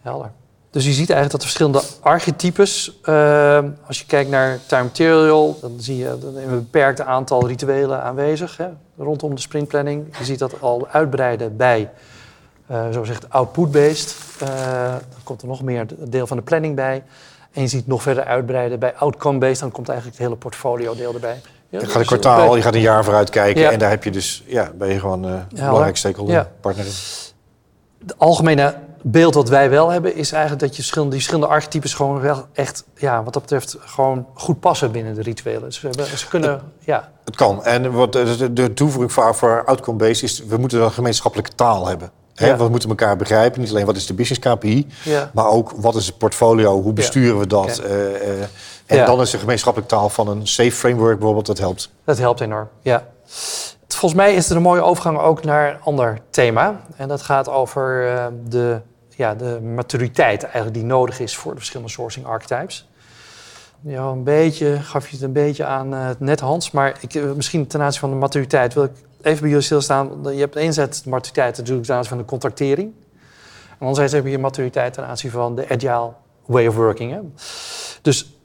Helder. 0.00 0.30
Dus 0.76 0.84
je 0.84 0.92
ziet 0.92 1.10
eigenlijk 1.10 1.30
dat 1.30 1.40
de 1.40 1.46
verschillende 1.46 1.82
archetypes, 2.00 2.98
uh, 3.04 3.58
als 3.86 3.98
je 3.98 4.06
kijkt 4.06 4.30
naar 4.30 4.58
time 4.66 4.82
material, 4.82 5.58
dan 5.60 5.74
zie 5.78 5.96
je 5.96 6.08
een 6.08 6.50
beperkt 6.50 7.00
aantal 7.00 7.46
rituelen 7.46 8.02
aanwezig 8.02 8.56
hè, 8.56 8.66
rondom 8.98 9.34
de 9.34 9.40
sprintplanning. 9.40 10.16
Je 10.18 10.24
ziet 10.24 10.38
dat 10.38 10.60
al 10.60 10.88
uitbreiden 10.90 11.56
bij, 11.56 11.90
uh, 12.70 12.90
zo 12.92 13.00
gezegd, 13.00 13.30
output-based. 13.30 14.16
Uh, 14.42 14.48
dan 14.90 15.20
komt 15.22 15.42
er 15.42 15.48
nog 15.48 15.62
meer 15.62 15.86
deel 15.98 16.26
van 16.26 16.36
de 16.36 16.42
planning 16.42 16.74
bij. 16.74 17.02
En 17.52 17.62
je 17.62 17.68
ziet 17.68 17.86
nog 17.86 18.02
verder 18.02 18.24
uitbreiden 18.24 18.78
bij 18.78 18.94
outcome-based, 18.94 19.60
dan 19.60 19.70
komt 19.70 19.88
eigenlijk 19.88 20.18
het 20.18 20.26
hele 20.26 20.38
portfolio 20.38 20.94
deel 20.94 21.14
erbij. 21.14 21.40
Ja, 21.68 21.80
je 21.80 21.86
gaat 21.86 22.00
een 22.00 22.06
kwartaal, 22.06 22.56
je 22.56 22.62
gaat 22.62 22.74
een 22.74 22.80
jaar 22.80 23.04
vooruit 23.04 23.30
kijken 23.30 23.70
en 23.70 23.78
daar 23.78 23.90
heb 23.90 24.04
je 24.04 24.10
dus, 24.10 24.44
ja, 24.46 24.70
ben 24.74 24.88
je 24.88 25.00
gewoon 25.00 25.26
uh, 25.26 25.34
belangrijk 25.54 25.96
stakeholder, 25.96 26.48
partner. 26.60 26.84
De 27.98 28.14
algemene 28.16 28.74
beeld 29.02 29.34
wat 29.34 29.48
wij 29.48 29.70
wel 29.70 29.90
hebben, 29.90 30.14
is 30.14 30.32
eigenlijk 30.32 30.62
dat 30.62 30.70
je 30.70 30.76
verschillende, 30.76 31.14
die 31.14 31.24
verschillende 31.24 31.54
archetypes 31.54 31.94
gewoon 31.94 32.20
wel 32.20 32.46
echt, 32.52 32.84
ja, 32.94 33.22
wat 33.22 33.32
dat 33.32 33.42
betreft, 33.42 33.76
gewoon 33.80 34.26
goed 34.34 34.60
passen 34.60 34.92
binnen 34.92 35.14
de 35.14 35.22
rituelen. 35.22 35.62
Dus 35.62 35.80
ze 36.14 36.28
kunnen, 36.28 36.50
het, 36.50 36.60
ja. 36.78 37.12
Het 37.24 37.36
kan. 37.36 37.64
En 37.64 37.92
wat 37.92 38.12
de, 38.12 38.52
de 38.52 38.74
toevoeging 38.74 39.12
voor, 39.12 39.34
voor 39.34 39.64
outcome-based 39.64 40.22
is, 40.22 40.44
we 40.44 40.56
moeten 40.56 40.82
een 40.82 40.92
gemeenschappelijke 40.92 41.54
taal 41.54 41.86
hebben. 41.86 42.10
He, 42.36 42.56
We 42.56 42.68
moeten 42.68 42.88
elkaar 42.88 43.16
begrijpen. 43.16 43.60
Niet 43.60 43.70
alleen 43.70 43.86
wat 43.86 43.96
is 43.96 44.06
de 44.06 44.14
business 44.14 44.48
KPI, 44.48 44.86
ja. 45.04 45.30
maar 45.34 45.46
ook 45.46 45.70
wat 45.76 45.94
is 45.94 46.06
het 46.06 46.18
portfolio, 46.18 46.82
hoe 46.82 46.92
besturen 46.92 47.38
we 47.38 47.46
dat. 47.46 47.82
Uh, 47.84 47.90
uh, 47.90 48.42
en 48.86 49.06
dan 49.06 49.20
is 49.20 49.30
de 49.30 49.38
gemeenschappelijke 49.38 49.94
taal 49.94 50.08
van 50.08 50.28
een 50.28 50.46
safe 50.46 50.72
framework 50.72 51.16
bijvoorbeeld, 51.16 51.46
dat 51.46 51.58
helpt. 51.58 51.90
Dat 52.04 52.18
helpt 52.18 52.40
enorm, 52.40 52.68
ja. 52.82 53.06
Volgens 53.88 54.20
mij 54.20 54.34
is 54.34 54.50
er 54.50 54.56
een 54.56 54.62
mooie 54.62 54.82
overgang 54.82 55.18
ook 55.18 55.44
naar 55.44 55.74
een 55.74 55.80
ander 55.80 56.18
thema. 56.30 56.80
En 56.96 57.08
dat 57.08 57.22
gaat 57.22 57.48
over 57.48 58.12
uh, 58.12 58.26
de 58.48 58.80
ja, 59.16 59.34
de 59.34 59.60
maturiteit 59.60 60.42
eigenlijk 60.42 60.74
die 60.74 60.84
nodig 60.84 61.20
is 61.20 61.36
voor 61.36 61.50
de 61.50 61.58
verschillende 61.58 61.92
sourcing 61.92 62.26
archetypes. 62.26 62.88
Ja, 63.80 64.02
een 64.02 64.24
beetje, 64.24 64.80
gaf 64.80 65.08
je 65.08 65.16
het 65.16 65.24
een 65.24 65.32
beetje 65.32 65.64
aan 65.64 65.94
uh, 65.94 66.08
net 66.18 66.40
Hans, 66.40 66.70
maar 66.70 66.96
ik, 67.00 67.14
uh, 67.14 67.32
misschien 67.32 67.66
ten 67.66 67.80
aanzien 67.80 68.00
van 68.00 68.10
de 68.10 68.16
maturiteit 68.16 68.74
wil 68.74 68.84
ik 68.84 68.92
even 69.22 69.40
bij 69.40 69.48
jullie 69.48 69.64
stilstaan. 69.64 70.20
Je 70.22 70.40
hebt 70.40 70.56
enerzijds 70.56 71.02
de 71.02 71.10
maturiteit 71.10 71.56
natuurlijk 71.56 71.86
ten 71.86 71.94
aanzien 71.94 72.10
van 72.10 72.18
de 72.18 72.24
contractering. 72.24 72.92
En 73.68 73.78
anderzijds 73.78 74.12
heb 74.12 74.26
je 74.26 74.38
maturiteit 74.38 74.92
ten 74.92 75.06
aanzien 75.06 75.30
van 75.30 75.54
de 75.54 75.68
agile 75.68 76.12
way 76.46 76.66
of 76.66 76.74
working. 76.74 77.12
Hè? 77.12 77.20
Dus 78.02 78.35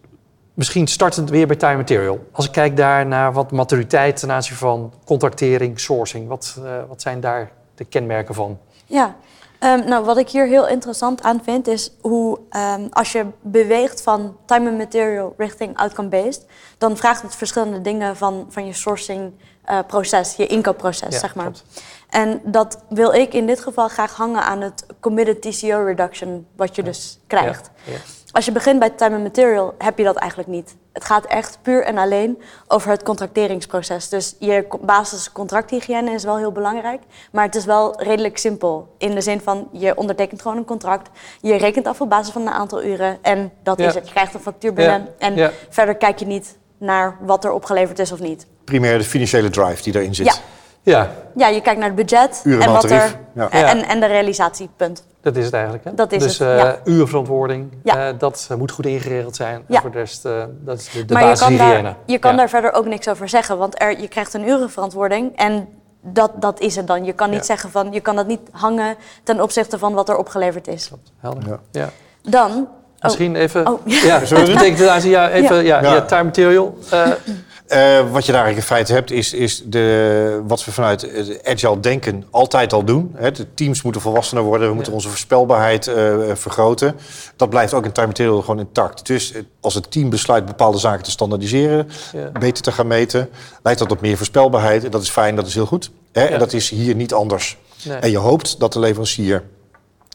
misschien 0.53 0.88
startend 0.88 1.29
weer 1.29 1.48
bij 1.48 1.55
time 1.55 1.77
material. 1.77 2.27
Als 2.31 2.46
ik 2.46 2.51
kijk 2.51 2.77
daar 2.77 3.05
naar 3.05 3.34
wat 3.34 3.51
maturiteit 3.51 4.20
ten 4.20 4.31
aanzien 4.31 4.56
van 4.56 4.93
contractering, 5.06 5.80
sourcing, 5.80 6.28
wat, 6.28 6.56
uh, 6.60 6.71
wat 6.88 7.02
zijn 7.02 7.19
daar 7.19 7.52
de 7.75 7.86
kenmerken 7.86 8.36
van? 8.36 8.60
Ja, 8.86 9.15
Um, 9.63 9.88
nou, 9.88 10.06
wat 10.06 10.17
ik 10.17 10.30
hier 10.30 10.47
heel 10.47 10.67
interessant 10.67 11.21
aan 11.21 11.43
vind, 11.43 11.67
is 11.67 11.91
hoe 11.99 12.39
um, 12.49 12.88
als 12.91 13.12
je 13.12 13.25
beweegt 13.41 14.02
van 14.02 14.38
time 14.45 14.69
and 14.69 14.78
material 14.78 15.34
richting 15.38 15.78
outcome-based, 15.78 16.45
dan 16.78 16.97
vraagt 16.97 17.21
het 17.21 17.36
verschillende 17.36 17.82
dingen 17.82 18.17
van, 18.17 18.45
van 18.49 18.65
je 18.65 18.73
sourcing 18.73 19.32
uh, 19.69 19.80
proces, 19.88 20.36
je 20.36 20.47
inkoopproces, 20.47 21.19
zeg 21.19 21.36
maar. 21.36 21.45
Klopt. 21.45 21.63
En 22.10 22.41
dat 22.43 22.84
wil 22.89 23.13
ik 23.13 23.34
in 23.34 23.45
dit 23.45 23.60
geval 23.60 23.88
graag 23.88 24.15
hangen 24.15 24.43
aan 24.43 24.62
het 24.62 24.86
committed 24.99 25.41
TCO 25.41 25.84
reduction, 25.86 26.47
wat 26.56 26.75
je 26.75 26.84
dus 26.84 27.19
krijgt. 27.28 27.71
Ja. 27.84 27.93
Als 28.32 28.46
je 28.46 28.52
begint 28.52 28.80
bij 28.80 28.89
time 28.89 29.15
and 29.15 29.24
material, 29.24 29.76
heb 29.78 29.98
je 29.98 30.04
dat 30.04 30.15
eigenlijk 30.15 30.50
niet. 30.50 30.76
Het 30.94 31.06
gaat 31.06 31.26
echt 31.26 31.60
puur 31.62 31.84
en 31.84 31.98
alleen 31.98 32.41
over 32.67 32.89
het 32.89 33.04
contracteringsproces. 33.04 34.10
Dus 34.10 34.36
je 34.39 34.67
basiscontracthygiëne 34.82 36.12
is 36.12 36.24
wel 36.24 36.38
heel 36.38 36.52
belangrijk, 36.52 37.02
maar 37.32 37.46
het 37.46 37.56
is 37.56 37.65
wel 37.65 38.02
redelijk 38.02 38.38
simpel. 38.38 38.96
In 38.98 39.15
de 39.15 39.22
zin 39.22 39.41
van, 39.41 39.70
je 39.72 39.98
ondertekent 39.98 40.41
gewoon 40.41 40.58
een 40.58 40.65
contract, 40.65 41.10
je 41.41 41.56
rekent 41.56 41.88
af 41.88 42.02
op 42.02 42.10
basis 42.10 42.34
van 42.34 42.41
een 42.41 42.54
aantal 42.54 42.84
uren 42.84 43.17
en 43.22 43.52
dat 43.63 43.80
is 43.80 43.94
het. 43.96 44.08
Je 44.08 44.13
krijgt 44.13 44.34
een 44.34 44.39
factuur 44.39 44.74
binnen 44.74 45.08
en 45.17 45.52
verder 45.70 45.96
kijk 45.96 46.20
je 46.20 46.26
niet 46.26 46.58
naar 46.78 47.17
wat 47.22 47.46
er 47.46 47.52
opgeleverd 47.52 48.00
is 48.00 48.12
of 48.12 48.20
niet. 48.20 48.46
Primair 48.63 48.98
de 48.98 49.04
financiële 49.04 49.50
drive 49.50 49.84
die 49.84 49.94
daarin 49.94 50.15
zit. 50.15 50.41
Ja, 50.84 51.10
ja 51.36 51.48
je 51.48 51.62
kijkt 51.62 51.80
naar 51.80 51.88
het 51.88 51.98
budget 51.98 52.41
en, 52.46 52.72
wat 52.72 52.84
er, 52.84 53.15
en, 53.50 53.84
en 53.84 54.00
de 54.00 54.06
realisatiepunt. 54.06 55.04
Dat 55.22 55.36
is 55.36 55.46
het 55.46 55.54
eigenlijk. 55.54 55.84
Hè? 55.84 55.94
Dat 55.94 56.12
is 56.12 56.24
dus, 56.24 56.38
het, 56.38 56.48
uh, 56.48 56.58
ja. 56.58 56.78
uurverantwoording, 56.84 57.72
uh, 57.84 58.08
dat 58.17 58.50
moet 58.58 58.72
goed 58.72 58.86
ingeregeld 58.86 59.36
zijn. 59.36 59.63
Ja. 59.67 59.82
voor 59.82 59.91
de 59.91 59.98
rest, 59.98 60.26
uh, 60.26 60.44
dat 60.50 60.80
is 60.80 60.89
de, 60.89 61.06
de 61.06 61.13
maar 61.13 61.30
je 61.30 61.38
kan, 61.38 61.58
daar, 61.58 61.96
je 62.06 62.17
kan 62.17 62.38
daar 62.38 62.50
verder 62.50 62.74
ook 62.74 62.86
niks 62.86 63.08
over 63.08 63.30
zeggen, 63.30 63.58
want 63.58 63.82
er, 63.82 64.00
je 64.00 64.08
krijgt 64.08 64.34
een 64.34 64.48
urenverantwoording 64.48 65.36
en 65.36 65.67
dat, 66.02 66.32
dat 66.36 66.60
is 66.60 66.76
het 66.76 66.88
dan. 66.88 67.06
Je 67.06 67.13
kan 67.13 67.30
niet 67.30 67.46
zeggen 67.46 67.72
van, 67.72 67.91
je 67.91 68.00
kan 68.00 68.15
dat 68.15 68.28
niet 68.28 68.41
hangen 68.52 68.96
ten 69.24 69.41
opzichte 69.41 69.78
van 69.78 69.94
wat 69.94 70.10
er 70.10 70.17
opgeleverd 70.17 70.67
is. 70.67 70.88
Klopt, 70.88 71.12
helder. 71.20 71.60
Ja. 71.72 71.89
Dan... 72.22 72.67
Misschien 73.00 73.36
oh. 73.36 73.41
even... 73.41 73.67
Oh. 73.67 73.80
Ja, 73.86 74.26
zullen 74.26 74.46
we 74.46 74.54
betekent 74.54 75.04
ja, 75.04 75.30
even 75.30 75.63
ja. 75.63 75.82
Ja, 75.82 76.02
time 76.02 76.24
material. 76.24 76.78
Uh, 77.67 78.12
wat 78.12 78.26
je 78.26 78.32
daar 78.32 78.43
eigenlijk 78.43 78.58
in 78.58 78.76
feite 78.76 78.93
hebt, 78.93 79.12
is, 79.12 79.34
is 79.34 79.63
de, 79.65 80.41
wat 80.47 80.65
we 80.65 80.71
vanuit 80.71 81.02
het 81.02 81.43
agile 81.43 81.80
denken 81.80 82.26
altijd 82.30 82.74
al 82.74 82.84
doen. 82.84 83.12
Hè. 83.15 83.32
De 83.32 83.54
teams 83.54 83.82
moeten 83.82 84.02
volwassener 84.02 84.43
worden, 84.43 84.67
we 84.67 84.74
moeten 84.74 84.93
onze 84.93 85.10
voorspelbaarheid 85.10 85.88
uh, 85.88 85.95
vergroten. 86.34 86.95
Dat 87.36 87.50
blijft 87.50 87.74
ook 87.74 87.86
in 87.86 87.91
time 87.91 88.08
material 88.08 88.41
gewoon 88.41 88.60
intact. 88.60 89.08
Dus 89.08 89.34
als 89.60 89.74
het 89.74 89.91
team 89.91 90.10
besluit 90.10 90.45
bepaalde 90.45 90.78
zaken 90.78 91.04
te 91.04 91.12
standaardiseren, 91.12 91.89
ja. 92.13 92.32
beter 92.39 92.63
te 92.63 92.71
gaan 92.71 92.88
meten, 92.88 93.30
leidt 93.63 93.80
dat 93.80 93.89
tot 93.89 94.02
meer 94.02 94.17
voorspelbaarheid. 94.17 94.84
En 94.84 94.91
dat 94.91 95.02
is 95.02 95.10
fijn, 95.10 95.36
dat 95.36 95.47
is 95.47 95.54
heel 95.54 95.65
goed. 95.65 95.91
Hè. 96.12 96.26
En 96.26 96.39
dat 96.39 96.54
is 96.54 96.69
hier 96.69 96.95
niet 96.95 97.13
anders. 97.13 97.58
Nee. 97.84 97.97
En 97.97 98.12
je 98.12 98.17
hoopt 98.17 98.60
dat 98.60 98.74
de 98.74 98.80
leverancier 98.80 99.43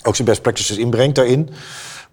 ook 0.02 0.16
zijn 0.16 0.28
best 0.28 0.42
practices 0.42 0.76
inbrengt 0.76 1.14
daarin. 1.14 1.50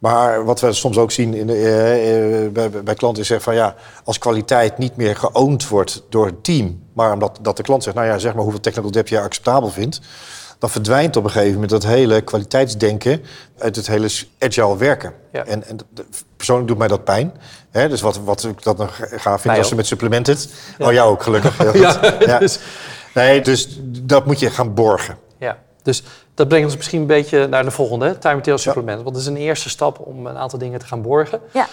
Maar 0.04 0.46
wat 0.46 0.60
we 0.60 0.74
soms 0.74 0.98
ook 0.98 1.12
zien 1.12 1.34
in 1.34 1.48
de, 1.48 2.46
uh, 2.46 2.52
bij, 2.52 2.84
bij, 2.84 2.94
klanten 2.94 3.24
is 3.24 3.44
van 3.44 3.56
ja, 3.56 3.76
als 4.04 4.18
kwaliteit 4.18 4.78
niet 4.78 4.96
meer 4.96 5.16
geoond 5.16 5.68
wordt 5.68 6.04
door 6.10 6.26
het 6.26 6.44
team, 6.44 6.84
maar 6.94 7.14
omdat 7.14 7.40
dat 7.42 7.58
de 7.58 7.64
klant 7.64 7.84
zegt, 7.84 7.96
nou 7.96 8.08
ja, 8.08 8.18
zeg 8.18 8.34
maar 8.34 8.44
hoeveel 8.44 8.60
technical 8.60 8.92
debt 8.92 9.10
je 9.10 9.20
acceptabel 9.20 9.70
vindt, 9.70 10.02
dan 10.60 10.70
verdwijnt 10.70 11.16
op 11.16 11.24
een 11.24 11.30
gegeven 11.30 11.54
moment 11.54 11.70
dat 11.70 11.86
hele 11.86 12.22
kwaliteitsdenken 12.22 13.22
uit 13.58 13.76
het 13.76 13.88
hele 13.88 14.10
agile 14.40 14.78
werken. 14.78 15.14
Ja. 15.32 15.46
En, 15.46 15.68
en, 15.68 15.78
persoonlijk 16.38 16.68
doet 16.68 16.78
mij 16.78 16.88
dat 16.88 17.04
pijn. 17.04 17.34
Hè? 17.72 17.90
Dus 17.90 18.02
wat, 18.02 18.18
wat 18.18 18.44
ik 18.44 18.64
dat 18.64 18.78
nog 18.78 19.00
gaaf 19.02 19.42
vind 19.42 19.58
als 19.58 19.68
ze 19.68 19.76
met 19.76 19.88
supplemented. 19.88 20.50
Ja. 20.78 20.86
Oh, 20.88 20.94
jou 20.94 21.12
ook 21.12 21.24
gelukkig. 21.24 21.74
ja. 22.26 22.40
Dus... 22.40 22.60
Nee, 23.14 23.42
dus 23.42 23.80
dat 24.02 24.26
moet 24.26 24.40
je 24.40 24.50
gaan 24.50 24.74
borgen. 24.74 25.18
Ja, 25.38 25.58
dus 25.82 26.04
dat 26.34 26.48
brengt 26.48 26.66
ons 26.66 26.76
misschien 26.76 27.02
een 27.02 27.08
beetje 27.08 27.48
naar 27.48 27.64
de 27.64 27.72
volgende, 27.72 28.18
time 28.18 28.58
supplement. 28.58 29.02
Want 29.02 29.14
dat 29.16 29.22
is 29.22 29.26
een 29.28 29.38
eerste 29.38 29.70
stap 29.70 30.00
om 30.00 30.28
een 30.28 30.38
aantal 30.38 30.60
dingen 30.60 30.80
te 30.80 30.86
gaan 30.86 31.02
borgen. 31.02 31.40
Ja. 31.52 31.68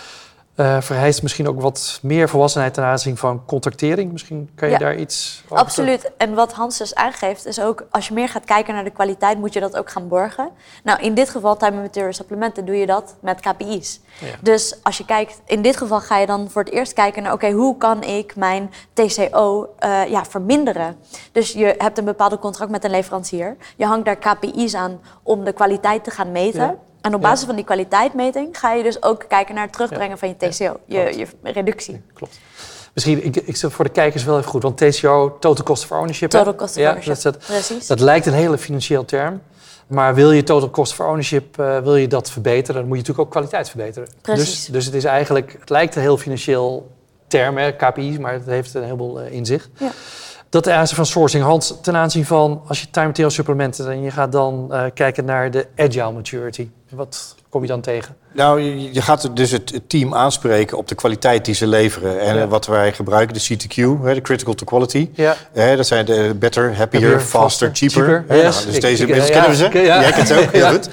Uh, 0.57 0.81
vereist 0.81 1.23
misschien 1.23 1.49
ook 1.49 1.61
wat 1.61 1.99
meer 2.03 2.29
volwassenheid 2.29 2.75
ten 2.75 2.85
aanzien 2.85 3.17
van 3.17 3.45
contractering. 3.47 4.13
Misschien 4.13 4.51
kan 4.55 4.71
je 4.71 4.79
daar 4.79 4.97
iets 4.97 5.43
over 5.45 5.57
Absoluut. 5.57 6.11
En 6.17 6.35
wat 6.35 6.53
Hans 6.53 6.79
dus 6.79 6.95
aangeeft 6.95 7.47
is 7.47 7.61
ook... 7.61 7.87
als 7.91 8.09
je 8.09 8.15
meer 8.15 8.29
gaat 8.29 8.45
kijken 8.45 8.75
naar 8.75 8.85
de 8.85 8.91
kwaliteit... 8.91 9.39
moet 9.39 9.53
je 9.53 9.61
dat 9.61 9.77
ook 9.77 9.91
gaan 9.91 10.09
borgen. 10.09 10.51
Nou, 10.85 11.01
in 11.01 11.15
dit 11.15 11.31
geval, 11.31 11.57
time 11.57 11.73
and 11.73 11.83
material 11.83 12.13
supplementen... 12.13 12.65
doe 12.65 12.77
je 12.77 12.87
dat 12.87 13.17
met 13.21 13.41
KPI's. 13.41 14.01
Ja. 14.21 14.27
Dus 14.41 14.79
als 14.83 14.99
je 14.99 15.05
kijkt... 15.05 15.41
in 15.47 15.63
dit 15.63 15.77
geval 15.77 16.01
ga 16.01 16.19
je 16.19 16.27
dan 16.27 16.51
voor 16.51 16.63
het 16.63 16.73
eerst 16.73 16.93
kijken 16.93 17.23
naar... 17.23 17.33
oké, 17.33 17.51
hoe 17.51 17.77
kan 17.77 18.03
ik 18.03 18.37
mijn 18.37 18.71
TCO 18.93 19.75
uh, 19.85 20.07
ja, 20.07 20.25
verminderen? 20.25 20.97
Dus 21.33 21.53
je 21.53 21.75
hebt 21.79 21.99
een 21.99 22.05
bepaalde 22.05 22.39
contract 22.39 22.71
met 22.71 22.85
een 22.85 22.91
leverancier. 22.91 23.57
Je 23.77 23.85
hangt 23.85 24.05
daar 24.05 24.17
KPI's 24.17 24.75
aan 24.75 25.01
om 25.23 25.45
de 25.45 25.53
kwaliteit 25.53 26.05
te 26.05 26.11
gaan 26.11 26.33
meten... 26.33 26.61
Ja. 26.61 26.77
En 27.01 27.15
op 27.15 27.21
basis 27.21 27.47
van 27.47 27.57
die 27.57 27.65
kwaliteitsmeting 27.65 28.59
ga 28.59 28.73
je 28.73 28.83
dus 28.83 29.03
ook 29.03 29.25
kijken 29.29 29.55
naar 29.55 29.65
het 29.65 29.73
terugbrengen 29.73 30.19
van 30.19 30.29
je 30.29 30.37
TCO, 30.37 30.81
je, 30.87 30.99
je, 31.17 31.27
reductie. 31.43 32.03
klopt. 32.15 32.39
Misschien, 32.95 33.25
ik, 33.25 33.37
ik 33.37 33.57
voor 33.57 33.85
de 33.85 33.91
kijkers 33.91 34.25
wel 34.25 34.39
even 34.39 34.51
goed, 34.51 34.63
want 34.63 34.77
TCO, 34.77 35.37
Total 35.41 35.65
Cost 35.65 35.85
of 35.85 35.93
Ownership. 35.93 36.31
Total 36.31 36.55
Cost 36.55 36.77
of 36.77 36.87
Ownership, 36.87 37.23
dat, 37.23 37.39
precies. 37.39 37.87
Dat 37.87 38.01
lijkt 38.01 38.27
een 38.27 38.33
hele 38.33 38.59
financieel 38.59 39.05
term. 39.05 39.41
Maar 39.87 40.15
wil 40.15 40.33
je 40.33 40.43
total 40.43 40.71
cost 40.71 40.93
of 40.93 41.07
ownership, 41.07 41.61
uh, 41.61 41.79
wil 41.79 41.97
je 41.97 42.07
dat 42.07 42.31
verbeteren, 42.31 42.81
dan 42.81 42.89
moet 42.89 42.97
je 42.97 43.03
natuurlijk 43.03 43.27
ook 43.27 43.31
kwaliteit 43.31 43.69
verbeteren. 43.69 44.09
Precies. 44.23 44.47
Dus, 44.47 44.67
dus 44.67 44.85
het 44.85 44.95
is 44.95 45.05
eigenlijk, 45.05 45.57
het 45.61 45.71
lijkt 45.71 45.95
een 45.97 46.03
heel 46.03 46.17
financieel 46.17 46.91
term, 47.27 47.57
hè, 47.57 47.73
KPI's, 47.73 48.19
maar 48.19 48.33
het 48.33 48.47
heeft 48.47 48.75
een 48.75 48.83
heleboel 48.83 49.23
uh, 49.23 49.33
inzicht. 49.33 49.69
Ja. 49.79 49.91
Dat 50.51 50.65
de 50.65 50.73
aanzien 50.73 50.97
van 50.97 51.07
sourcing, 51.07 51.45
Hans, 51.45 51.75
ten 51.83 51.97
aanzien 51.97 52.27
van 52.27 52.63
als 52.67 52.81
je 52.81 52.91
time 52.91 53.07
material 53.07 53.31
supplementen 53.31 53.91
en 53.91 54.03
je 54.03 54.11
gaat 54.11 54.33
dan 54.33 54.69
uh, 54.71 54.83
kijken 54.95 55.25
naar 55.25 55.51
de 55.51 55.67
agile 55.77 56.13
maturity. 56.13 56.69
Wat 56.89 57.35
kom 57.49 57.63
je 57.63 57.69
dan 57.69 57.81
tegen? 57.81 58.17
Nou, 58.33 58.61
je, 58.93 59.03
gaat 59.03 59.37
dus 59.37 59.51
het, 59.51 59.81
team 59.87 60.15
aanspreken 60.15 60.77
op 60.77 60.89
de 60.89 60.95
kwaliteit 60.95 61.45
die 61.45 61.55
ze 61.55 61.67
leveren. 61.67 62.21
En 62.21 62.49
wat 62.49 62.67
wij 62.67 62.93
gebruiken, 62.93 63.35
de 63.35 63.55
CTQ, 63.55 63.75
de 64.15 64.21
Critical 64.23 64.55
to 64.55 64.65
Quality. 64.65 65.11
Ja. 65.15 65.37
dat 65.77 65.87
zijn 65.87 66.05
de 66.05 66.35
better, 66.39 66.77
happier, 66.77 67.21
faster, 67.21 67.71
cheaper. 67.73 68.25
cheaper. 68.27 68.37
Yes. 68.37 68.65
dus 68.65 68.81
deze 68.81 69.07
kennen 69.07 69.51
we 69.51 69.57
ze. 69.57 69.69
Ja. 69.73 70.01
Jij 70.01 70.13
kent 70.13 70.29
ze 70.29 70.39
ook 70.39 70.53
heel 70.53 70.71
goed. 70.75 70.89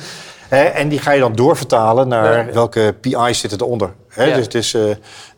en 0.50 0.90
die 0.90 1.00
ga 1.00 1.12
je 1.12 1.20
dan 1.20 1.36
doorvertalen 1.36 2.08
naar 2.08 2.54
welke 2.54 2.96
PI's 3.02 3.40
zitten 3.40 3.62
eronder. 3.62 3.94
Dus, 4.16 4.50
dus 4.50 4.74
uh, 4.74 4.84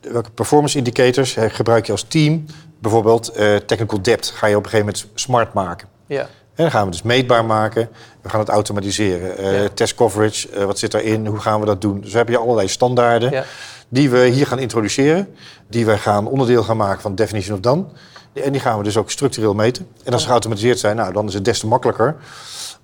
welke 0.02 0.30
performance 0.30 0.78
indicators 0.78 1.36
gebruik 1.38 1.86
je 1.86 1.92
als 1.92 2.06
team? 2.08 2.46
Bijvoorbeeld 2.80 3.38
uh, 3.38 3.56
technical 3.56 4.02
depth 4.02 4.30
ga 4.30 4.48
je 4.48 4.58
op 4.58 4.64
een 4.64 4.70
gegeven 4.70 4.94
moment 4.94 5.20
smart 5.20 5.54
maken. 5.54 5.88
Ja. 6.06 6.22
En 6.22 6.66
dan 6.66 6.72
gaan 6.72 6.86
we 6.86 6.92
dus 6.92 7.02
meetbaar 7.02 7.46
maken. 7.46 7.90
We 8.22 8.30
gaan 8.30 8.40
het 8.40 8.50
automatiseren. 8.50 9.62
Uh, 9.62 9.66
Test 9.74 9.96
coverage, 9.96 10.50
uh, 10.58 10.64
wat 10.64 10.80
zit 10.80 10.92
daarin? 10.92 11.26
Hoe 11.26 11.40
gaan 11.40 11.60
we 11.60 11.66
dat 11.66 11.82
doen? 11.82 12.02
Dus 12.02 12.12
we 12.12 12.18
hebben 12.18 12.36
hier 12.36 12.44
allerlei 12.44 12.68
standaarden 12.68 13.32
ja. 13.32 13.44
die 13.90 14.10
we 14.10 14.26
hier 14.26 14.48
gaan 14.48 14.60
introduceren. 14.60 15.36
Die 15.68 15.86
we 15.86 15.98
gaan 15.98 16.28
onderdeel 16.28 16.64
gaan 16.64 16.78
maken 16.78 17.02
van 17.02 17.16
Definition 17.16 17.56
of 17.56 17.62
Done. 17.62 17.86
En 18.34 18.52
die 18.52 18.62
gaan 18.62 18.78
we 18.78 18.84
dus 18.84 18.98
ook 18.98 19.12
structureel 19.12 19.54
meten. 19.54 19.88
En 20.04 20.14
als 20.14 20.22
ze 20.22 20.28
geautomatiseerd 20.28 20.80
zijn, 20.80 20.96
nou, 20.96 21.14
dan 21.14 21.28
is 21.28 21.34
het 21.34 21.46
des 21.46 21.60
te 21.60 21.68
makkelijker 21.68 22.16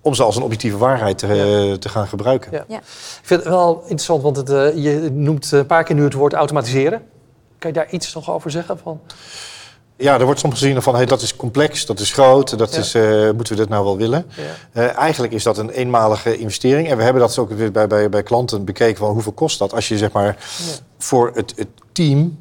om 0.01 0.13
ze 0.13 0.23
als 0.23 0.36
een 0.36 0.41
objectieve 0.41 0.77
waarheid 0.77 1.17
te, 1.17 1.27
ja. 1.27 1.77
te 1.77 1.89
gaan 1.89 2.08
gebruiken. 2.08 2.51
Ja. 2.51 2.65
Ja. 2.67 2.77
Ik 2.77 3.19
vind 3.21 3.39
het 3.39 3.49
wel 3.49 3.79
interessant, 3.81 4.21
want 4.21 4.38
het, 4.38 4.49
uh, 4.49 4.84
je 4.84 5.10
noemt 5.12 5.51
een 5.51 5.65
paar 5.65 5.84
keer 5.84 5.95
nu 5.95 6.03
het 6.03 6.13
woord 6.13 6.34
automatiseren. 6.34 7.01
Kan 7.60 7.69
je 7.69 7.79
daar 7.79 7.89
iets 7.89 8.13
nog 8.13 8.31
over 8.31 8.51
zeggen? 8.51 8.77
Van? 8.77 8.99
Ja, 9.97 10.19
er 10.19 10.25
wordt 10.25 10.39
soms 10.39 10.53
gezien 10.53 10.81
van 10.81 10.95
hey, 10.95 11.05
dat 11.05 11.21
is 11.21 11.36
complex, 11.36 11.86
dat 11.86 11.99
is 11.99 12.12
groot, 12.12 12.58
dat 12.58 12.77
is, 12.77 12.95
uh, 12.95 13.31
moeten 13.31 13.53
we 13.53 13.60
dit 13.60 13.69
nou 13.69 13.84
wel 13.84 13.97
willen? 13.97 14.25
Ja. 14.73 14.81
Uh, 14.81 14.97
eigenlijk 14.97 15.34
is 15.34 15.43
dat 15.43 15.58
een 15.58 15.69
eenmalige 15.69 16.38
investering. 16.38 16.89
En 16.89 16.97
we 16.97 17.03
hebben 17.03 17.21
dat 17.21 17.38
ook 17.38 17.71
bij, 17.71 17.88
bij, 17.88 18.10
bij 18.10 18.23
klanten 18.23 18.65
bekeken 18.65 18.97
van 18.97 19.12
hoeveel 19.12 19.31
kost 19.31 19.60
dat 19.60 19.73
als 19.73 19.88
je 19.88 19.97
zeg 19.97 20.12
maar 20.12 20.38
voor 20.97 21.31
het, 21.34 21.53
het 21.55 21.67
team 21.91 22.38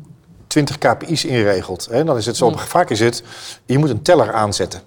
20 0.46 0.78
KPI's 0.78 1.24
inregelt. 1.24 1.88
Hè, 1.90 2.04
dan 2.04 2.16
is 2.16 2.26
het 2.26 2.36
zo, 2.36 2.52
vaak 2.56 2.90
is 2.90 3.00
het, 3.00 3.22
je 3.64 3.78
moet 3.78 3.90
een 3.90 4.02
teller 4.02 4.32
aanzetten. 4.32 4.80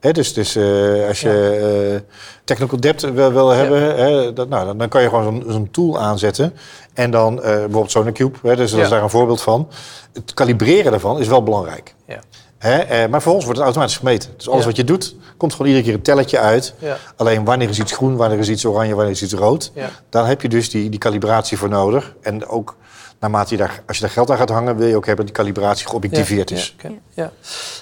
Dus 0.00 0.32
dus 0.32 0.56
uh, 0.56 1.08
als 1.08 1.20
je 1.20 2.02
technical 2.44 2.80
depth 2.80 3.00
wil, 3.00 3.32
wil 3.32 3.48
hebben, 3.48 4.34
dat, 4.34 4.48
nou, 4.48 4.66
dan, 4.66 4.78
dan, 4.78 4.88
kan 4.88 5.02
je 5.02 5.08
gewoon 5.08 5.42
zo'n 5.42 5.52
zo 5.52 5.68
tool 5.70 5.98
aanzetten. 5.98 6.54
En 6.94 7.10
dan 7.10 7.34
uh, 7.34 7.42
bijvoorbeeld 7.42 7.90
SonarCube, 7.90 8.38
hè, 8.42 8.56
dus 8.56 8.70
dat 8.70 8.80
is 8.80 8.88
daar 8.88 9.02
een 9.02 9.10
voorbeeld 9.10 9.40
van. 9.40 9.68
Het 10.12 10.34
kalibreren 10.34 10.90
daarvan 10.90 11.20
is 11.20 11.28
wel 11.28 11.42
belangrijk. 11.42 11.94
Ja. 12.06 12.20
Eh, 12.58 13.06
maar 13.06 13.26
ons 13.26 13.44
wordt 13.44 13.46
het 13.46 13.58
automatisch 13.58 13.96
gemeten. 13.96 14.30
Dus 14.36 14.48
alles 14.48 14.64
wat 14.64 14.76
je 14.76 14.84
doet, 14.84 15.14
komt 15.36 15.52
gewoon 15.52 15.66
iedere 15.66 15.84
keer 15.84 15.94
een 15.94 16.02
telletje 16.02 16.38
uit. 16.38 16.74
Alleen 17.16 17.44
wanneer 17.44 17.68
is 17.68 17.78
iets 17.78 17.92
groen, 17.92 18.16
wanneer 18.16 18.38
is 18.38 18.48
iets 18.48 18.64
oranje, 18.64 18.94
wanneer 18.94 19.12
is 19.12 19.22
iets 19.22 19.32
rood. 19.32 19.72
Dan 20.10 20.26
heb 20.26 20.42
je 20.42 20.48
dus 20.48 20.70
die, 20.70 20.90
die 20.90 20.98
kalibratie 20.98 21.58
voor 21.58 21.68
nodig. 21.68 22.14
En 22.20 22.46
ook 22.46 22.76
naarmate 23.20 23.50
je 23.50 23.56
daar, 23.56 23.82
als 23.86 23.96
je 23.96 24.02
daar 24.02 24.12
geld 24.12 24.30
aan 24.30 24.36
gaat 24.36 24.48
hangen, 24.48 24.76
wil 24.76 24.86
je 24.86 24.96
ook 24.96 25.06
hebben 25.06 25.26
dat 25.26 25.34
die 25.34 25.44
calibratie 25.44 25.88
geobjectiveerd 25.88 26.50
is. 26.50 26.76
Ja, 26.82 26.90
ja. 27.14 27.30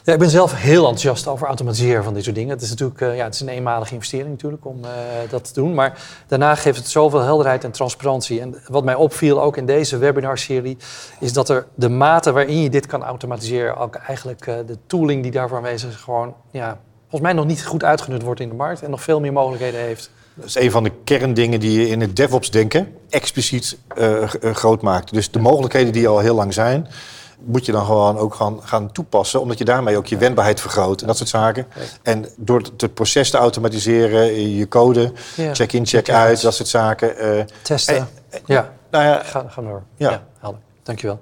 ja, 0.05 0.13
ik 0.13 0.19
ben 0.19 0.31
zelf 0.31 0.55
heel 0.55 0.83
enthousiast 0.83 1.27
over 1.27 1.47
automatiseren 1.47 2.05
van 2.05 2.15
dit 2.15 2.25
soort 2.25 2.37
dingen. 2.37 2.51
Het 2.51 2.63
is 2.63 2.69
natuurlijk 2.69 3.01
uh, 3.01 3.17
ja, 3.17 3.25
het 3.25 3.35
is 3.35 3.41
een 3.41 3.49
eenmalige 3.49 3.95
investering 3.95 4.31
natuurlijk 4.31 4.67
om 4.67 4.85
uh, 4.85 4.91
dat 5.31 5.45
te 5.45 5.53
doen. 5.53 5.75
Maar 5.75 6.01
daarna 6.27 6.55
geeft 6.55 6.77
het 6.77 6.89
zoveel 6.89 7.21
helderheid 7.21 7.65
en 7.65 7.71
transparantie. 7.71 8.41
En 8.41 8.63
wat 8.67 8.85
mij 8.85 8.95
opviel 8.95 9.43
ook 9.43 9.57
in 9.57 9.67
deze 9.67 9.99
webinarserie, 9.99 10.77
is 11.21 11.33
dat 11.33 11.49
er 11.49 11.67
de 11.75 11.89
mate 11.89 12.33
waarin 12.33 12.63
je 12.63 12.71
dit 12.71 12.87
kan 12.87 13.05
automatiseren, 13.05 13.77
ook 13.77 13.95
eigenlijk 13.95 14.47
uh, 14.47 14.55
de 14.67 14.79
tooling 14.87 15.23
die 15.23 15.33
daarvoor 15.33 15.57
aanwezig 15.57 15.91
is, 15.91 15.97
gewoon 15.97 16.35
ja, 16.51 16.79
volgens 17.01 17.21
mij 17.21 17.33
nog 17.33 17.47
niet 17.47 17.67
goed 17.67 17.85
uitgenut 17.85 18.23
wordt 18.23 18.41
in 18.41 18.49
de 18.49 18.55
markt 18.55 18.83
en 18.83 18.91
nog 18.91 19.03
veel 19.03 19.21
meer 19.21 19.33
mogelijkheden 19.33 19.81
heeft. 19.81 20.11
Dat 20.37 20.45
is 20.45 20.55
een 20.55 20.71
van 20.71 20.83
de 20.83 20.93
kerndingen 21.05 21.61
die 21.61 21.81
je 21.81 21.89
in 21.89 22.01
het 22.01 22.17
DevOps-denken 22.17 22.95
expliciet 23.09 23.79
uh, 23.99 24.29
groot 24.41 24.83
maakt. 24.83 25.13
Dus 25.13 25.31
de 25.31 25.39
mogelijkheden 25.39 25.93
die 25.93 26.09
al 26.09 26.19
heel 26.19 26.35
lang 26.35 26.55
zijn, 26.55 26.89
moet 27.39 27.67
je 27.67 27.73
dan 27.73 27.85
gewoon 27.85 28.19
ook 28.19 28.35
gaan, 28.35 28.61
gaan 28.63 28.93
toepassen, 28.93 29.41
omdat 29.41 29.59
je 29.59 29.65
daarmee 29.65 29.97
ook 29.97 30.07
je 30.07 30.17
wendbaarheid 30.17 30.61
vergroot 30.61 31.01
en 31.01 31.07
dat 31.07 31.17
soort 31.17 31.29
zaken. 31.29 31.67
En 32.03 32.27
door 32.37 32.63
het 32.77 32.95
proces 32.95 33.31
te 33.31 33.37
automatiseren, 33.37 34.51
je 34.57 34.69
code, 34.69 35.13
check-in, 35.53 35.87
check-out, 35.87 36.43
dat 36.43 36.55
soort 36.55 36.69
zaken. 36.69 37.37
Uh, 37.37 37.45
Testen. 37.63 38.09
ja. 38.47 38.73
Nou 38.91 39.05
ja, 39.05 39.23
ga, 39.23 39.47
ga 39.49 39.63
door. 39.63 39.83
Ja. 39.97 40.11
ja 40.11 40.25
helder. 40.39 40.61
Dankjewel. 40.83 41.21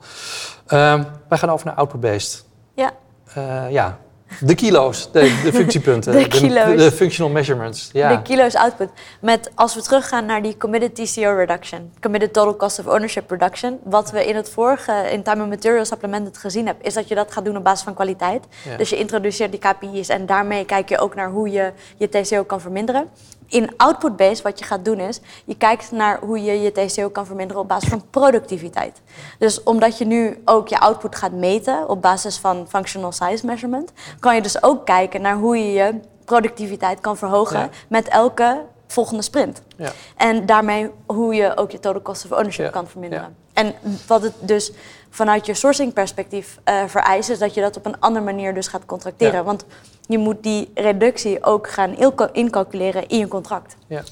Um, 0.68 1.06
wij 1.28 1.38
gaan 1.38 1.50
over 1.50 1.66
naar 1.66 1.74
output-based. 1.74 2.44
Ja. 2.74 2.92
Uh, 3.38 3.70
ja, 3.70 3.98
de 4.40 4.54
kilo's, 4.54 5.12
de, 5.12 5.40
de 5.44 5.52
functiepunten. 5.52 6.12
de 6.12 6.28
kilo's. 6.28 6.66
De, 6.66 6.74
de, 6.74 6.92
functional 6.92 7.32
measurements. 7.32 7.90
Ja. 7.92 8.16
De 8.16 8.22
kilo's 8.22 8.54
output. 8.54 8.88
Met, 9.20 9.50
als 9.54 9.74
we 9.74 9.82
teruggaan 9.82 10.26
naar 10.26 10.42
die 10.42 10.56
committed 10.56 10.94
TCO 10.94 11.34
reduction, 11.36 11.92
committed 12.00 12.32
total 12.32 12.56
cost 12.56 12.78
of 12.78 12.86
ownership 12.86 13.30
reduction. 13.30 13.78
Wat 13.82 14.10
we 14.10 14.26
in 14.26 14.36
het 14.36 14.50
vorige, 14.50 14.92
in 15.10 15.22
time 15.22 15.40
and 15.40 15.50
material 15.50 15.84
supplement 15.84 16.26
het 16.26 16.38
gezien 16.38 16.66
hebben, 16.66 16.84
is 16.84 16.94
dat 16.94 17.08
je 17.08 17.14
dat 17.14 17.32
gaat 17.32 17.44
doen 17.44 17.56
op 17.56 17.64
basis 17.64 17.84
van 17.84 17.94
kwaliteit. 17.94 18.44
Dus 18.76 18.90
je 18.90 18.96
introduceert 18.96 19.50
die 19.50 19.60
KPI's 19.60 20.08
en 20.08 20.26
daarmee 20.26 20.64
kijk 20.64 20.88
je 20.88 20.98
ook 20.98 21.14
naar 21.14 21.30
hoe 21.30 21.50
je 21.50 21.72
je 21.96 22.08
TCO 22.08 22.44
kan 22.44 22.60
verminderen. 22.60 23.08
In 23.46 23.70
output-based, 23.76 24.42
wat 24.42 24.58
je 24.58 24.64
gaat 24.64 24.84
doen 24.84 24.98
is, 24.98 25.20
je 25.44 25.56
kijkt 25.56 25.90
naar 25.90 26.18
hoe 26.20 26.42
je 26.42 26.60
je 26.60 26.72
TCO 26.72 27.08
kan 27.08 27.26
verminderen 27.26 27.62
op 27.62 27.68
basis 27.68 27.88
van 27.88 28.02
productiviteit. 28.10 29.00
Dus 29.38 29.62
omdat 29.62 29.98
je 29.98 30.04
nu 30.04 30.42
ook 30.44 30.68
je 30.68 30.78
output 30.80 31.16
gaat 31.16 31.32
meten 31.32 31.88
op 31.88 32.02
basis 32.02 32.38
van 32.38 32.66
functional 32.68 33.12
size 33.12 33.46
measurement, 33.46 33.92
kan 34.20 34.34
je 34.34 34.42
dus 34.42 34.62
ook 34.62 34.86
kijken 34.86 35.20
naar 35.20 35.36
hoe 35.36 35.56
je 35.58 35.72
je 35.72 36.00
productiviteit 36.24 37.00
kan 37.00 37.16
verhogen 37.16 37.70
met 37.88 38.08
elke 38.08 38.62
volgende 38.86 39.22
sprint. 39.22 39.62
Ja. 39.76 39.92
En 40.16 40.46
daarmee 40.46 40.90
hoe 41.06 41.34
je 41.34 41.56
ook 41.56 41.70
je 41.70 41.80
total 41.80 42.02
cost 42.02 42.24
of 42.24 42.30
ownership 42.30 42.72
kan 42.72 42.88
verminderen. 42.88 43.36
En 43.52 43.74
wat 44.06 44.22
het 44.22 44.34
dus 44.40 44.72
vanuit 45.10 45.46
je 45.46 45.54
sourcing 45.54 45.92
perspectief 45.92 46.58
uh, 46.64 46.82
vereist, 46.86 47.30
is 47.30 47.38
dat 47.38 47.54
je 47.54 47.60
dat 47.60 47.76
op 47.76 47.86
een 47.86 48.00
andere 48.00 48.24
manier 48.24 48.54
dus 48.54 48.68
gaat 48.68 48.86
contracteren. 48.86 49.44
Want 49.44 49.64
je 50.06 50.18
moet 50.18 50.42
die 50.42 50.70
reductie 50.74 51.44
ook 51.44 51.68
gaan 51.68 51.96
incalculeren 52.32 53.08
in 53.08 53.18
je 53.18 53.28
contract. 53.28 53.76
Ja. 53.86 54.02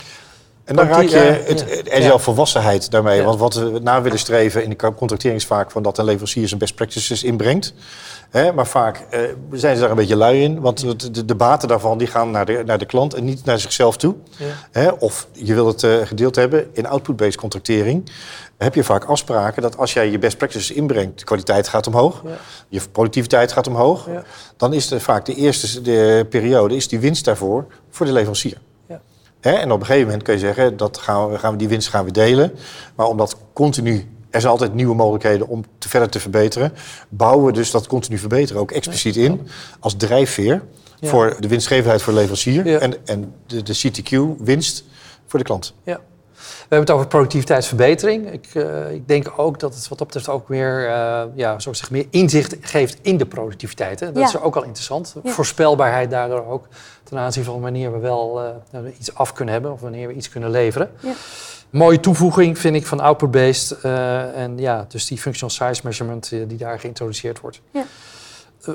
En 0.65 0.77
dan 0.77 0.87
raak 0.87 1.03
je 1.03 1.17
het, 1.17 1.93
er 1.93 2.03
ja. 2.03 2.19
volwassenheid 2.19 2.91
daarmee. 2.91 3.23
Want 3.23 3.39
wat 3.39 3.55
we 3.55 3.79
na 3.83 4.03
willen 4.03 4.19
streven 4.19 4.65
in 4.65 4.71
de 4.71 4.77
contractering 4.77 5.41
is 5.41 5.47
vaak 5.47 5.71
van 5.71 5.83
dat 5.83 5.99
een 5.99 6.05
leverancier 6.05 6.49
zijn 6.49 6.61
best 6.61 6.75
practices 6.75 7.23
inbrengt. 7.23 7.75
maar 8.55 8.67
vaak 8.67 9.07
eh, 9.11 9.21
zijn 9.53 9.75
ze 9.75 9.81
daar 9.81 9.91
een 9.91 9.97
beetje 9.97 10.17
lui 10.17 10.43
in. 10.43 10.61
Want 10.61 11.01
de, 11.15 11.25
de, 11.25 11.35
baten 11.35 11.69
daarvan 11.69 11.99
die 11.99 12.07
gaan 12.07 12.31
naar 12.31 12.47
de, 12.47 12.63
naar 12.67 12.79
de 12.79 12.87
klant 12.87 13.15
en 13.15 13.25
niet 13.25 13.45
naar 13.45 13.59
zichzelf 13.59 13.97
toe. 13.97 14.15
of 14.99 15.27
je 15.33 15.55
wil 15.55 15.67
het 15.67 15.83
uh, 15.83 15.97
gedeeld 16.05 16.37
hebben 16.37 16.69
in 16.73 16.87
output-based 16.87 17.37
contractering 17.37 18.11
heb 18.63 18.75
je 18.75 18.85
vaak 18.85 19.05
afspraken 19.05 19.63
dat 19.63 19.77
als 19.77 19.93
jij 19.93 20.11
je 20.11 20.19
best 20.19 20.37
practices 20.37 20.77
inbrengt, 20.77 21.19
de 21.19 21.25
kwaliteit 21.25 21.69
gaat 21.69 21.87
omhoog, 21.87 22.23
je 22.69 22.81
productiviteit 22.93 23.53
gaat 23.53 23.67
omhoog, 23.67 24.07
ja. 24.07 24.23
dan 24.57 24.73
is 24.73 24.91
het 24.91 25.03
vaak 25.03 25.25
de 25.25 25.35
eerste 25.35 25.81
de 25.81 26.27
periode 26.31 26.77
is 26.77 26.89
die 26.89 26.99
winst 26.99 27.25
daarvoor 27.25 27.67
voor 27.91 28.07
de 28.07 28.13
leverancier. 28.13 28.57
Ja. 29.51 29.59
en 29.59 29.73
op 29.73 29.81
een 29.81 29.87
gegeven 29.87 30.07
moment 30.07 30.23
kun 30.23 30.35
je 30.35 30.41
zeggen, 30.41 30.77
dat 30.77 30.99
gaan 30.99 31.31
we, 31.31 31.39
gaan 31.39 31.53
we 31.53 31.59
die 31.59 31.69
winst 31.69 31.89
gaan 31.89 32.05
we 32.05 32.11
delen. 32.11 32.53
Maar 32.95 33.07
omdat 33.07 33.37
continu, 33.53 34.07
er 34.31 34.41
zijn 34.41 34.53
altijd 34.53 34.75
nieuwe 34.75 34.95
mogelijkheden 34.95 35.49
om 35.49 35.65
te 35.79 35.89
verder 35.89 36.09
te 36.09 36.21
verbeteren, 36.21 36.73
bouwen 37.09 37.47
we 37.47 37.53
dus 37.53 37.71
dat 37.71 37.87
continu 37.87 38.19
verbeteren 38.19 38.63
ook 38.63 38.71
expliciet 38.71 39.17
in 39.17 39.49
als 39.81 39.97
drijfveer 39.97 40.63
voor 41.01 41.37
de 41.41 41.49
winstgevendheid 41.49 42.03
voor 42.03 42.13
de 42.13 42.19
leverancier 42.19 42.77
en, 42.81 43.07
en 43.07 43.35
de, 43.47 43.63
de 43.63 43.75
CTQ 43.75 44.43
winst 44.45 44.85
voor 45.27 45.39
de 45.39 45.45
klant. 45.45 45.75
Ja. 45.85 46.01
We 46.73 46.79
hebben 46.79 46.95
het 46.95 47.03
over 47.03 47.17
productiviteitsverbetering. 47.17 48.33
Ik, 48.33 48.55
uh, 48.55 48.93
ik 48.93 49.09
denk 49.09 49.33
ook 49.37 49.61
dat 49.61 49.75
het 49.75 49.89
wat 49.89 49.99
dat 49.99 50.07
betreft 50.07 50.29
ook 50.29 50.49
meer, 50.49 50.89
uh, 50.89 51.23
ja, 51.35 51.59
zeg, 51.59 51.91
meer 51.91 52.07
inzicht 52.11 52.57
geeft 52.61 52.99
in 53.03 53.17
de 53.17 53.27
productiviteit. 53.27 54.01
Hè. 54.01 54.13
Dat 54.13 54.29
is 54.29 54.39
ook 54.39 54.57
al 54.57 54.63
interessant. 54.63 55.15
Voorspelbaarheid 55.25 56.11
daardoor 56.11 56.47
ook 56.47 56.69
ten 57.03 57.19
aanzien 57.19 57.45
van 57.45 57.61
wanneer 57.61 57.93
we 57.93 57.99
wel 57.99 58.43
uh, 58.75 58.81
iets 58.99 59.15
af 59.15 59.33
kunnen 59.33 59.55
hebben 59.55 59.73
of 59.73 59.81
wanneer 59.81 60.09
we 60.09 60.15
iets 60.15 60.29
kunnen 60.29 60.51
leveren. 60.51 60.91
Ja. 61.01 61.13
Mooie 61.71 62.01
toevoeging 62.01 62.59
vind 62.59 62.77
ik 62.77 62.87
van 62.87 63.01
output-based 63.01 63.81
en 64.35 64.59
ja, 64.59 64.85
dus 64.89 65.07
die 65.07 65.19
functional 65.19 65.51
size 65.51 65.81
measurement 65.85 66.29
die 66.29 66.57
daar 66.57 66.81
geïntroduceerd 66.81 67.41
wordt. 67.41 67.61
Ja 67.71 67.85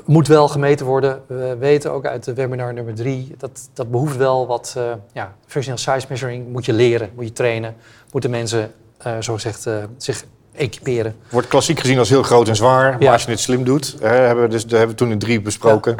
moet 0.04 0.28
wel 0.28 0.48
gemeten 0.48 0.86
worden. 0.86 1.22
We 1.26 1.56
weten 1.58 1.92
ook 1.92 2.06
uit 2.06 2.24
de 2.24 2.34
webinar 2.34 2.74
nummer 2.74 2.94
drie, 2.94 3.34
dat, 3.38 3.68
dat 3.72 3.90
behoeft 3.90 4.16
wel 4.16 4.46
wat, 4.46 4.74
uh, 4.78 4.92
ja, 5.12 5.34
functional 5.46 5.78
size 5.78 6.06
measuring 6.08 6.52
moet 6.52 6.64
je 6.64 6.72
leren, 6.72 7.10
moet 7.14 7.24
je 7.24 7.32
trainen. 7.32 7.74
Moeten 8.12 8.30
mensen, 8.30 8.72
uh, 9.06 9.12
zo 9.20 9.34
gezegd, 9.34 9.66
uh, 9.66 9.76
zich 9.96 10.24
equiperen. 10.54 11.16
Wordt 11.30 11.48
klassiek 11.48 11.80
gezien 11.80 11.98
als 11.98 12.08
heel 12.08 12.22
groot 12.22 12.48
en 12.48 12.56
zwaar. 12.56 12.98
Maar 12.98 13.12
als 13.12 13.24
je 13.24 13.30
het 13.30 13.40
slim 13.40 13.64
doet, 13.64 13.96
hè, 14.00 14.08
hebben 14.08 14.44
we, 14.44 14.50
dus, 14.50 14.62
dat 14.62 14.70
hebben 14.70 14.88
we 14.88 14.94
toen 14.94 15.10
in 15.10 15.18
drie 15.18 15.40
besproken, 15.40 15.96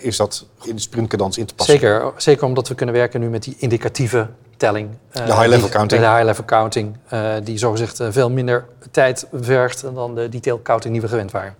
is 0.00 0.16
dat 0.16 0.46
in 0.62 0.74
de 0.74 0.80
sprintkadans 0.80 1.38
in 1.38 1.46
te 1.46 1.54
passen. 1.54 1.74
Zeker, 1.74 2.12
zeker 2.16 2.46
omdat 2.46 2.68
we 2.68 2.74
kunnen 2.74 2.94
werken 2.94 3.20
nu 3.20 3.28
met 3.28 3.42
die 3.42 3.56
indicatieve 3.58 4.28
telling. 4.56 4.88
De 5.12 5.22
high-level 5.22 5.68
counting. 5.68 6.00
De 6.00 6.08
high-level 6.08 6.44
counting, 6.44 6.96
die 7.42 7.58
zogezegd 7.58 8.00
veel 8.10 8.30
minder 8.30 8.64
tijd 8.90 9.26
vergt 9.32 9.84
dan 9.94 10.14
de 10.14 10.28
detail 10.28 10.60
counting 10.62 10.92
die 10.92 11.02
we 11.02 11.08
gewend 11.08 11.30
waren. 11.30 11.54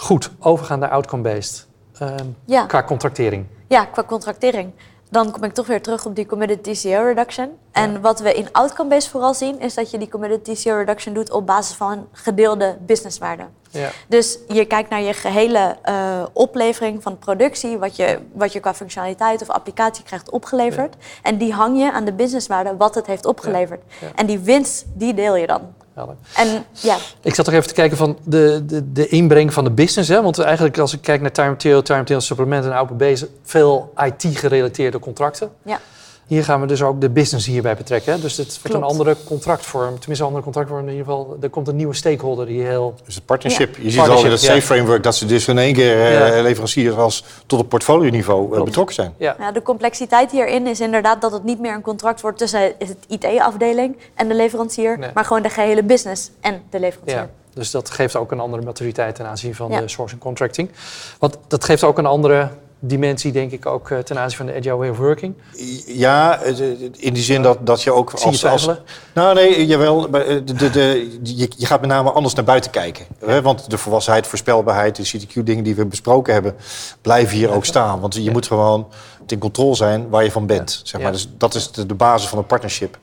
Goed, 0.00 0.30
overgaan 0.38 0.78
naar 0.78 0.90
outcome-based. 0.90 1.66
Ehm, 1.98 2.26
ja. 2.44 2.66
Qua 2.66 2.82
contractering. 2.82 3.46
Ja, 3.68 3.84
qua 3.84 4.04
contractering 4.04 4.72
dan 5.10 5.30
kom 5.30 5.44
ik 5.44 5.52
toch 5.52 5.66
weer 5.66 5.82
terug 5.82 6.06
op 6.06 6.16
die 6.16 6.26
committed 6.26 6.62
TCO 6.62 7.02
reduction. 7.02 7.50
En 7.72 8.00
wat 8.00 8.20
we 8.20 8.34
in 8.34 8.52
outcome-based 8.52 9.08
vooral 9.10 9.34
zien, 9.34 9.60
is 9.60 9.74
dat 9.74 9.90
je 9.90 9.98
die 9.98 10.08
committed 10.08 10.44
TCO 10.44 10.76
reduction 10.76 11.14
doet 11.14 11.30
op 11.30 11.46
basis 11.46 11.76
van 11.76 12.08
gedeelde 12.12 12.76
businesswaarde. 12.80 13.42
Ja. 13.70 13.90
Dus 14.08 14.38
je 14.48 14.64
kijkt 14.64 14.90
naar 14.90 15.00
je 15.00 15.12
gehele 15.12 15.76
uh, 15.88 16.22
oplevering 16.32 17.02
van 17.02 17.18
productie, 17.18 17.78
wat 17.78 17.96
je, 17.96 18.18
wat 18.32 18.52
je 18.52 18.60
qua 18.60 18.74
functionaliteit 18.74 19.42
of 19.42 19.50
applicatie 19.50 20.04
krijgt 20.04 20.30
opgeleverd. 20.30 20.96
En 21.22 21.38
die 21.38 21.52
hang 21.52 21.78
je 21.78 21.92
aan 21.92 22.04
de 22.04 22.12
businesswaarde 22.12 22.76
wat 22.76 22.94
het 22.94 23.06
heeft 23.06 23.26
opgeleverd. 23.26 23.82
En 24.14 24.26
die 24.26 24.38
winst, 24.38 24.84
die 24.92 25.14
deel 25.14 25.36
je 25.36 25.46
dan. 25.46 25.60
En, 26.34 26.64
ja. 26.72 26.96
Ik 27.22 27.34
zat 27.34 27.44
toch 27.44 27.54
even 27.54 27.68
te 27.68 27.74
kijken 27.74 27.96
van 27.96 28.18
de, 28.24 28.62
de, 28.66 28.92
de 28.92 29.08
inbreng 29.08 29.52
van 29.52 29.64
de 29.64 29.70
business. 29.70 30.08
Hè? 30.08 30.22
Want 30.22 30.38
eigenlijk 30.38 30.78
als 30.78 30.92
ik 30.92 31.00
kijk 31.00 31.20
naar 31.20 31.32
time 31.32 31.48
material, 31.48 31.82
time 31.82 31.98
material 31.98 32.20
supplement 32.20 32.64
en 32.64 32.72
OpenB... 32.72 33.16
veel 33.42 33.92
IT-gerelateerde 33.96 34.98
contracten. 34.98 35.50
Ja. 35.62 35.80
Hier 36.30 36.44
gaan 36.44 36.60
we 36.60 36.66
dus 36.66 36.82
ook 36.82 37.00
de 37.00 37.10
business 37.10 37.46
hierbij 37.46 37.76
betrekken. 37.76 38.20
Dus 38.20 38.36
het 38.36 38.58
wordt 38.62 38.76
een 38.76 38.82
andere 38.82 39.16
contractvorm. 39.24 39.98
Tenminste, 39.98 40.24
een 40.24 40.28
andere 40.28 40.42
contractvorm. 40.44 40.82
In 40.82 40.90
ieder 40.90 41.04
geval, 41.04 41.36
er 41.40 41.50
komt 41.50 41.68
een 41.68 41.76
nieuwe 41.76 41.94
stakeholder 41.94 42.46
die 42.46 42.62
heel... 42.62 42.94
Dus 43.04 43.14
het 43.14 43.24
partnership. 43.24 43.76
Je 43.76 43.90
ziet 43.90 44.00
al 44.00 44.24
in 44.24 44.30
het 44.30 44.40
SAFE-framework 44.40 45.02
dat 45.02 45.16
ze 45.16 45.26
dus 45.26 45.48
in 45.48 45.58
één 45.58 45.74
keer 45.74 46.12
uh, 46.36 46.42
leveranciers 46.42 46.96
als 46.96 47.24
tot 47.46 47.58
het 47.58 47.68
portfolioniveau 47.68 48.56
uh, 48.56 48.62
betrokken 48.62 48.94
zijn. 48.94 49.14
Ja. 49.16 49.36
ja. 49.38 49.52
de 49.52 49.62
complexiteit 49.62 50.30
hierin 50.30 50.66
is 50.66 50.80
inderdaad 50.80 51.20
dat 51.20 51.32
het 51.32 51.44
niet 51.44 51.60
meer 51.60 51.74
een 51.74 51.82
contract 51.82 52.20
wordt 52.20 52.38
tussen 52.38 52.60
het 52.60 52.96
IT-afdeling 53.08 53.96
en 54.14 54.28
de 54.28 54.34
leverancier, 54.34 54.98
maar 55.14 55.24
gewoon 55.24 55.42
de 55.42 55.50
gehele 55.50 55.82
business 55.82 56.30
en 56.40 56.62
de 56.70 56.80
leverancier. 56.80 57.16
Ja. 57.16 57.30
Dus 57.54 57.70
dat 57.70 57.90
geeft 57.90 58.16
ook 58.16 58.32
een 58.32 58.40
andere 58.40 58.62
maturiteit 58.62 59.14
ten 59.14 59.26
aanzien 59.26 59.54
van 59.54 59.70
de 59.70 59.88
sourcing 59.88 60.20
contracting. 60.20 60.70
Want 61.18 61.38
dat 61.46 61.64
geeft 61.64 61.84
ook 61.84 61.98
een 61.98 62.06
andere 62.06 62.50
dimensie, 62.80 63.32
denk 63.32 63.52
ik, 63.52 63.66
ook 63.66 63.90
eh, 63.90 63.98
ten 63.98 64.18
aanzien 64.18 64.36
van 64.36 64.46
de 64.46 64.54
agile 64.54 64.76
way 64.76 64.88
of 64.88 64.98
working? 64.98 65.34
Ja, 65.86 66.40
in 66.96 67.14
die 67.14 67.22
zin 67.22 67.42
dat, 67.42 67.66
dat 67.66 67.82
je 67.82 67.92
ook 67.92 68.12
als, 68.12 68.44
als... 68.44 68.68
Nou 69.14 69.34
nee, 69.34 69.66
jawel. 69.66 70.08
Eh, 70.08 70.40
de, 70.44 70.54
de, 70.54 70.70
de, 70.70 71.18
je, 71.22 71.50
je 71.56 71.66
gaat 71.66 71.80
met 71.80 71.90
name 71.90 72.10
anders 72.10 72.34
naar 72.34 72.44
buiten 72.44 72.70
kijken. 72.70 73.06
Hè? 73.24 73.42
Want 73.42 73.70
de 73.70 73.78
volwassenheid, 73.78 74.26
voorspelbaarheid, 74.26 74.96
de 74.96 75.18
CTQ-dingen 75.18 75.64
die 75.64 75.74
we 75.74 75.86
besproken 75.86 76.32
hebben... 76.32 76.56
blijven 77.00 77.36
hier 77.36 77.50
ook 77.50 77.64
staan. 77.64 78.00
Want 78.00 78.14
je 78.14 78.30
moet 78.30 78.46
gewoon 78.46 78.88
in 79.26 79.38
controle 79.38 79.74
zijn 79.74 80.08
waar 80.08 80.24
je 80.24 80.30
van 80.30 80.46
bent. 80.46 80.80
Zeg 80.84 81.00
maar. 81.00 81.12
Dus 81.12 81.28
dat 81.38 81.54
is 81.54 81.72
de, 81.72 81.86
de 81.86 81.94
basis 81.94 82.28
van 82.28 82.38
een 82.38 82.46
partnership. 82.46 82.98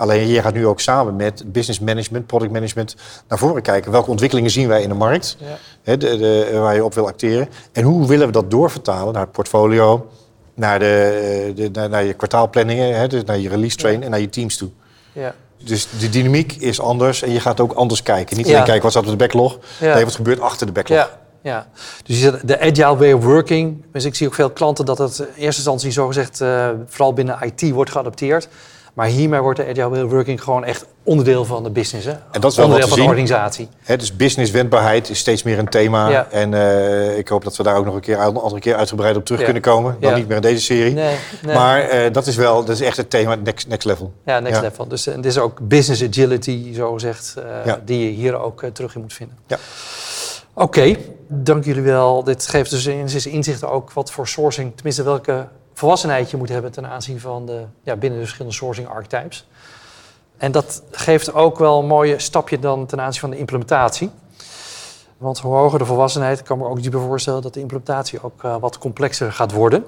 Alleen 0.00 0.26
je 0.26 0.42
gaat 0.42 0.54
nu 0.54 0.66
ook 0.66 0.80
samen 0.80 1.16
met 1.16 1.52
business 1.52 1.80
management, 1.80 2.26
product 2.26 2.52
management 2.52 2.96
naar 3.28 3.38
voren 3.38 3.62
kijken. 3.62 3.92
Welke 3.92 4.10
ontwikkelingen 4.10 4.50
zien 4.50 4.68
wij 4.68 4.82
in 4.82 4.88
de 4.88 4.94
markt 4.94 5.36
ja. 5.82 5.96
de, 5.96 6.16
de, 6.16 6.50
waar 6.52 6.74
je 6.74 6.84
op 6.84 6.94
wil 6.94 7.06
acteren? 7.06 7.48
En 7.72 7.82
hoe 7.82 8.06
willen 8.06 8.26
we 8.26 8.32
dat 8.32 8.50
doorvertalen 8.50 9.12
naar 9.12 9.22
het 9.22 9.32
portfolio, 9.32 10.10
naar, 10.54 10.78
de, 10.78 11.52
de 11.54 11.70
naar, 11.72 11.88
naar, 11.88 12.04
je 12.04 12.12
kwartaalplanningen, 12.12 12.98
hè, 12.98 13.08
dus 13.08 13.24
naar 13.24 13.38
je 13.38 13.48
release 13.48 13.76
train 13.76 14.02
en 14.02 14.10
naar 14.10 14.20
je 14.20 14.28
teams 14.28 14.56
toe. 14.56 14.68
Ja. 15.12 15.34
Dus 15.64 15.88
de 15.98 16.08
dynamiek 16.08 16.52
is 16.52 16.80
anders 16.80 17.22
en 17.22 17.32
je 17.32 17.40
gaat 17.40 17.60
ook 17.60 17.72
anders 17.72 18.02
kijken. 18.02 18.36
Niet 18.36 18.46
alleen 18.46 18.64
kijken 18.64 18.82
wat 18.82 18.90
staat 18.90 19.04
op 19.04 19.10
de 19.10 19.16
backlog, 19.16 19.58
nee, 19.80 20.04
wat 20.04 20.14
gebeurt 20.14 20.40
achter 20.40 20.66
de 20.66 20.72
backlog. 20.72 20.98
Ja. 20.98 21.18
Ja, 21.42 21.66
dus 22.04 22.20
de 22.44 22.60
agile 22.60 22.96
way 22.96 23.12
of 23.12 23.24
working. 23.24 23.84
Dus 23.92 24.04
ik 24.04 24.14
zie 24.14 24.26
ook 24.26 24.34
veel 24.34 24.50
klanten 24.50 24.84
dat 24.84 24.98
het 24.98 25.18
in 25.18 25.24
eerste 25.24 25.44
instantie 25.44 25.90
zogezegd 25.90 26.40
uh, 26.40 26.68
vooral 26.86 27.12
binnen 27.12 27.38
IT 27.42 27.70
wordt 27.70 27.90
geadopteerd. 27.90 28.48
Maar 28.94 29.06
hiermee 29.06 29.40
wordt 29.40 29.58
de 29.58 29.66
agile 29.66 30.06
working 30.06 30.42
gewoon 30.42 30.64
echt 30.64 30.86
onderdeel 31.02 31.44
van 31.44 31.62
de 31.62 31.70
business. 31.70 32.06
Hè? 32.06 32.12
En 32.12 32.40
dat 32.40 32.50
is 32.50 32.56
wel 32.56 32.66
onderdeel 32.66 32.88
van 32.88 32.98
de 32.98 33.04
organisatie. 33.04 33.68
He, 33.82 33.96
dus 33.96 34.16
business 34.16 34.50
wendbaarheid 34.50 35.10
is 35.10 35.18
steeds 35.18 35.42
meer 35.42 35.58
een 35.58 35.68
thema. 35.68 36.26
En 36.30 36.52
uh, 36.52 37.18
ik 37.18 37.28
hoop 37.28 37.44
dat 37.44 37.56
we 37.56 37.62
daar 37.62 37.76
ook 37.76 37.84
nog 37.84 37.94
een 37.94 38.00
keer 38.00 38.18
een 38.18 38.36
andere 38.36 38.60
keer 38.60 38.74
uitgebreid 38.74 39.16
op 39.16 39.24
terug 39.24 39.42
kunnen 39.42 39.62
komen. 39.62 39.96
Dan 40.00 40.14
niet 40.14 40.26
meer 40.26 40.36
in 40.36 40.42
deze 40.42 40.62
serie. 40.62 40.92
Nee, 40.92 41.16
nee. 41.42 41.54
Maar 41.54 41.94
uh, 41.94 42.12
dat 42.12 42.26
is 42.26 42.36
wel, 42.36 42.64
dat 42.64 42.74
is 42.74 42.80
echt 42.80 42.96
het 42.96 43.10
thema 43.10 43.34
next, 43.34 43.68
next 43.68 43.86
level. 43.86 44.12
Ja, 44.24 44.40
next 44.40 44.60
level. 44.60 44.88
Dus 44.88 45.06
uh, 45.06 45.14
dit 45.14 45.24
is 45.24 45.38
ook 45.38 45.58
business 45.62 46.02
agility, 46.02 46.74
zo 46.74 46.92
gezegd, 46.92 47.34
die 47.84 48.04
je 48.04 48.10
hier 48.10 48.40
ook 48.40 48.64
terug 48.72 48.94
in 48.94 49.00
moet 49.00 49.12
vinden. 49.12 49.36
Ja. 49.46 49.58
Oké, 50.54 50.78
okay, 50.78 50.98
dank 51.26 51.64
jullie 51.64 51.82
wel. 51.82 52.24
Dit 52.24 52.46
geeft 52.46 52.70
dus 52.70 52.86
in 52.86 53.32
inzicht 53.32 53.64
ook 53.64 53.92
wat 53.92 54.10
voor 54.10 54.28
sourcing, 54.28 54.72
tenminste 54.74 55.02
welke 55.02 55.46
volwassenheid 55.80 56.30
je 56.30 56.36
moet 56.36 56.48
hebben 56.48 56.72
ten 56.72 56.86
aanzien 56.86 57.20
van 57.20 57.46
de, 57.46 57.64
ja, 57.82 57.96
binnen 57.96 58.18
de 58.18 58.24
verschillende 58.24 58.56
sourcing 58.56 58.88
archetypes. 58.88 59.48
En 60.36 60.52
dat 60.52 60.82
geeft 60.90 61.34
ook 61.34 61.58
wel 61.58 61.78
een 61.78 61.86
mooie 61.86 62.18
stapje 62.18 62.58
dan 62.58 62.86
ten 62.86 63.00
aanzien 63.00 63.20
van 63.20 63.30
de 63.30 63.38
implementatie. 63.38 64.10
Want 65.18 65.38
hoe 65.38 65.54
hoger 65.54 65.78
de 65.78 65.84
volwassenheid, 65.84 66.42
kan 66.42 66.58
ik 66.58 66.62
me 66.62 66.68
ook 66.68 66.82
dieper 66.82 67.00
voorstellen 67.00 67.42
dat 67.42 67.54
de 67.54 67.60
implementatie 67.60 68.22
ook 68.22 68.42
uh, 68.42 68.56
wat 68.56 68.78
complexer 68.78 69.32
gaat 69.32 69.52
worden. 69.52 69.84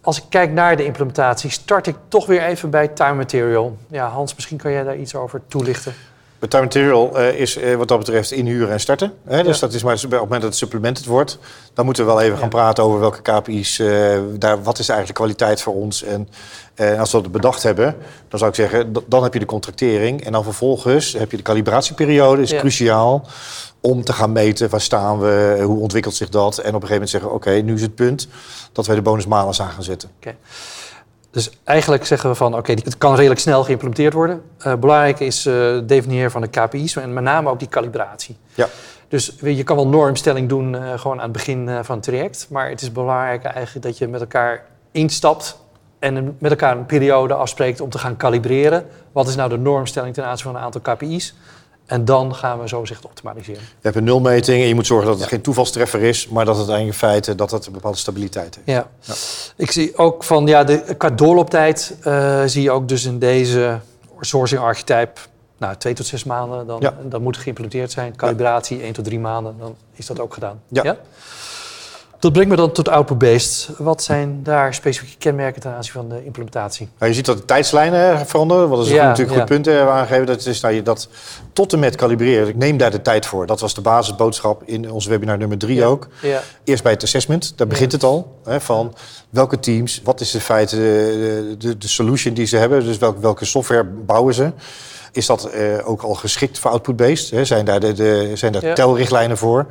Als 0.00 0.18
ik 0.18 0.24
kijk 0.28 0.52
naar 0.52 0.76
de 0.76 0.84
implementatie, 0.84 1.50
start 1.50 1.86
ik 1.86 1.96
toch 2.08 2.26
weer 2.26 2.42
even 2.42 2.70
bij 2.70 2.88
time 2.88 3.14
material. 3.14 3.76
Ja, 3.88 4.08
Hans, 4.08 4.34
misschien 4.34 4.58
kan 4.58 4.72
jij 4.72 4.82
daar 4.82 4.96
iets 4.96 5.14
over 5.14 5.40
toelichten. 5.48 5.94
Time 6.48 6.62
material 6.62 7.20
uh, 7.20 7.40
is 7.40 7.56
uh, 7.56 7.76
wat 7.76 7.88
dat 7.88 7.98
betreft 7.98 8.30
inhuren 8.30 8.72
en 8.72 8.80
starten. 8.80 9.12
Hè? 9.24 9.42
Dus 9.42 9.58
dat 9.58 9.72
is 9.72 9.82
maar 9.82 9.94
op 9.94 10.00
het 10.00 10.10
moment 10.10 10.30
dat 10.30 10.42
het 10.42 10.56
supplemented 10.56 11.06
wordt, 11.06 11.38
dan 11.74 11.84
moeten 11.84 12.06
we 12.06 12.10
wel 12.10 12.20
even 12.20 12.38
gaan 12.38 12.48
praten 12.48 12.84
over 12.84 13.00
welke 13.00 13.22
KPI's, 13.22 13.78
uh, 13.78 14.18
daar, 14.38 14.62
wat 14.62 14.78
is 14.78 14.88
eigenlijk 14.88 15.18
de 15.18 15.24
kwaliteit 15.24 15.62
voor 15.62 15.74
ons. 15.74 16.02
En, 16.02 16.28
als 16.98 17.12
we 17.12 17.22
dat 17.22 17.32
bedacht 17.32 17.62
hebben, 17.62 17.96
dan 18.28 18.38
zou 18.38 18.50
ik 18.50 18.56
zeggen, 18.56 18.92
dan 19.06 19.22
heb 19.22 19.32
je 19.32 19.38
de 19.38 19.44
contractering. 19.44 20.24
En 20.24 20.32
dan 20.32 20.44
vervolgens 20.44 21.12
heb 21.12 21.30
je 21.30 21.36
de 21.36 21.42
calibratieperiode, 21.42 22.42
is 22.42 22.54
cruciaal 22.54 23.26
om 23.80 24.04
te 24.04 24.12
gaan 24.12 24.32
meten 24.32 24.70
waar 24.70 24.80
staan 24.80 25.18
we, 25.18 25.60
hoe 25.62 25.80
ontwikkelt 25.80 26.14
zich 26.14 26.28
dat. 26.28 26.58
En 26.58 26.74
op 26.74 26.82
een 26.82 26.88
gegeven 26.88 26.92
moment 26.92 27.10
zeggen, 27.10 27.32
oké, 27.32 27.50
nu 27.50 27.74
is 27.74 27.82
het 27.82 27.94
punt 27.94 28.28
dat 28.72 28.86
wij 28.86 28.96
de 28.96 29.02
bonusmalers 29.02 29.60
aan 29.60 29.70
gaan 29.70 29.82
zetten. 29.82 30.10
Okay. 30.20 30.36
Dus 31.30 31.50
eigenlijk 31.64 32.06
zeggen 32.06 32.30
we 32.30 32.36
van 32.36 32.56
oké, 32.56 32.72
het 32.72 32.98
kan 32.98 33.14
redelijk 33.14 33.40
snel 33.40 33.64
geïmplementeerd 33.64 34.12
worden. 34.12 34.42
Uh, 34.66 34.74
belangrijk 34.74 35.20
is 35.20 35.46
uh, 35.46 35.78
definiëren 35.84 36.30
van 36.30 36.40
de 36.40 36.48
KPI's 36.48 36.96
en 36.96 37.12
met 37.12 37.24
name 37.24 37.50
ook 37.50 37.58
die 37.58 37.68
calibratie. 37.68 38.36
Ja. 38.54 38.68
Dus 39.08 39.36
je 39.40 39.62
kan 39.62 39.76
wel 39.76 39.88
normstelling 39.88 40.48
doen 40.48 40.74
uh, 40.74 40.98
gewoon 40.98 41.16
aan 41.16 41.22
het 41.22 41.32
begin 41.32 41.68
van 41.82 41.94
het 41.94 42.04
traject. 42.04 42.46
Maar 42.50 42.68
het 42.68 42.80
is 42.80 42.92
belangrijk 42.92 43.44
eigenlijk 43.44 43.86
dat 43.86 43.98
je 43.98 44.08
met 44.08 44.20
elkaar 44.20 44.64
instapt 44.90 45.58
en 45.98 46.36
met 46.38 46.50
elkaar 46.50 46.76
een 46.76 46.86
periode 46.86 47.34
afspreekt 47.34 47.80
om 47.80 47.90
te 47.90 47.98
gaan 47.98 48.16
kalibreren. 48.16 48.86
Wat 49.12 49.28
is 49.28 49.36
nou 49.36 49.48
de 49.48 49.58
normstelling 49.58 50.14
ten 50.14 50.24
aanzien 50.24 50.46
van 50.46 50.56
een 50.56 50.62
aantal 50.62 50.80
KPI's? 50.80 51.34
En 51.90 52.04
dan 52.04 52.34
gaan 52.34 52.60
we 52.60 52.68
zo 52.68 52.84
zich 52.84 53.04
optimaliseren. 53.04 53.62
Je 53.62 53.68
hebt 53.80 53.96
een 53.96 54.04
nulmeting 54.04 54.62
en 54.62 54.68
je 54.68 54.74
moet 54.74 54.86
zorgen 54.86 55.06
dat 55.06 55.18
het 55.18 55.28
geen 55.28 55.40
toevalstreffer 55.40 56.02
is, 56.02 56.28
maar 56.28 56.44
dat 56.44 56.56
het 56.56 56.68
in 56.68 56.92
feite 56.92 57.34
dat 57.34 57.50
het 57.50 57.66
een 57.66 57.72
bepaalde 57.72 57.96
stabiliteit 57.96 58.54
heeft. 58.54 58.66
Ja. 58.66 58.88
ja. 59.00 59.14
Ik 59.56 59.70
zie 59.70 59.96
ook 59.96 60.24
van 60.24 60.46
ja, 60.46 60.64
de, 60.64 60.94
qua 60.98 61.10
doorlooptijd 61.10 61.96
uh, 62.06 62.42
zie 62.46 62.62
je 62.62 62.70
ook 62.70 62.88
dus 62.88 63.04
in 63.04 63.18
deze 63.18 63.78
sourcing 64.20 64.60
archetype 64.60 65.20
nou, 65.58 65.76
twee 65.76 65.94
tot 65.94 66.06
zes 66.06 66.24
maanden, 66.24 66.66
dan, 66.66 66.80
ja. 66.80 66.94
dan 67.02 67.22
moet 67.22 67.36
geïmplementeerd 67.36 67.90
zijn. 67.90 68.16
Calibratie, 68.16 68.82
één 68.82 68.92
tot 68.92 69.04
drie 69.04 69.20
maanden, 69.20 69.54
dan 69.58 69.76
is 69.92 70.06
dat 70.06 70.20
ook 70.20 70.34
gedaan. 70.34 70.60
ja? 70.68 70.96
Dat 72.20 72.32
brengt 72.32 72.50
me 72.50 72.56
dan 72.56 72.72
tot 72.72 72.88
output-based. 72.88 73.68
Wat 73.78 74.02
zijn 74.02 74.42
daar 74.42 74.74
specifieke 74.74 75.16
kenmerken 75.18 75.60
ten 75.60 75.72
aanzien 75.72 75.92
van 75.92 76.08
de 76.08 76.24
implementatie? 76.24 76.88
Nou, 76.98 77.10
je 77.10 77.16
ziet 77.16 77.26
dat 77.26 77.36
de 77.36 77.44
tijdslijnen 77.44 78.26
veranderen. 78.26 78.68
Wat 78.68 78.86
is 78.86 78.92
ja, 78.92 79.04
natuurlijk 79.04 79.30
ja. 79.30 79.38
goed 79.38 79.48
punt 79.48 79.66
hebben 79.66 79.94
aangegeven. 79.94 80.26
Dat 80.26 80.46
is 80.46 80.60
nou, 80.60 80.74
je 80.74 80.82
dat 80.82 81.08
tot 81.52 81.72
en 81.72 81.78
met 81.78 81.96
kalibreren. 81.96 82.48
Ik 82.48 82.56
neem 82.56 82.76
daar 82.76 82.90
de 82.90 83.02
tijd 83.02 83.26
voor. 83.26 83.46
Dat 83.46 83.60
was 83.60 83.74
de 83.74 83.80
basisboodschap 83.80 84.62
in 84.64 84.90
onze 84.90 85.08
webinar 85.08 85.38
nummer 85.38 85.58
drie 85.58 85.84
ook. 85.84 86.08
Eerst 86.64 86.82
bij 86.82 86.92
het 86.92 87.02
assessment. 87.02 87.52
Daar 87.56 87.66
begint 87.66 87.92
het 87.92 88.02
al. 88.02 88.38
Hè, 88.44 88.60
van 88.60 88.94
welke 89.30 89.58
teams, 89.58 90.00
wat 90.04 90.20
is 90.20 90.30
de 90.30 90.40
feite, 90.40 90.76
de, 90.76 91.54
de, 91.58 91.78
de 91.78 91.88
solution 91.88 92.34
die 92.34 92.46
ze 92.46 92.56
hebben. 92.56 92.84
Dus 92.84 92.98
welke, 92.98 93.20
welke 93.20 93.44
software 93.44 93.84
bouwen 93.84 94.34
ze. 94.34 94.52
Is 95.12 95.26
dat 95.26 95.44
eh, 95.44 95.88
ook 95.88 96.02
al 96.02 96.14
geschikt 96.14 96.58
voor 96.58 96.70
output-based? 96.70 97.46
Zijn 97.46 97.64
daar, 97.64 97.80
de, 97.80 97.92
de, 97.92 98.30
zijn 98.34 98.52
daar 98.52 98.74
telrichtlijnen 98.74 99.38
voor? 99.38 99.66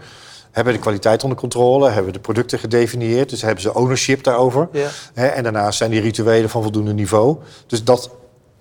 Hebben 0.52 0.74
de 0.74 0.80
kwaliteit 0.80 1.24
onder 1.24 1.38
controle, 1.38 1.90
hebben 1.90 2.14
de 2.14 2.20
producten 2.20 2.60
gedefinieerd, 2.60 3.30
dus 3.30 3.42
hebben 3.42 3.62
ze 3.62 3.76
ownership 3.76 4.24
daarover. 4.24 4.68
Ja. 4.72 4.90
en 5.14 5.44
daarnaast 5.44 5.78
zijn 5.78 5.92
die 5.92 6.02
rituelen 6.02 6.50
van 6.50 6.62
voldoende 6.62 6.94
niveau. 6.94 7.38
Dus 7.68 7.84
dat 7.84 8.10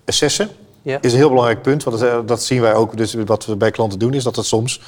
assessen 0.05 0.51
ja. 0.83 0.98
is 1.01 1.12
een 1.12 1.18
heel 1.18 1.29
belangrijk 1.29 1.62
punt. 1.62 1.85
Want 1.85 1.98
dat, 1.98 2.09
eh, 2.09 2.18
dat, 2.27 2.42
zien 2.42 2.61
wij 2.61 2.74
ook, 2.74 2.96
dus 2.96 3.14
wat 3.24 3.46
we 3.46 3.57
bij 3.57 3.70
klanten 3.70 3.98
doen, 3.98 4.14
is 4.14 4.24
dat 4.24 4.37
het 4.37 4.46
soms, 4.46 4.81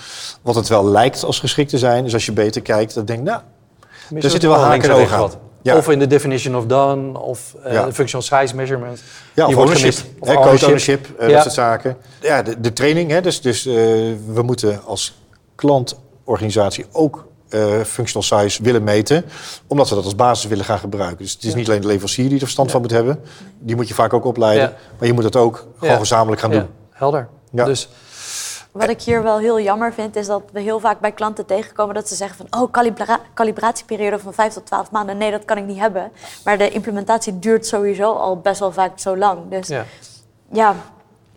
wat 0.42 0.54
het 0.54 0.68
wel 0.68 0.84
lijkt 0.84 1.24
als 1.24 1.38
geschikt 1.38 1.70
te 1.70 1.78
zijn, 1.78 2.04
dus 2.04 2.12
als 2.12 2.26
je 2.26 2.32
beter 2.32 2.62
kijkt, 2.62 2.94
dan 2.94 3.04
denk 3.04 3.18
je, 3.18 3.24
nou, 3.24 3.40
er 4.14 4.30
zitten 4.30 4.48
wel 4.48 4.58
haken 4.58 4.90
en 4.90 4.96
ogen 4.96 5.30
Of 5.62 5.88
in 5.88 5.98
de 5.98 6.06
definition 6.06 6.56
of 6.56 6.66
done, 6.66 7.18
of 7.18 7.54
uh, 7.66 7.84
de 7.84 7.92
functional 7.92 8.22
size 8.26 8.54
measurement. 8.54 9.02
Ja, 9.34 9.46
of 9.46 9.56
ownership. 9.56 9.94
Of 10.18 10.28
ownership, 10.28 10.62
ownership 10.62 11.08
uh, 11.20 11.28
dat 11.28 11.42
soort 11.42 11.54
zaken. 11.54 11.96
Ja, 12.20 12.42
de, 12.42 12.60
de 12.60 12.72
training, 12.72 13.10
hè, 13.10 13.20
dus, 13.20 13.40
dus 13.40 13.66
uh, 13.66 13.74
we 14.26 14.42
moeten 14.42 14.84
als 14.84 15.18
klantorganisatie 16.36 16.86
ook 16.92 17.28
uh, 17.50 17.80
functional 17.84 18.22
size 18.22 18.62
willen 18.62 18.84
meten, 18.84 19.24
omdat 19.66 19.88
we 19.88 19.94
dat 19.94 20.04
als 20.04 20.14
basis 20.14 20.48
willen 20.48 20.64
gaan 20.64 20.78
gebruiken. 20.78 21.18
Dus 21.18 21.32
het 21.32 21.44
is 21.44 21.54
niet 21.54 21.68
alleen 21.68 21.80
de 21.80 21.86
leverancier 21.86 22.24
die 22.24 22.34
er 22.34 22.40
verstand 22.40 22.70
van 22.70 22.80
moet 22.80 22.90
hebben, 22.90 23.20
die 23.58 23.76
moet 23.76 23.88
je 23.88 23.94
vaak 23.94 24.12
ook 24.12 24.24
opleiden, 24.24 24.74
maar 24.98 25.06
je 25.06 25.12
moet 25.12 25.22
dat 25.22 25.36
ook 25.36 25.66
gewoon 25.78 25.98
gezamenlijk 25.98 26.40
gaan 26.40 26.50
doen. 26.50 26.66
Helder. 26.90 27.28
Dus 27.50 27.88
wat 28.72 28.88
ik 28.88 29.02
hier 29.02 29.22
wel 29.22 29.38
heel 29.38 29.60
jammer 29.60 29.92
vind, 29.92 30.16
is 30.16 30.26
dat 30.26 30.42
we 30.52 30.60
heel 30.60 30.80
vaak 30.80 31.00
bij 31.00 31.12
klanten 31.12 31.46
tegenkomen 31.46 31.94
dat 31.94 32.08
ze 32.08 32.14
zeggen 32.14 32.36
van 32.36 32.60
oh, 32.60 32.70
calibra 32.70 33.20
calibratieperiode 33.34 34.18
van 34.18 34.34
5 34.34 34.52
tot 34.52 34.66
12 34.66 34.90
maanden. 34.90 35.16
Nee, 35.16 35.30
dat 35.30 35.44
kan 35.44 35.56
ik 35.56 35.64
niet 35.64 35.78
hebben. 35.78 36.10
Maar 36.44 36.58
de 36.58 36.70
implementatie 36.70 37.38
duurt 37.38 37.66
sowieso 37.66 38.12
al 38.12 38.36
best 38.36 38.60
wel 38.60 38.72
vaak 38.72 38.98
zo 38.98 39.16
lang. 39.16 39.38
Dus 39.48 39.68
ja. 39.68 39.84
ja. 40.52 40.74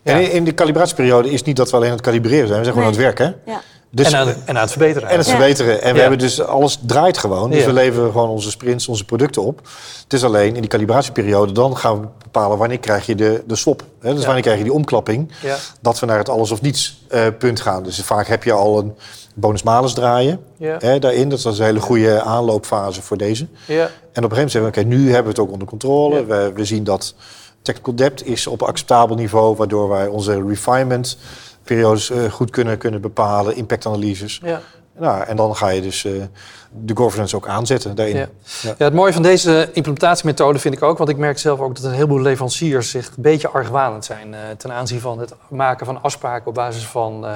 En 0.02 0.30
in 0.30 0.44
de 0.44 0.54
calibratieperiode 0.54 1.30
is 1.30 1.42
niet 1.42 1.56
dat 1.56 1.70
we 1.70 1.76
alleen 1.76 1.88
aan 1.88 1.96
het 1.96 2.04
kalibreren 2.04 2.46
zijn, 2.46 2.58
we 2.58 2.64
zijn 2.64 2.76
gewoon 2.76 2.92
aan 2.94 2.94
het 2.94 3.02
werken. 3.02 3.40
Ja. 3.46 3.60
Dus, 3.94 4.06
en, 4.06 4.18
aan, 4.18 4.28
en 4.28 4.56
aan 4.56 4.62
het 4.62 4.70
verbeteren. 4.70 5.08
En 5.08 5.18
het 5.18 5.28
verbeteren. 5.28 5.82
En 5.82 5.94
we 5.94 6.00
hebben 6.00 6.18
dus 6.18 6.40
alles 6.40 6.78
draait 6.86 7.18
gewoon. 7.18 7.50
Dus 7.50 7.64
we 7.64 7.72
leveren 7.72 8.10
gewoon 8.10 8.28
onze 8.28 8.50
sprints, 8.50 8.88
onze 8.88 9.04
producten 9.04 9.42
op. 9.42 9.60
Het 10.02 10.12
is 10.12 10.24
alleen 10.24 10.54
in 10.54 10.60
die 10.60 10.70
calibratieperiode, 10.70 11.52
dan 11.52 11.76
gaan 11.76 12.00
we 12.00 12.06
bepalen 12.22 12.58
wanneer 12.58 12.78
krijg 12.78 13.06
je 13.06 13.14
de, 13.14 13.42
de 13.46 13.56
swap. 13.56 13.82
Hè? 14.00 14.14
Dus 14.14 14.24
wanneer 14.24 14.42
krijg 14.42 14.58
je 14.58 14.64
die 14.64 14.72
omklapping. 14.72 15.32
Dat 15.80 16.00
we 16.00 16.06
naar 16.06 16.18
het 16.18 16.28
alles 16.28 16.50
of 16.50 16.60
niets 16.60 17.02
uh, 17.10 17.26
punt 17.38 17.60
gaan. 17.60 17.82
Dus 17.82 18.00
vaak 18.00 18.26
heb 18.26 18.44
je 18.44 18.52
al 18.52 18.78
een 18.78 18.94
bonus-malus 19.34 19.92
draaien 19.92 20.40
hè, 20.58 20.98
daarin. 20.98 21.28
Dat 21.28 21.38
is 21.38 21.44
een 21.44 21.64
hele 21.64 21.80
goede 21.80 22.22
aanloopfase 22.22 23.02
voor 23.02 23.16
deze. 23.16 23.46
En 23.66 24.24
op 24.24 24.30
een 24.30 24.36
gegeven 24.36 24.36
moment 24.36 24.50
zeggen 24.50 24.72
we, 24.72 24.78
oké, 24.78 24.82
nu 24.82 25.04
hebben 25.04 25.22
we 25.22 25.28
het 25.28 25.38
ook 25.38 25.52
onder 25.52 25.68
controle. 25.68 26.24
We, 26.24 26.52
we 26.54 26.64
zien 26.64 26.84
dat 26.84 27.14
technical 27.62 27.94
depth 27.94 28.26
is 28.26 28.46
op 28.46 28.62
acceptabel 28.62 29.16
niveau, 29.16 29.56
waardoor 29.56 29.88
wij 29.88 30.06
onze 30.06 30.44
refinement 30.46 31.18
periodes 31.64 32.10
uh, 32.10 32.32
goed 32.32 32.50
kunnen, 32.50 32.78
kunnen 32.78 33.00
bepalen, 33.00 33.56
impactanalyses. 33.56 34.40
Ja. 34.42 34.60
Nou, 34.98 35.24
en 35.24 35.36
dan 35.36 35.56
ga 35.56 35.68
je 35.68 35.80
dus 35.80 36.04
uh, 36.04 36.22
de 36.70 36.96
governance 36.96 37.36
ook 37.36 37.48
aanzetten 37.48 37.94
daarin. 37.94 38.16
Ja. 38.16 38.28
Ja. 38.62 38.74
ja. 38.78 38.84
het 38.84 38.94
mooie 38.94 39.12
van 39.12 39.22
deze 39.22 39.70
implementatiemethode 39.72 40.58
vind 40.58 40.74
ik 40.74 40.82
ook, 40.82 40.98
want 40.98 41.10
ik 41.10 41.16
merk 41.16 41.38
zelf 41.38 41.60
ook 41.60 41.74
dat 41.76 41.84
een 41.84 41.92
heleboel 41.92 42.20
leveranciers 42.20 42.90
zich 42.90 43.06
een 43.06 43.22
beetje 43.22 43.48
argwanend 43.48 44.04
zijn 44.04 44.32
uh, 44.32 44.38
ten 44.56 44.72
aanzien 44.72 45.00
van 45.00 45.18
het 45.18 45.34
maken 45.48 45.86
van 45.86 46.02
afspraken 46.02 46.46
op 46.46 46.54
basis 46.54 46.86
van 46.86 47.26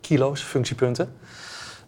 kilo's, 0.00 0.40
functiepunten. 0.40 1.12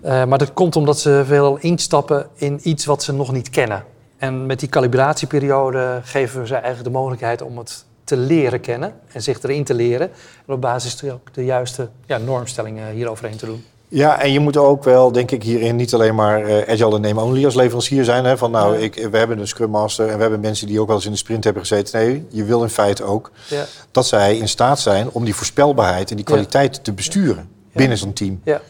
maar 0.02 0.38
dat 0.38 0.52
komt 0.52 0.76
omdat 0.76 0.98
ze 0.98 1.22
veel 1.26 1.56
instappen 1.56 2.26
in 2.34 2.60
iets 2.62 2.84
wat 2.84 3.02
ze 3.02 3.12
nog 3.12 3.32
niet 3.32 3.50
kennen. 3.50 3.84
En 4.16 4.46
met 4.46 4.60
die 4.60 4.68
calibratieperiode 4.68 6.00
geven 6.02 6.40
we 6.40 6.46
ze 6.46 6.54
eigenlijk 6.54 6.84
de 6.84 6.98
mogelijkheid 6.98 7.42
om 7.42 7.58
het 7.58 7.84
te 8.06 8.16
leren 8.16 8.60
kennen 8.60 8.94
en 9.12 9.22
zich 9.22 9.42
erin 9.42 9.64
te 9.64 9.74
leren. 9.74 10.10
En 10.46 10.54
op 10.54 10.60
basis 10.60 11.04
ook 11.04 11.34
de 11.34 11.44
juiste 11.44 11.88
ja, 12.06 12.18
normstellingen 12.18 12.92
hieroverheen 12.92 13.36
te 13.36 13.46
doen. 13.46 13.64
Ja, 13.88 14.20
en 14.20 14.32
je 14.32 14.40
moet 14.40 14.56
ook 14.56 14.84
wel, 14.84 15.12
denk 15.12 15.30
ik, 15.30 15.42
hierin 15.42 15.76
niet 15.76 15.94
alleen 15.94 16.14
maar 16.14 16.50
uh, 16.50 16.68
agile 16.68 16.94
en 16.94 17.00
name 17.00 17.20
only 17.20 17.44
als 17.44 17.54
leverancier 17.54 18.04
zijn. 18.04 18.24
Hè, 18.24 18.38
van 18.38 18.50
nou, 18.50 18.78
ik, 18.78 19.08
we 19.10 19.18
hebben 19.18 19.38
een 19.38 19.48
Scrum 19.48 19.70
Master 19.70 20.08
en 20.08 20.14
we 20.14 20.20
hebben 20.20 20.40
mensen 20.40 20.66
die 20.66 20.80
ook 20.80 20.86
wel 20.86 20.96
eens 20.96 21.04
in 21.04 21.10
de 21.10 21.16
sprint 21.16 21.44
hebben 21.44 21.62
gezeten. 21.62 22.00
Nee, 22.00 22.26
je 22.30 22.44
wil 22.44 22.62
in 22.62 22.68
feite 22.68 23.04
ook 23.04 23.30
ja. 23.48 23.64
dat 23.90 24.06
zij 24.06 24.36
in 24.36 24.48
staat 24.48 24.80
zijn 24.80 25.08
om 25.10 25.24
die 25.24 25.34
voorspelbaarheid 25.34 26.10
en 26.10 26.16
die 26.16 26.24
kwaliteit 26.24 26.84
te 26.84 26.92
besturen 26.92 27.48
binnen 27.72 27.98
zo'n 27.98 28.12
team. 28.12 28.40
Ja. 28.44 28.60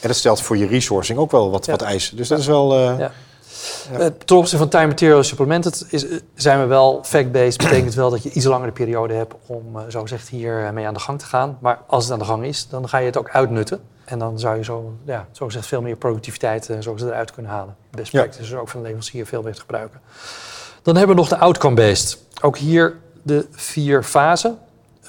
En 0.00 0.08
dat 0.08 0.16
stelt 0.16 0.40
voor 0.40 0.56
je 0.56 0.66
resourcing 0.66 1.18
ook 1.18 1.30
wel 1.30 1.50
wat, 1.50 1.66
wat 1.66 1.82
eisen. 1.82 2.16
Dus 2.16 2.28
dat 2.28 2.38
is 2.38 2.46
wel. 2.46 2.78
Uh, 2.78 3.06
ja. 3.92 4.00
Uh, 4.00 4.06
ten 4.06 4.36
opzichte 4.36 4.56
van 4.56 4.68
time 4.68 4.86
material 4.86 5.22
supplemented 5.22 5.86
is, 5.88 6.08
eh, 6.08 6.18
zijn 6.34 6.60
we 6.60 6.66
wel 6.66 7.00
fact-based. 7.04 7.58
betekent 7.68 7.94
wel 7.94 8.10
dat 8.10 8.22
je 8.22 8.30
iets 8.30 8.44
langere 8.44 8.72
periode 8.72 9.14
hebt 9.14 9.34
om, 9.46 9.76
uh, 9.76 9.82
zo 9.88 10.00
gezegd, 10.00 10.28
hier 10.28 10.70
mee 10.72 10.86
aan 10.86 10.94
de 10.94 11.00
gang 11.00 11.18
te 11.18 11.26
gaan. 11.26 11.58
Maar 11.60 11.80
als 11.86 12.04
het 12.04 12.12
aan 12.12 12.18
de 12.18 12.24
gang 12.24 12.44
is, 12.44 12.68
dan 12.68 12.88
ga 12.88 12.98
je 12.98 13.06
het 13.06 13.16
ook 13.16 13.30
uitnutten. 13.30 13.80
En 14.04 14.18
dan 14.18 14.38
zou 14.38 14.56
je 14.56 14.64
zo, 14.64 14.94
ja, 15.04 15.26
zo 15.32 15.46
gezegd 15.46 15.66
veel 15.66 15.82
meer 15.82 15.96
productiviteit 15.96 16.68
uh, 16.68 16.76
zo 16.80 16.94
eruit 16.98 17.32
kunnen 17.32 17.52
halen. 17.52 17.76
Best 17.90 18.12
practices 18.12 18.48
ja. 18.48 18.56
ook 18.56 18.68
van 18.68 18.80
de 18.80 18.84
leverancier 18.84 19.26
veel 19.26 19.42
beter 19.42 19.60
gebruiken. 19.60 20.00
Dan 20.82 20.96
hebben 20.96 21.14
we 21.14 21.20
nog 21.20 21.30
de 21.30 21.38
outcome-based. 21.38 22.18
Ook 22.40 22.56
hier 22.56 22.96
de 23.22 23.46
vier 23.50 24.02
fasen. 24.02 24.58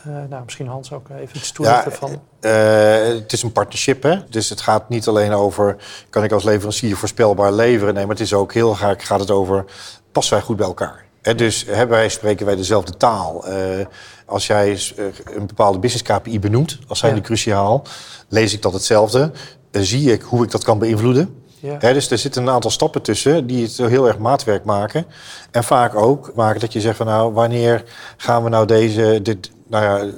Uh, 0.08 0.16
nou, 0.30 0.44
misschien 0.44 0.68
Hans 0.68 0.92
ook 0.92 1.10
even 1.10 1.38
iets 1.38 1.52
toelichten 1.52 1.92
ja, 1.92 1.98
van. 1.98 2.22
Uh, 2.42 3.20
het 3.22 3.34
is 3.34 3.44
een 3.44 3.52
partnership, 3.52 4.04
hè? 4.04 4.18
Dus 4.30 4.50
het 4.50 4.62
gaat 4.62 4.90
niet 4.90 5.08
alleen 5.08 5.32
over... 5.32 5.76
kan 6.10 6.24
ik 6.24 6.32
als 6.32 6.44
leverancier 6.44 6.98
voorspelbaar 6.98 7.54
leveren? 7.54 7.94
Nee, 7.94 8.06
maar 8.06 8.16
het 8.16 8.24
is 8.24 8.34
ook 8.34 8.54
heel 8.54 8.76
vaak 8.76 9.04
gaat 9.04 9.20
het 9.20 9.32
over... 9.32 9.66
passen 10.12 10.36
wij 10.36 10.46
goed 10.46 10.58
bij 10.58 10.66
elkaar? 10.66 11.06
Hè, 11.22 11.36
dus 11.36 11.66
hebben 11.68 11.98
wij, 11.98 12.10
spreken 12.10 12.46
wij 12.46 12.56
dezelfde 12.56 12.98
taal? 12.98 13.50
Uh, 13.50 13.86
als 14.26 14.48
jij 14.48 14.80
een 15.26 15.48
bepaalde 15.48 15.80
business 15.80 16.12
KPI 16.12 16.40
benoemt, 16.40 16.80
als 16.88 17.00
zijnde 17.00 17.20
ja. 17.20 17.26
cruciaal... 17.26 17.84
lees 18.28 18.54
ik 18.54 18.62
dat 18.62 18.74
hetzelfde? 18.74 19.32
zie 19.72 20.12
ik 20.12 20.22
hoe 20.22 20.44
ik 20.44 20.52
dat 20.52 20.64
kan 20.64 20.80
beïnvloeden? 20.80 21.44
Ja. 21.60 21.94
Dus 21.94 22.12
er 22.12 22.18
zitten 22.18 22.42
een 22.42 22.50
aantal 22.50 22.72
stappen 22.72 23.02
tussen 23.02 23.48
die 23.48 23.64
het 23.64 23.78
heel 23.78 24.08
erg 24.08 24.18
maatwerk 24.18 24.64
maken. 24.64 25.06
En 25.52 25.64
vaak 25.64 25.96
ook 25.96 26.32
maken 26.36 26.60
dat 26.60 26.74
je 26.74 26.82
zegt 26.82 26.98
van 26.98 27.06
nou, 27.06 27.34
wanneer 27.34 27.84
gaan 28.18 28.44
we 28.44 28.50
nou 28.50 28.66
deze, 28.66 29.20
dit, 29.22 29.52
nou 29.80 30.08
ja, 30.08 30.14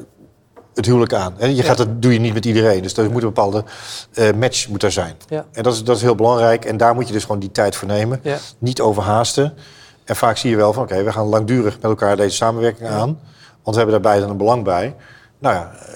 het 0.73 0.85
huwelijk 0.85 1.13
aan. 1.13 1.33
En 1.39 1.55
je 1.55 1.63
gaat, 1.63 1.77
dat 1.77 2.01
doe 2.01 2.13
je 2.13 2.19
niet 2.19 2.33
met 2.33 2.45
iedereen. 2.45 2.81
Dus 2.81 2.97
er 2.97 3.11
moet 3.11 3.21
een 3.21 3.27
bepaalde 3.27 3.63
uh, 4.13 4.31
match 4.31 4.67
moet 4.67 4.83
er 4.83 4.91
zijn. 4.91 5.15
Ja. 5.27 5.45
En 5.51 5.63
dat 5.63 5.73
is, 5.73 5.83
dat 5.83 5.95
is 5.95 6.01
heel 6.01 6.15
belangrijk. 6.15 6.65
En 6.65 6.77
daar 6.77 6.95
moet 6.95 7.07
je 7.07 7.13
dus 7.13 7.21
gewoon 7.21 7.39
die 7.39 7.51
tijd 7.51 7.75
voor 7.75 7.87
nemen. 7.87 8.19
Ja. 8.23 8.37
Niet 8.57 8.81
overhaasten. 8.81 9.53
En 10.05 10.15
vaak 10.15 10.37
zie 10.37 10.49
je 10.49 10.55
wel 10.55 10.73
van, 10.73 10.83
oké, 10.83 11.03
we 11.03 11.11
gaan 11.11 11.25
langdurig 11.25 11.73
met 11.73 11.83
elkaar 11.83 12.15
deze 12.15 12.35
samenwerking 12.35 12.89
aan. 12.89 13.19
Want 13.63 13.75
we 13.75 13.83
hebben 13.83 14.01
daar 14.01 14.11
beide 14.11 14.25
een 14.25 14.37
belang 14.37 14.63
bij. 14.63 14.95
Nou 15.39 15.55
ja, 15.55 15.71
eh, 15.71 15.95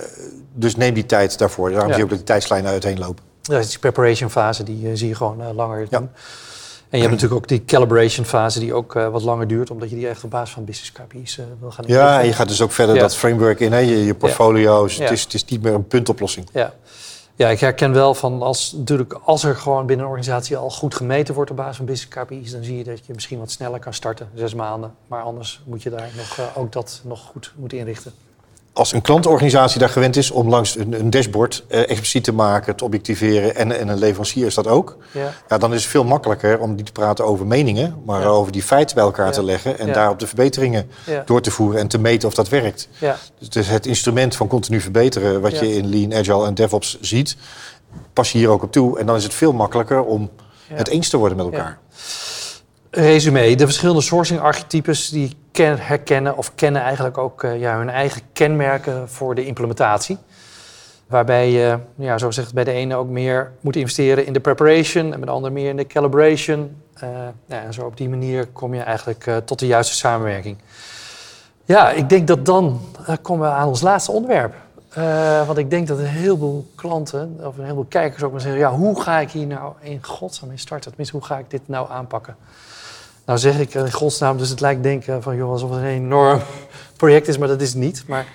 dus 0.53 0.75
neem 0.75 0.93
die 0.93 1.05
tijd 1.05 1.37
daarvoor. 1.37 1.71
Daarom 1.71 1.87
zie 1.87 1.97
je 1.97 2.03
ook 2.03 2.09
dat 2.09 2.17
die 2.17 2.27
tijdslijnen 2.27 2.71
uiteen 2.71 2.99
lopen. 2.99 3.23
Ja, 3.41 3.59
die 3.59 3.79
preparation 3.79 4.29
fase, 4.29 4.63
die 4.63 4.83
uh, 4.83 4.91
zie 4.93 5.07
je 5.07 5.15
gewoon 5.15 5.41
uh, 5.41 5.47
langer 5.53 5.87
doen. 5.89 6.09
En 6.91 6.97
je 6.97 7.03
hebt 7.07 7.21
natuurlijk 7.21 7.41
ook 7.41 7.47
die 7.47 7.65
calibration 7.65 8.25
fase 8.25 8.59
die 8.59 8.73
ook 8.73 8.95
uh, 8.95 9.07
wat 9.07 9.21
langer 9.21 9.47
duurt, 9.47 9.71
omdat 9.71 9.89
je 9.89 9.95
die 9.95 10.07
echt 10.07 10.23
op 10.23 10.29
basis 10.29 10.53
van 10.53 10.65
business 10.65 10.91
KPI's 10.91 11.37
uh, 11.37 11.45
wil 11.59 11.71
gaan 11.71 11.85
Ja, 11.87 12.19
en 12.19 12.25
je 12.25 12.33
gaat 12.33 12.47
dus 12.47 12.61
ook 12.61 12.71
verder 12.71 12.95
ja. 12.95 13.01
dat 13.01 13.15
framework 13.15 13.59
in, 13.59 13.71
hè? 13.71 13.77
Je, 13.77 14.05
je 14.05 14.15
portfolio's. 14.15 14.95
Ja. 14.95 15.03
Het, 15.03 15.11
is, 15.11 15.23
het 15.23 15.33
is 15.33 15.45
niet 15.45 15.61
meer 15.61 15.73
een 15.73 15.87
puntoplossing. 15.87 16.47
Ja. 16.53 16.73
Ja, 17.35 17.49
ik 17.49 17.59
herken 17.59 17.93
wel 17.93 18.13
van 18.13 18.41
als, 18.41 18.73
natuurlijk, 18.77 19.19
als 19.23 19.43
er 19.43 19.55
gewoon 19.55 19.85
binnen 19.85 20.05
een 20.05 20.11
organisatie 20.11 20.57
al 20.57 20.69
goed 20.69 20.95
gemeten 20.95 21.33
wordt 21.33 21.51
op 21.51 21.57
basis 21.57 21.77
van 21.77 21.85
business 21.85 22.15
KPI's, 22.15 22.51
dan 22.51 22.63
zie 22.63 22.77
je 22.77 22.83
dat 22.83 23.05
je 23.05 23.13
misschien 23.13 23.39
wat 23.39 23.51
sneller 23.51 23.79
kan 23.79 23.93
starten, 23.93 24.29
zes 24.35 24.53
maanden. 24.53 24.93
Maar 25.07 25.21
anders 25.21 25.61
moet 25.65 25.83
je 25.83 25.89
daar 25.89 26.09
nog, 26.17 26.37
uh, 26.37 26.57
ook 26.57 26.71
dat 26.71 27.01
nog 27.03 27.21
goed 27.21 27.53
moeten 27.55 27.77
inrichten 27.77 28.13
als 28.73 28.93
een 28.93 29.01
klantorganisatie 29.01 29.79
daar 29.79 29.89
gewend 29.89 30.15
is 30.15 30.31
om 30.31 30.49
langs 30.49 30.77
een, 30.77 30.99
een 30.99 31.09
dashboard 31.09 31.63
eh, 31.67 31.79
expliciet 31.79 32.23
te 32.23 32.33
maken, 32.33 32.75
te 32.75 32.83
objectiveren 32.83 33.55
en, 33.55 33.79
en, 33.79 33.87
een 33.87 33.97
leverancier 33.97 34.45
is 34.45 34.53
dat 34.53 34.67
ook, 34.67 34.97
ja. 35.11 35.33
ja. 35.49 35.57
dan 35.57 35.73
is 35.73 35.81
het 35.81 35.91
veel 35.91 36.03
makkelijker 36.03 36.59
om 36.59 36.75
niet 36.75 36.85
te 36.85 36.91
praten 36.91 37.25
over 37.25 37.47
meningen, 37.47 38.01
maar 38.05 38.25
over 38.25 38.51
die 38.51 38.63
feiten 38.63 38.95
bij 38.95 39.03
elkaar 39.03 39.31
te 39.31 39.43
leggen 39.43 39.79
en 39.79 39.93
daarop 39.93 40.19
de 40.19 40.27
verbeteringen 40.27 40.91
door 41.25 41.41
te 41.41 41.51
voeren 41.51 41.79
en 41.79 41.87
te 41.87 41.99
meten 41.99 42.27
of 42.27 42.33
dat 42.33 42.49
werkt. 42.49 42.87
Dus, 43.39 43.49
dus 43.49 43.67
het 43.67 43.85
instrument 43.85 44.35
van 44.35 44.47
continu 44.47 44.81
verbeteren, 44.81 45.41
wat 45.41 45.59
je 45.59 45.75
in 45.75 45.89
Lean, 45.89 46.13
Agile 46.13 46.45
en 46.45 46.53
DevOps 46.53 46.97
ziet, 47.01 47.37
pas 48.13 48.31
je 48.31 48.37
hier 48.37 48.49
ook 48.49 48.63
op 48.63 48.71
toe 48.71 48.99
en 48.99 49.05
dan 49.05 49.15
is 49.15 49.23
het 49.23 49.33
veel 49.33 49.53
makkelijker 49.53 50.03
om 50.03 50.29
het 50.67 50.87
eens 50.87 51.09
te 51.09 51.17
worden 51.17 51.37
met 51.37 51.45
elkaar. 51.45 51.79
Resume, 52.91 53.55
de 53.55 53.65
verschillende 53.65 54.01
sourcing-archetypes 54.01 55.09
die 55.09 55.35
herkennen 55.61 56.37
of 56.37 56.55
kennen 56.55 56.81
eigenlijk 56.81 57.17
ook 57.17 57.43
uh, 57.43 57.59
ja, 57.59 57.77
hun 57.77 57.89
eigen 57.89 58.21
kenmerken 58.33 59.09
voor 59.09 59.35
de 59.35 59.45
implementatie. 59.45 60.17
Waarbij 61.07 61.51
je, 61.51 61.77
ja, 61.95 62.17
zoals 62.17 62.35
gezegd, 62.35 62.53
bij 62.53 62.63
de 62.63 62.71
ene 62.71 62.95
ook 62.95 63.07
meer 63.07 63.51
moet 63.61 63.75
investeren 63.75 64.25
in 64.25 64.33
de 64.33 64.39
preparation 64.39 65.03
en 65.03 65.19
bij 65.19 65.25
de 65.25 65.31
andere 65.31 65.53
meer 65.53 65.69
in 65.69 65.75
de 65.75 65.87
calibration. 65.87 66.75
Uh, 67.03 67.09
ja, 67.45 67.61
en 67.61 67.73
zo 67.73 67.85
op 67.85 67.97
die 67.97 68.09
manier 68.09 68.47
kom 68.47 68.73
je 68.73 68.81
eigenlijk 68.81 69.25
uh, 69.25 69.37
tot 69.37 69.59
de 69.59 69.67
juiste 69.67 69.95
samenwerking. 69.95 70.57
Ja, 71.65 71.91
ik 71.91 72.09
denk 72.09 72.27
dat 72.27 72.45
dan 72.45 72.81
komen 73.21 73.49
we 73.49 73.53
aan 73.53 73.67
ons 73.67 73.81
laatste 73.81 74.11
onderwerp. 74.11 74.53
want 75.45 75.57
ik 75.57 75.69
denk 75.69 75.87
dat 75.87 75.99
een 75.99 76.05
heleboel 76.05 76.67
klanten 76.75 77.39
of 77.43 77.57
een 77.57 77.63
heleboel 77.63 77.85
kijkers 77.89 78.23
ook 78.23 78.31
maar 78.31 78.41
zeggen: 78.41 78.59
ja, 78.59 78.71
hoe 78.71 79.01
ga 79.01 79.19
ik 79.19 79.31
hier 79.31 79.47
nou 79.47 79.73
in 79.79 80.03
godsnaam 80.03 80.51
in 80.51 80.59
starten? 80.59 80.89
Tenminste, 80.89 81.17
hoe 81.17 81.25
ga 81.25 81.37
ik 81.37 81.49
dit 81.49 81.61
nou 81.65 81.91
aanpakken? 81.91 82.35
Nou 83.31 83.43
zeg 83.43 83.59
ik 83.59 83.73
in 83.73 83.91
godsnaam, 83.91 84.37
dus 84.37 84.49
het 84.49 84.59
lijkt 84.59 84.83
denken 84.83 85.23
van 85.23 85.35
joh, 85.35 85.51
alsof 85.51 85.69
het 85.69 85.79
een 85.79 85.85
enorm 85.85 86.41
project 86.97 87.27
is, 87.27 87.37
maar 87.37 87.47
dat 87.47 87.61
is 87.61 87.69
het 87.69 87.77
niet. 87.77 88.03
Maar 88.07 88.25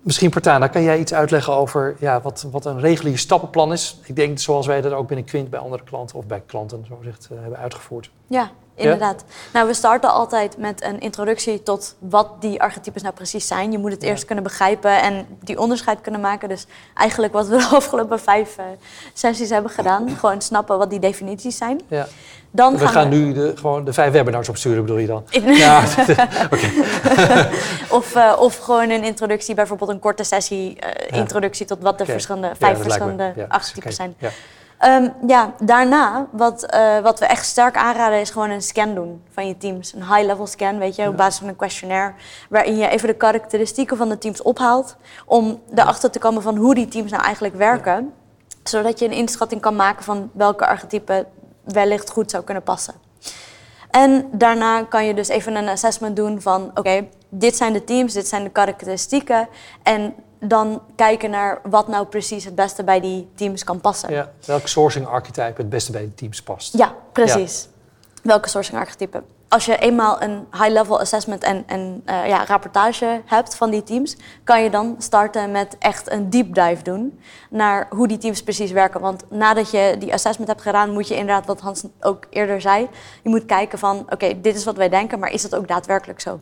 misschien 0.00 0.30
Partana, 0.30 0.66
kan 0.66 0.82
jij 0.82 0.98
iets 0.98 1.14
uitleggen 1.14 1.52
over 1.52 1.96
ja, 1.98 2.20
wat, 2.20 2.46
wat 2.50 2.64
een 2.64 2.80
regulier 2.80 3.18
stappenplan 3.18 3.72
is? 3.72 3.98
Ik 4.04 4.16
denk 4.16 4.38
zoals 4.38 4.66
wij 4.66 4.80
dat 4.80 4.92
ook 4.92 5.06
binnen 5.08 5.26
Quint 5.26 5.50
bij 5.50 5.60
andere 5.60 5.82
klanten 5.84 6.16
of 6.16 6.26
bij 6.26 6.42
klanten 6.46 6.84
zo 6.88 6.96
gezegd 6.96 7.28
uh, 7.32 7.40
hebben 7.40 7.58
uitgevoerd. 7.58 8.10
Ja, 8.26 8.50
inderdaad. 8.74 9.24
Nou, 9.52 9.66
we 9.66 9.74
starten 9.74 10.12
altijd 10.12 10.58
met 10.58 10.82
een 10.82 11.00
introductie 11.00 11.62
tot 11.62 11.96
wat 11.98 12.28
die 12.40 12.60
archetypes 12.62 13.02
nou 13.02 13.14
precies 13.14 13.46
zijn. 13.46 13.72
Je 13.72 13.78
moet 13.78 13.92
het 13.92 14.02
eerst 14.02 14.24
kunnen 14.24 14.44
begrijpen 14.44 15.02
en 15.02 15.26
die 15.40 15.58
onderscheid 15.58 16.00
kunnen 16.00 16.20
maken. 16.20 16.48
Dus 16.48 16.66
eigenlijk 16.94 17.32
wat 17.32 17.48
we 17.48 17.56
de 17.56 17.64
afgelopen 17.80 18.20
vijf 18.20 18.58
uh, 18.58 18.64
sessies 19.12 19.50
hebben 19.50 19.70
gedaan. 19.70 20.10
Gewoon 20.20 20.40
snappen 20.40 20.78
wat 20.78 20.90
die 20.90 21.00
definities 21.00 21.56
zijn. 21.56 21.80
Ja. 21.88 22.06
Dan 22.50 22.76
we 22.76 22.88
gaan, 22.88 23.08
nu 23.08 23.32
de, 23.32 23.52
gewoon 23.56 23.84
de 23.84 23.92
vijf 23.92 24.12
webinars 24.12 24.48
opsturen, 24.48 24.80
bedoel 24.80 24.98
je 24.98 25.06
dan? 25.06 25.24
ja, 25.44 25.78
of, 27.98 28.16
uh, 28.16 28.36
of 28.38 28.56
gewoon 28.56 28.90
een 28.90 29.04
introductie, 29.04 29.54
bijvoorbeeld 29.54 29.90
een 29.90 29.98
korte 29.98 30.24
sessie, 30.24 30.78
uh, 31.10 31.18
introductie 31.18 31.66
tot 31.66 31.82
wat 31.82 31.98
de 31.98 32.04
verschillende, 32.04 32.50
vijf 32.58 32.78
verschillende 32.78 33.34
archetypes 33.48 33.96
zijn. 33.96 34.16
Um, 34.84 35.12
ja, 35.26 35.54
daarna, 35.58 36.26
wat, 36.30 36.74
uh, 36.74 36.98
wat 36.98 37.18
we 37.18 37.26
echt 37.26 37.46
sterk 37.46 37.76
aanraden, 37.76 38.20
is 38.20 38.30
gewoon 38.30 38.50
een 38.50 38.62
scan 38.62 38.94
doen 38.94 39.22
van 39.32 39.46
je 39.46 39.56
teams. 39.56 39.92
Een 39.92 40.14
high-level 40.14 40.46
scan, 40.46 40.78
weet 40.78 40.96
je, 40.96 41.08
op 41.08 41.16
basis 41.16 41.38
van 41.38 41.48
een 41.48 41.56
questionnaire. 41.56 42.12
Waarin 42.48 42.76
je 42.76 42.88
even 42.88 43.08
de 43.08 43.14
karakteristieken 43.14 43.96
van 43.96 44.08
de 44.08 44.18
teams 44.18 44.42
ophaalt. 44.42 44.96
Om 45.26 45.60
erachter 45.74 46.10
te 46.10 46.18
komen 46.18 46.42
van 46.42 46.56
hoe 46.56 46.74
die 46.74 46.88
teams 46.88 47.10
nou 47.10 47.22
eigenlijk 47.22 47.54
werken. 47.54 48.12
Zodat 48.62 48.98
je 48.98 49.04
een 49.04 49.12
inschatting 49.12 49.60
kan 49.60 49.76
maken 49.76 50.04
van 50.04 50.30
welke 50.32 50.66
archetype 50.66 51.26
wellicht 51.64 52.10
goed 52.10 52.30
zou 52.30 52.44
kunnen 52.44 52.62
passen. 52.62 52.94
En 53.90 54.28
daarna 54.32 54.82
kan 54.82 55.06
je 55.06 55.14
dus 55.14 55.28
even 55.28 55.54
een 55.54 55.68
assessment 55.68 56.16
doen 56.16 56.40
van... 56.40 56.70
oké, 56.74 57.08
dit 57.28 57.56
zijn 57.56 57.72
de 57.72 57.84
teams, 57.84 58.12
dit 58.12 58.28
zijn 58.28 58.44
de 58.44 58.50
karakteristieken... 58.50 59.48
en 59.82 60.14
dan 60.40 60.82
kijken 60.96 61.30
naar 61.30 61.60
wat 61.62 61.88
nou 61.88 62.06
precies 62.06 62.44
het 62.44 62.54
beste 62.54 62.84
bij 62.84 63.00
die 63.00 63.28
teams 63.34 63.64
kan 63.64 63.80
passen. 63.80 64.12
Ja, 64.12 64.32
welke 64.44 64.68
sourcing 64.68 65.06
archetype 65.06 65.54
het 65.56 65.68
beste 65.68 65.92
bij 65.92 66.02
de 66.02 66.14
teams 66.14 66.42
past. 66.42 66.76
Ja, 66.76 66.94
precies. 67.12 67.68
Welke 68.22 68.48
sourcing 68.48 68.78
archetype 68.78 69.22
als 69.50 69.64
je 69.64 69.78
eenmaal 69.78 70.22
een 70.22 70.46
high-level 70.52 71.00
assessment 71.00 71.42
en, 71.42 71.64
en 71.66 72.02
uh, 72.06 72.28
ja, 72.28 72.44
rapportage 72.44 73.22
hebt 73.24 73.56
van 73.56 73.70
die 73.70 73.82
teams, 73.82 74.16
kan 74.44 74.62
je 74.62 74.70
dan 74.70 74.94
starten 74.98 75.50
met 75.50 75.76
echt 75.78 76.10
een 76.10 76.30
deep 76.30 76.54
dive 76.54 76.82
doen 76.82 77.20
naar 77.50 77.86
hoe 77.90 78.08
die 78.08 78.18
teams 78.18 78.42
precies 78.42 78.70
werken. 78.70 79.00
Want 79.00 79.24
nadat 79.30 79.70
je 79.70 79.96
die 79.98 80.12
assessment 80.12 80.48
hebt 80.48 80.62
gedaan, 80.62 80.92
moet 80.92 81.08
je 81.08 81.16
inderdaad, 81.16 81.46
wat 81.46 81.60
Hans 81.60 81.84
ook 82.00 82.26
eerder 82.30 82.60
zei, 82.60 82.88
je 83.22 83.28
moet 83.28 83.46
kijken 83.46 83.78
van, 83.78 84.06
oké, 84.08 84.40
dit 84.40 84.56
is 84.56 84.64
wat 84.64 84.76
wij 84.76 84.88
denken, 84.88 85.18
maar 85.18 85.32
is 85.32 85.42
dat 85.42 85.54
ook 85.54 85.68
daadwerkelijk 85.68 86.20
zo? 86.20 86.40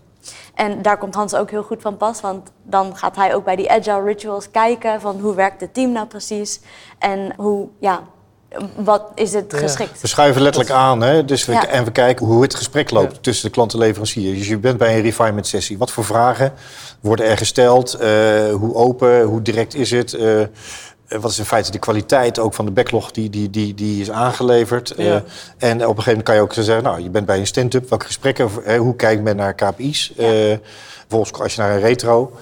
En 0.54 0.82
daar 0.82 0.98
komt 0.98 1.14
Hans 1.14 1.34
ook 1.34 1.50
heel 1.50 1.62
goed 1.62 1.82
van 1.82 1.96
pas, 1.96 2.20
want 2.20 2.50
dan 2.62 2.96
gaat 2.96 3.16
hij 3.16 3.34
ook 3.34 3.44
bij 3.44 3.56
die 3.56 3.70
agile 3.70 4.02
rituals 4.02 4.50
kijken 4.50 5.00
van 5.00 5.20
hoe 5.20 5.34
werkt 5.34 5.60
het 5.60 5.74
team 5.74 5.92
nou 5.92 6.06
precies 6.06 6.60
en 6.98 7.32
hoe, 7.36 7.68
ja, 7.78 8.02
wat 8.76 9.02
is 9.14 9.32
het 9.32 9.54
geschikt? 9.54 10.00
We 10.00 10.06
schuiven 10.06 10.42
letterlijk 10.42 10.74
aan 10.74 11.02
hè? 11.02 11.24
Dus 11.24 11.44
we, 11.44 11.52
en 11.52 11.84
we 11.84 11.90
kijken 11.90 12.26
hoe 12.26 12.42
het 12.42 12.54
gesprek 12.54 12.90
loopt 12.90 13.22
tussen 13.22 13.46
de 13.46 13.52
klant 13.52 13.72
en 13.72 13.78
leverancier. 13.78 14.34
Dus 14.34 14.48
je 14.48 14.58
bent 14.58 14.78
bij 14.78 14.96
een 14.96 15.02
refinement 15.02 15.46
sessie. 15.46 15.78
Wat 15.78 15.90
voor 15.90 16.04
vragen 16.04 16.52
worden 17.00 17.26
er 17.26 17.36
gesteld? 17.36 17.98
Uh, 18.00 18.54
hoe 18.54 18.74
open, 18.74 19.22
hoe 19.22 19.42
direct 19.42 19.74
is 19.74 19.90
het? 19.90 20.12
Uh, 20.12 20.42
wat 21.08 21.30
is 21.30 21.38
in 21.38 21.44
feite 21.44 21.70
de 21.70 21.78
kwaliteit 21.78 22.38
ook 22.38 22.54
van 22.54 22.64
de 22.64 22.70
backlog 22.70 23.10
die, 23.10 23.30
die, 23.30 23.50
die, 23.50 23.74
die 23.74 24.00
is 24.00 24.10
aangeleverd? 24.10 24.94
Uh, 24.98 25.14
en 25.14 25.22
op 25.22 25.28
een 25.68 25.78
gegeven 25.78 26.04
moment 26.06 26.22
kan 26.22 26.34
je 26.34 26.40
ook 26.40 26.52
zeggen, 26.52 26.82
nou, 26.82 27.02
je 27.02 27.10
bent 27.10 27.26
bij 27.26 27.38
een 27.38 27.46
stand-up. 27.46 27.88
Welke 27.88 28.06
gesprekken, 28.06 28.76
hoe 28.76 28.96
kijkt 28.96 29.22
men 29.22 29.36
naar 29.36 29.54
KPI's? 29.54 30.12
Ja. 30.16 30.58
Volgens 31.08 31.40
als 31.40 31.54
je 31.54 31.60
naar 31.60 31.74
een 31.74 31.80
retro, 31.80 32.32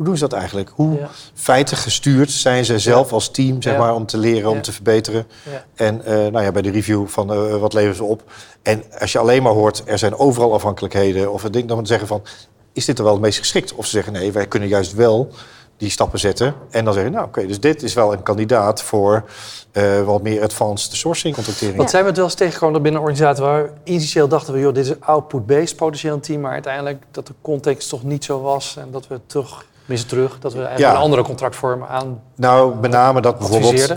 hoe 0.00 0.08
doen 0.08 0.18
ze 0.18 0.28
dat 0.28 0.38
eigenlijk? 0.38 0.70
Hoe 0.74 0.98
ja. 0.98 1.08
feiten 1.34 1.76
gestuurd 1.76 2.30
zijn 2.30 2.64
ze 2.64 2.78
zelf 2.78 3.12
als 3.12 3.30
team, 3.30 3.62
zeg 3.62 3.78
maar, 3.78 3.94
om 3.94 4.06
te 4.06 4.18
leren, 4.18 4.50
om 4.50 4.62
te 4.62 4.72
verbeteren? 4.72 5.26
En 5.74 6.00
uh, 6.00 6.06
nou 6.06 6.42
ja, 6.42 6.52
bij 6.52 6.62
de 6.62 6.70
review 6.70 7.06
van 7.06 7.32
uh, 7.32 7.56
wat 7.56 7.72
leveren 7.72 7.96
ze 7.96 8.04
op? 8.04 8.22
En 8.62 8.84
als 8.98 9.12
je 9.12 9.18
alleen 9.18 9.42
maar 9.42 9.52
hoort, 9.52 9.82
er 9.84 9.98
zijn 9.98 10.16
overal 10.16 10.54
afhankelijkheden, 10.54 11.32
of 11.32 11.42
het 11.42 11.52
ding 11.52 11.68
dan 11.68 11.86
zeggen 11.86 12.08
van, 12.08 12.22
is 12.72 12.84
dit 12.84 12.98
er 12.98 13.04
wel 13.04 13.12
het 13.12 13.22
meest 13.22 13.38
geschikt? 13.38 13.74
Of 13.74 13.84
ze 13.84 13.90
zeggen, 13.90 14.12
nee, 14.12 14.32
wij 14.32 14.46
kunnen 14.46 14.68
juist 14.68 14.94
wel 14.94 15.32
die 15.76 15.90
stappen 15.90 16.18
zetten. 16.18 16.54
En 16.70 16.84
dan 16.84 16.94
zeggen, 16.94 17.12
nou 17.12 17.26
oké, 17.26 17.46
dus 17.46 17.60
dit 17.60 17.82
is 17.82 17.94
wel 17.94 18.12
een 18.12 18.22
kandidaat 18.22 18.82
voor 18.82 19.24
uh, 19.72 20.02
wat 20.02 20.22
meer 20.22 20.42
advanced 20.42 20.96
sourcing 20.96 21.34
contractering. 21.34 21.76
Wat 21.76 21.90
zijn 21.90 22.02
we 22.02 22.08
het 22.08 22.16
wel 22.16 22.26
eens 22.26 22.34
tegengekomen 22.34 22.82
binnen 22.82 23.00
een 23.00 23.06
organisatie 23.06 23.44
waar 23.44 23.62
we 23.62 23.70
initieel 23.84 24.28
dachten 24.28 24.54
we, 24.54 24.60
joh, 24.60 24.74
dit 24.74 24.86
is 24.86 25.00
output-based 25.00 25.76
potentieel 25.76 26.14
een 26.14 26.20
team, 26.20 26.40
maar 26.40 26.52
uiteindelijk 26.52 27.04
dat 27.10 27.26
de 27.26 27.34
context 27.40 27.88
toch 27.88 28.02
niet 28.02 28.24
zo 28.24 28.40
was 28.40 28.76
en 28.76 28.90
dat 28.90 29.06
we 29.06 29.20
toch 29.26 29.64
Tenminste 29.90 30.14
terug, 30.16 30.38
dat 30.38 30.52
we 30.52 30.62
eigenlijk 30.62 30.96
een 30.96 31.02
andere 31.02 31.22
contractvorm 31.22 31.84
aan... 31.84 32.20
Nou, 32.36 32.74
met 32.80 32.90
name 32.90 33.20
dat 33.20 33.38
bijvoorbeeld 33.38 33.96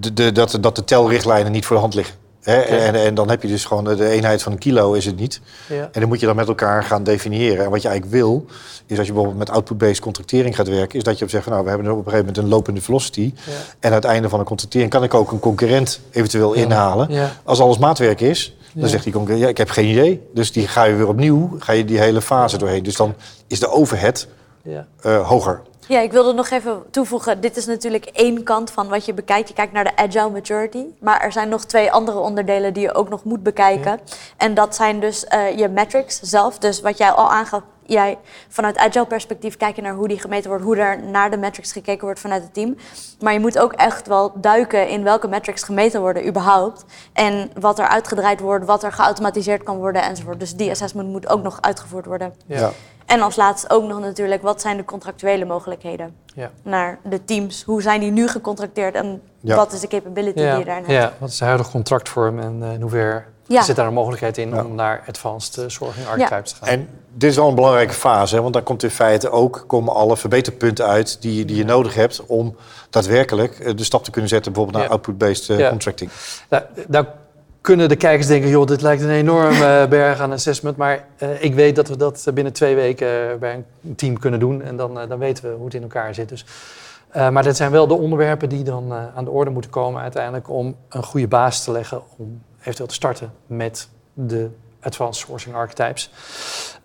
de, 0.00 0.12
de, 0.12 0.32
dat, 0.32 0.58
dat 0.60 0.76
de 0.76 0.84
telrichtlijnen 0.84 1.52
niet 1.52 1.64
voor 1.64 1.76
de 1.76 1.82
hand 1.82 1.94
liggen. 1.94 2.14
Hè? 2.40 2.60
En, 2.60 2.94
en, 2.94 3.14
dan 3.14 3.28
heb 3.28 3.42
je 3.42 3.48
dus 3.48 3.64
gewoon 3.64 3.84
de 3.84 4.08
eenheid 4.08 4.42
van 4.42 4.52
een 4.52 4.58
kilo 4.58 4.92
is 4.92 5.06
het 5.06 5.16
niet. 5.16 5.40
Ja. 5.68 5.82
En 5.92 6.00
dan 6.00 6.08
moet 6.08 6.20
je 6.20 6.26
dan 6.26 6.36
met 6.36 6.48
elkaar 6.48 6.84
gaan 6.84 7.02
definiëren. 7.02 7.64
En 7.64 7.70
wat 7.70 7.82
je 7.82 7.88
eigenlijk 7.88 8.22
wil, 8.22 8.46
is 8.86 8.98
als 8.98 9.06
je 9.06 9.12
bijvoorbeeld 9.12 9.38
met 9.38 9.50
output-based 9.50 10.00
contractering 10.00 10.56
gaat 10.56 10.68
werken, 10.68 10.98
is 10.98 11.04
dat 11.04 11.18
je 11.18 11.24
op 11.24 11.30
zegt 11.30 11.44
van 11.44 11.52
nou, 11.52 11.64
we 11.64 11.70
hebben 11.70 11.90
op 11.90 11.96
een 11.96 12.04
gegeven 12.04 12.26
moment 12.26 12.44
een 12.44 12.48
lopende 12.48 12.80
velocity. 12.80 13.32
Ja. 13.34 13.52
En 13.80 13.88
aan 13.88 13.94
het 13.94 14.04
einde 14.04 14.28
van 14.28 14.38
de 14.38 14.44
contractering 14.44 14.90
kan 14.90 15.02
ik 15.02 15.14
ook 15.14 15.32
een 15.32 15.40
concurrent 15.40 16.00
eventueel 16.10 16.52
inhalen. 16.52 17.30
Als 17.44 17.60
alles 17.60 17.78
maatwerk 17.78 18.20
is, 18.20 18.56
dan 18.72 18.88
zegt 18.88 19.04
die 19.04 19.12
concurrent, 19.12 19.42
ja, 19.42 19.48
ik 19.48 19.58
heb 19.58 19.70
geen 19.70 19.88
idee. 19.88 20.22
Dus 20.34 20.52
die 20.52 20.68
ga 20.68 20.84
je 20.84 20.94
weer 20.94 21.08
opnieuw, 21.08 21.56
ga 21.58 21.72
je 21.72 21.84
die 21.84 21.98
hele 21.98 22.20
fase 22.20 22.58
doorheen. 22.58 22.82
Dus 22.82 22.96
dan 22.96 23.14
is 23.46 23.60
de 23.60 23.70
overhead 23.70 24.26
ja. 24.62 24.86
Uh, 25.06 25.28
hoger. 25.28 25.62
Ja, 25.90 26.00
ik 26.00 26.12
wilde 26.12 26.32
nog 26.32 26.50
even 26.50 26.82
toevoegen. 26.90 27.40
Dit 27.40 27.56
is 27.56 27.66
natuurlijk 27.66 28.04
één 28.04 28.42
kant 28.42 28.70
van 28.70 28.88
wat 28.88 29.04
je 29.04 29.14
bekijkt. 29.14 29.48
Je 29.48 29.54
kijkt 29.54 29.72
naar 29.72 29.84
de 29.84 29.96
agile 29.96 30.30
maturity. 30.30 30.84
Maar 30.98 31.20
er 31.20 31.32
zijn 31.32 31.48
nog 31.48 31.64
twee 31.64 31.92
andere 31.92 32.18
onderdelen 32.18 32.72
die 32.72 32.82
je 32.82 32.94
ook 32.94 33.08
nog 33.08 33.24
moet 33.24 33.42
bekijken. 33.42 34.00
En 34.36 34.54
dat 34.54 34.74
zijn 34.74 35.00
dus 35.00 35.24
uh, 35.34 35.58
je 35.58 35.68
metrics 35.68 36.20
zelf. 36.20 36.58
Dus 36.58 36.80
wat 36.80 36.98
jij 36.98 37.10
al 37.10 37.30
aangaf, 37.30 37.62
jij 37.86 38.18
vanuit 38.48 38.78
agile 38.78 39.06
perspectief 39.06 39.56
kijken 39.56 39.82
naar 39.82 39.94
hoe 39.94 40.08
die 40.08 40.18
gemeten 40.18 40.50
wordt, 40.50 40.64
hoe 40.64 40.76
er 40.76 41.02
naar 41.02 41.30
de 41.30 41.36
metrics 41.36 41.72
gekeken 41.72 42.04
wordt 42.04 42.20
vanuit 42.20 42.42
het 42.42 42.54
team. 42.54 42.76
Maar 43.20 43.32
je 43.32 43.40
moet 43.40 43.58
ook 43.58 43.72
echt 43.72 44.06
wel 44.06 44.32
duiken 44.34 44.88
in 44.88 45.02
welke 45.02 45.28
metrics 45.28 45.62
gemeten 45.62 46.00
worden 46.00 46.26
überhaupt. 46.26 46.84
En 47.12 47.50
wat 47.60 47.78
er 47.78 47.88
uitgedraaid 47.88 48.40
wordt, 48.40 48.66
wat 48.66 48.82
er 48.82 48.92
geautomatiseerd 48.92 49.62
kan 49.62 49.76
worden 49.76 50.02
enzovoort. 50.02 50.40
Dus 50.40 50.54
die 50.54 50.70
assessment 50.70 51.08
moet 51.08 51.28
ook 51.28 51.42
nog 51.42 51.58
uitgevoerd 51.60 52.06
worden. 52.06 52.34
Ja. 52.46 52.70
En 53.10 53.20
als 53.20 53.36
laatste 53.36 53.70
ook 53.70 53.84
nog 53.84 54.00
natuurlijk, 54.00 54.42
wat 54.42 54.60
zijn 54.60 54.76
de 54.76 54.84
contractuele 54.84 55.44
mogelijkheden 55.44 56.14
ja. 56.34 56.50
naar 56.62 56.98
de 57.04 57.24
teams? 57.24 57.62
Hoe 57.62 57.82
zijn 57.82 58.00
die 58.00 58.10
nu 58.10 58.28
gecontracteerd 58.28 58.94
en 58.94 59.22
wat 59.40 59.72
is 59.72 59.80
de 59.80 59.88
capability 59.88 60.38
die 60.38 60.58
je 60.58 60.64
daarin 60.64 60.84
hebt? 60.84 60.90
Ja, 60.90 61.12
wat 61.18 61.28
is 61.28 61.38
de 61.38 61.44
huidige 61.44 61.70
contractvorm 61.70 62.38
en 62.38 62.58
uh, 62.62 62.72
in 62.72 62.80
hoeverre 62.80 63.22
zit 63.46 63.76
daar 63.76 63.86
een 63.86 63.92
mogelijkheid 63.92 64.38
in 64.38 64.64
om 64.64 64.74
naar 64.74 65.04
advanced 65.08 65.56
uh, 65.56 65.64
zorging 65.68 66.06
archetypes 66.06 66.50
te 66.50 66.56
gaan? 66.56 66.68
En 66.68 66.88
dit 67.12 67.30
is 67.30 67.36
wel 67.36 67.48
een 67.48 67.54
belangrijke 67.54 67.94
fase, 67.94 68.34
hè, 68.34 68.42
want 68.42 68.54
daar 68.54 68.62
komt 68.62 68.82
in 68.82 68.90
feite 68.90 69.30
ook 69.30 69.64
komen 69.66 69.94
alle 69.94 70.16
verbeterpunten 70.16 70.86
uit 70.86 71.22
die, 71.22 71.44
die 71.44 71.56
je 71.56 71.64
nodig 71.64 71.94
hebt 71.94 72.26
om 72.26 72.56
daadwerkelijk 72.90 73.58
eh, 73.58 73.76
de 73.76 73.84
stap 73.84 74.04
te 74.04 74.10
kunnen 74.10 74.30
zetten, 74.30 74.52
bijvoorbeeld 74.52 74.82
naar 74.82 74.92
output-based 74.92 75.68
contracting. 75.68 76.10
Nou, 76.48 76.62
nou 76.86 77.06
kunnen 77.60 77.88
de 77.88 77.96
kijkers 77.96 78.26
denken, 78.26 78.50
joh, 78.50 78.66
dit 78.66 78.82
lijkt 78.82 79.02
een 79.02 79.10
enorme 79.10 79.86
berg 79.88 80.20
aan 80.20 80.32
assessment. 80.32 80.76
Maar 80.76 81.04
uh, 81.22 81.42
ik 81.42 81.54
weet 81.54 81.76
dat 81.76 81.88
we 81.88 81.96
dat 81.96 82.26
binnen 82.34 82.52
twee 82.52 82.74
weken 82.74 83.38
bij 83.38 83.64
een 83.84 83.94
team 83.94 84.18
kunnen 84.18 84.40
doen. 84.40 84.62
En 84.62 84.76
dan, 84.76 84.94
dan 85.08 85.18
weten 85.18 85.44
we 85.44 85.56
hoe 85.56 85.64
het 85.64 85.74
in 85.74 85.82
elkaar 85.82 86.14
zit. 86.14 86.28
Dus, 86.28 86.44
maar 87.14 87.42
dat 87.42 87.56
zijn 87.56 87.70
wel 87.70 87.86
de 87.86 87.94
onderwerpen 87.94 88.48
die 88.48 88.62
dan 88.62 88.92
aan 89.14 89.24
de 89.24 89.30
orde 89.30 89.50
moeten 89.50 89.70
komen 89.70 90.02
uiteindelijk... 90.02 90.50
om 90.50 90.76
een 90.88 91.02
goede 91.02 91.28
basis 91.28 91.64
te 91.64 91.72
leggen 91.72 92.02
om 92.16 92.42
eventueel 92.60 92.88
te 92.88 92.94
starten 92.94 93.32
met 93.46 93.88
de 94.14 94.48
advanced 94.80 95.26
sourcing 95.26 95.54
archetypes. 95.54 96.10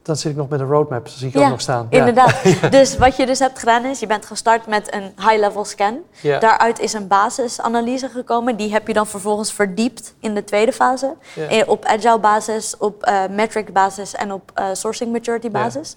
Dan 0.06 0.16
zit 0.16 0.32
ik 0.32 0.38
nog 0.38 0.50
met 0.50 0.60
een 0.60 0.68
roadmap, 0.68 1.08
zie 1.08 1.28
ik 1.28 1.38
ook 1.38 1.50
nog 1.50 1.62
staan. 1.62 1.88
Inderdaad. 1.90 2.42
dus 2.72 2.98
wat 2.98 3.16
je 3.16 3.26
dus 3.26 3.40
hebt 3.40 3.60
gedaan 3.60 3.86
is, 3.86 4.00
je 4.00 4.08
bent 4.08 4.26
gestart 4.26 4.68
met 4.68 4.94
een 4.94 5.14
high-level 5.18 5.66
scan. 5.66 5.98
Ja. 6.22 6.40
Daaruit 6.40 6.80
is 6.80 6.94
een 6.94 7.08
basisanalyse 7.08 8.10
gekomen. 8.10 8.56
Die 8.56 8.72
heb 8.72 8.88
je 8.88 8.94
dan 8.94 9.08
vervolgens 9.08 9.54
verdiept 9.54 10.14
in 10.20 10.34
de 10.34 10.44
tweede 10.44 10.72
fase. 10.72 11.14
Ja. 11.50 11.64
Op 11.66 11.86
agile 11.86 12.20
basis, 12.20 12.78
op 12.78 13.08
uh, 13.08 13.22
metric 13.30 13.74
basis 13.74 14.16
en 14.16 14.32
op 14.32 14.52
uh, 14.60 14.66
sourcing 14.74 15.12
maturity 15.12 15.50
basis. 15.50 15.96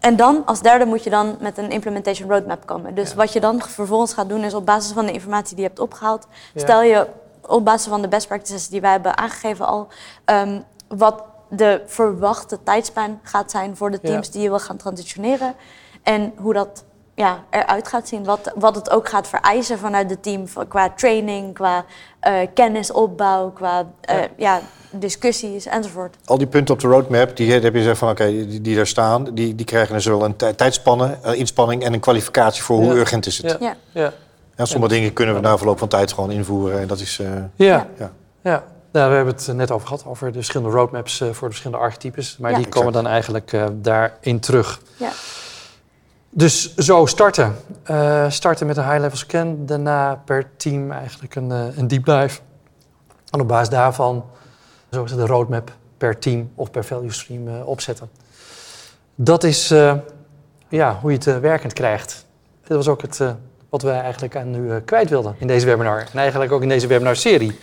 En 0.00 0.16
dan, 0.16 0.42
als 0.46 0.60
derde, 0.60 0.84
moet 0.84 1.04
je 1.04 1.10
dan 1.10 1.36
met 1.40 1.58
een 1.58 1.70
implementation 1.70 2.30
roadmap 2.30 2.66
komen. 2.66 2.94
Dus 2.94 3.14
wat 3.14 3.32
je 3.32 3.40
dan 3.40 3.62
vervolgens 3.62 4.12
gaat 4.12 4.28
doen, 4.28 4.44
is 4.44 4.54
op 4.54 4.66
basis 4.66 4.92
van 4.92 5.06
de 5.06 5.12
informatie 5.12 5.54
die 5.54 5.64
je 5.64 5.68
hebt 5.68 5.80
opgehaald, 5.80 6.26
stel 6.54 6.82
je 6.82 7.06
op 7.46 7.64
basis 7.64 7.88
van 7.88 8.02
de 8.02 8.08
best 8.08 8.26
practices 8.26 8.68
die 8.68 8.80
wij 8.80 8.90
hebben 8.90 9.18
aangegeven 9.18 9.66
al, 9.66 9.88
um, 10.24 10.64
wat 10.88 11.22
de 11.48 11.82
verwachte 11.86 12.58
tijdspan 12.62 13.20
gaat 13.22 13.50
zijn 13.50 13.76
voor 13.76 13.90
de 13.90 14.00
teams 14.00 14.30
die 14.30 14.42
je 14.42 14.48
wil 14.48 14.58
gaan 14.58 14.76
transitioneren. 14.76 15.54
En 16.02 16.32
hoe 16.36 16.52
dat 16.52 16.84
ja, 17.14 17.44
eruit 17.50 17.88
gaat 17.88 18.08
zien. 18.08 18.24
Wat, 18.24 18.52
wat 18.54 18.74
het 18.74 18.90
ook 18.90 19.08
gaat 19.08 19.28
vereisen 19.28 19.78
vanuit 19.78 20.10
het 20.10 20.22
team 20.22 20.44
qua 20.68 20.90
training, 20.90 21.54
qua 21.54 21.84
uh, 22.28 22.38
kennisopbouw, 22.54 23.50
qua 23.50 23.86
uh, 24.10 24.16
ja. 24.36 24.60
discussies 24.90 25.66
enzovoort. 25.66 26.16
Al 26.24 26.38
die 26.38 26.46
punten 26.46 26.74
op 26.74 26.80
de 26.80 26.88
roadmap, 26.88 27.36
die 27.36 27.52
heb 27.52 27.62
je 27.62 27.70
gezegd 27.70 27.98
van 27.98 28.10
oké, 28.10 28.26
die, 28.26 28.60
die 28.60 28.76
daar 28.76 28.86
staan, 28.86 29.34
die, 29.34 29.54
die 29.54 29.66
krijgen 29.66 29.94
dus 29.94 30.06
wel 30.06 30.24
een 30.24 30.36
tijdspanne, 30.36 31.18
uh, 31.26 31.34
inspanning 31.34 31.82
en 31.84 31.92
een 31.92 32.00
kwalificatie 32.00 32.62
voor 32.62 32.76
hoe 32.76 32.94
urgent 32.94 33.26
is 33.26 33.42
het. 33.42 33.56
Ja. 33.60 33.76
Ja. 33.92 34.12
Ja. 34.56 34.64
sommige 34.64 34.92
dingen 34.92 35.12
kunnen 35.12 35.34
we 35.34 35.40
na 35.40 35.56
verloop 35.56 35.78
van 35.78 35.88
tijd 35.88 36.12
gewoon 36.12 36.30
invoeren 36.30 36.80
en 36.80 36.86
dat 36.86 37.00
is. 37.00 37.16
ja. 37.56 37.86
ja. 37.98 38.10
ja. 38.42 38.64
Nou, 38.94 39.10
we 39.10 39.16
hebben 39.16 39.34
het 39.34 39.52
net 39.52 39.70
over 39.70 39.86
gehad, 39.86 40.04
over 40.06 40.26
de 40.26 40.32
verschillende 40.32 40.76
roadmaps 40.76 41.16
voor 41.16 41.28
de 41.28 41.34
verschillende 41.54 41.82
archetypes. 41.84 42.36
Maar 42.36 42.54
die 42.54 42.68
komen 42.68 42.92
dan 42.92 43.06
eigenlijk 43.06 43.56
daarin 43.72 44.40
terug. 44.40 44.80
Ja. 44.96 45.10
Dus 46.30 46.74
zo 46.74 47.06
starten. 47.06 47.56
starten 48.28 48.66
met 48.66 48.76
een 48.76 48.84
high-level 48.84 49.16
scan, 49.16 49.66
daarna 49.66 50.22
per 50.24 50.56
team 50.56 50.90
eigenlijk 50.90 51.34
een, 51.34 51.50
een 51.50 51.88
deep 51.88 52.04
dive. 52.04 52.40
En 53.30 53.40
op 53.40 53.48
basis 53.48 53.68
daarvan, 53.68 54.24
zo 54.90 55.04
is 55.04 55.12
de 55.12 55.26
roadmap 55.26 55.72
per 55.98 56.18
team 56.18 56.50
of 56.54 56.70
per 56.70 56.84
value 56.84 57.12
stream 57.12 57.62
opzetten. 57.62 58.10
Dat 59.14 59.44
is 59.44 59.68
ja, 60.68 60.98
hoe 61.00 61.10
je 61.10 61.16
het 61.16 61.40
werkend 61.40 61.72
krijgt. 61.72 62.24
Dat 62.66 62.76
was 62.76 62.88
ook 62.88 63.02
het 63.02 63.20
wat 63.74 63.82
wij 63.82 64.00
eigenlijk 64.00 64.36
aan 64.36 64.54
u 64.54 64.70
eh, 64.70 64.76
kwijt 64.84 65.10
wilden 65.10 65.34
in 65.38 65.46
deze 65.46 65.66
webinar. 65.66 65.98
En 65.98 66.18
eigenlijk 66.18 66.52
ook 66.52 66.62
in 66.62 66.68
deze 66.68 66.86
webinar-serie. 66.86 67.58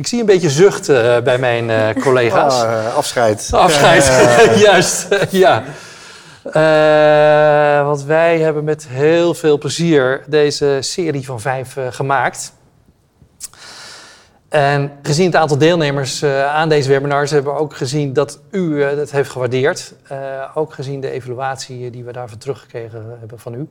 Ik 0.00 0.06
zie 0.06 0.20
een 0.20 0.26
beetje 0.26 0.50
zucht 0.50 0.88
uh, 0.88 1.18
bij 1.18 1.38
mijn 1.38 1.68
uh, 1.68 1.88
collega's. 2.04 2.62
Oh, 2.62 2.96
afscheid. 2.96 3.48
Afscheid, 3.50 4.04
juist. 4.68 5.08
ja. 5.30 5.64
want 7.84 8.02
wij 8.04 8.38
hebben 8.38 8.64
met 8.64 8.86
heel 8.88 9.34
veel 9.34 9.58
plezier 9.58 10.22
deze 10.26 10.78
serie 10.80 11.24
van 11.24 11.40
vijf 11.40 11.76
gemaakt. 11.90 12.52
En 14.48 14.92
gezien 15.02 15.26
het 15.26 15.36
aantal 15.36 15.58
deelnemers 15.58 16.24
aan 16.24 16.68
deze 16.68 16.88
webinars 16.88 17.30
hebben 17.30 17.52
we 17.52 17.58
ook 17.58 17.76
gezien 17.76 18.12
dat 18.12 18.40
u 18.50 18.82
het 18.82 19.10
heeft 19.10 19.30
gewaardeerd. 19.30 19.94
ook 20.54 20.74
gezien 20.74 21.00
de 21.00 21.10
evaluatie 21.10 21.90
die 21.90 22.04
we 22.04 22.12
daarvan 22.12 22.38
teruggekregen 22.38 23.16
hebben 23.18 23.38
van 23.38 23.54
u. 23.54 23.68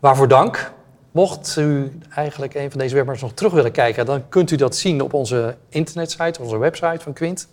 Waarvoor 0.00 0.28
dank. 0.28 0.72
Mocht 1.14 1.56
u 1.56 1.98
eigenlijk 2.14 2.54
een 2.54 2.70
van 2.70 2.80
deze 2.80 2.94
webinars 2.94 3.20
nog 3.20 3.32
terug 3.32 3.52
willen 3.52 3.72
kijken, 3.72 4.06
dan 4.06 4.28
kunt 4.28 4.50
u 4.50 4.56
dat 4.56 4.76
zien 4.76 5.00
op 5.00 5.12
onze 5.12 5.56
internetsite, 5.68 6.42
onze 6.42 6.58
website 6.58 6.98
van 7.00 7.12
Quint. 7.12 7.48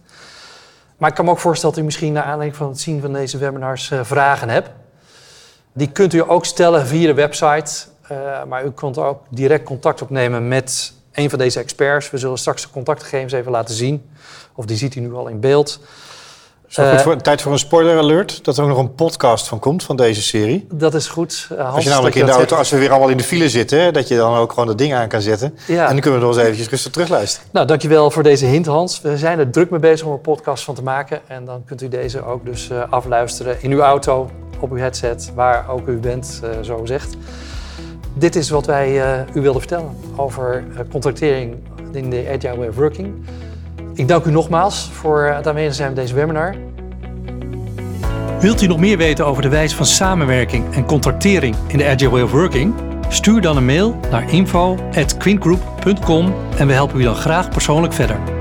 Maar 0.97 1.09
ik 1.09 1.15
kan 1.15 1.25
me 1.25 1.31
ook 1.31 1.39
voorstellen 1.39 1.75
dat 1.75 1.83
u 1.83 1.85
misschien 1.85 2.13
naar 2.13 2.23
aanleiding 2.23 2.55
van 2.55 2.67
het 2.67 2.79
zien 2.79 3.01
van 3.01 3.13
deze 3.13 3.37
webinars 3.37 3.89
uh, 3.89 3.99
vragen 4.03 4.49
hebt. 4.49 4.69
Die 5.73 5.91
kunt 5.91 6.13
u 6.13 6.29
ook 6.29 6.45
stellen 6.45 6.87
via 6.87 7.07
de 7.07 7.13
website, 7.13 7.71
uh, 8.11 8.43
maar 8.43 8.65
u 8.65 8.71
kunt 8.71 8.97
ook 8.97 9.23
direct 9.29 9.63
contact 9.63 10.01
opnemen 10.01 10.47
met 10.47 10.93
een 11.11 11.29
van 11.29 11.39
deze 11.39 11.59
experts. 11.59 12.09
We 12.09 12.17
zullen 12.17 12.37
straks 12.37 12.61
de 12.61 12.69
contactgegevens 12.69 13.33
even 13.33 13.51
laten 13.51 13.75
zien, 13.75 14.09
of 14.55 14.65
die 14.65 14.77
ziet 14.77 14.95
u 14.95 14.99
nu 14.99 15.13
al 15.13 15.27
in 15.27 15.39
beeld. 15.39 15.79
Zo 16.71 16.83
goed 16.83 16.97
eh, 16.97 16.99
voor, 16.99 17.21
tijd 17.21 17.41
voor 17.41 17.51
een 17.51 17.59
spoiler 17.59 17.97
alert, 17.97 18.43
dat 18.43 18.57
er 18.57 18.63
ook 18.63 18.69
nog 18.69 18.77
een 18.77 18.95
podcast 18.95 19.47
van 19.47 19.59
komt 19.59 19.83
van 19.83 19.95
deze 19.95 20.21
serie. 20.21 20.67
Dat 20.73 20.93
is 20.93 21.07
goed. 21.07 21.47
Uh, 21.51 21.73
als 21.73 21.83
je 21.83 21.89
namelijk 21.89 22.15
in 22.15 22.25
de 22.25 22.31
auto, 22.31 22.55
als 22.55 22.69
we 22.69 22.77
weer 22.77 22.89
allemaal 22.89 23.09
in 23.09 23.17
de 23.17 23.23
file 23.23 23.49
zitten, 23.49 23.93
dat 23.93 24.07
je 24.07 24.15
dan 24.15 24.35
ook 24.35 24.49
gewoon 24.49 24.67
dat 24.67 24.77
ding 24.77 24.93
aan 24.93 25.07
kan 25.07 25.21
zetten. 25.21 25.57
Ja. 25.67 25.87
En 25.87 25.91
dan 25.91 25.99
kunnen 25.99 26.19
we 26.19 26.25
nog 26.25 26.35
eens 26.35 26.43
eventjes 26.43 26.69
rustig 26.69 26.91
terugluisteren. 26.91 27.47
Nou, 27.51 27.67
dankjewel 27.67 28.11
voor 28.11 28.23
deze 28.23 28.45
hint 28.45 28.65
Hans. 28.65 29.01
We 29.01 29.17
zijn 29.17 29.39
er 29.39 29.49
druk 29.49 29.69
mee 29.69 29.79
bezig 29.79 30.07
om 30.07 30.13
een 30.13 30.21
podcast 30.21 30.63
van 30.63 30.75
te 30.75 30.83
maken. 30.83 31.19
En 31.27 31.45
dan 31.45 31.63
kunt 31.65 31.81
u 31.81 31.87
deze 31.87 32.25
ook 32.25 32.45
dus 32.45 32.69
uh, 32.69 32.83
afluisteren 32.89 33.57
in 33.61 33.71
uw 33.71 33.81
auto, 33.81 34.29
op 34.59 34.71
uw 34.71 34.77
headset, 34.77 35.31
waar 35.35 35.69
ook 35.69 35.87
u 35.87 35.97
bent, 35.97 36.41
zo 36.61 36.77
gezegd. 36.77 37.15
Dit 38.13 38.35
is 38.35 38.49
wat 38.49 38.65
wij 38.65 39.25
u 39.33 39.41
wilden 39.41 39.61
vertellen 39.61 39.95
over 40.15 40.63
contractering 40.91 41.55
in 41.91 42.09
de 42.09 42.25
Agile 42.33 42.57
Way 42.57 42.67
of 42.67 42.75
Working. 42.75 43.25
Ik 43.93 44.07
dank 44.07 44.25
u 44.25 44.31
nogmaals 44.31 44.89
voor 44.93 45.23
het 45.23 45.47
aanwezig 45.47 45.73
zijn 45.73 45.93
bij 45.93 46.03
deze 46.03 46.15
webinar. 46.15 46.55
Wilt 48.39 48.61
u 48.61 48.67
nog 48.67 48.79
meer 48.79 48.97
weten 48.97 49.25
over 49.25 49.41
de 49.41 49.49
wijze 49.49 49.75
van 49.75 49.85
samenwerking 49.85 50.73
en 50.73 50.85
contractering 50.85 51.55
in 51.67 51.77
de 51.77 51.87
Agile 51.87 52.09
Way 52.09 52.21
of 52.21 52.31
Working? 52.31 52.73
Stuur 53.09 53.41
dan 53.41 53.57
een 53.57 53.65
mail 53.65 53.99
naar 54.11 54.33
info.quintgroup.com 54.33 56.33
en 56.57 56.67
we 56.67 56.73
helpen 56.73 56.99
u 56.99 57.03
dan 57.03 57.15
graag 57.15 57.49
persoonlijk 57.49 57.93
verder. 57.93 58.40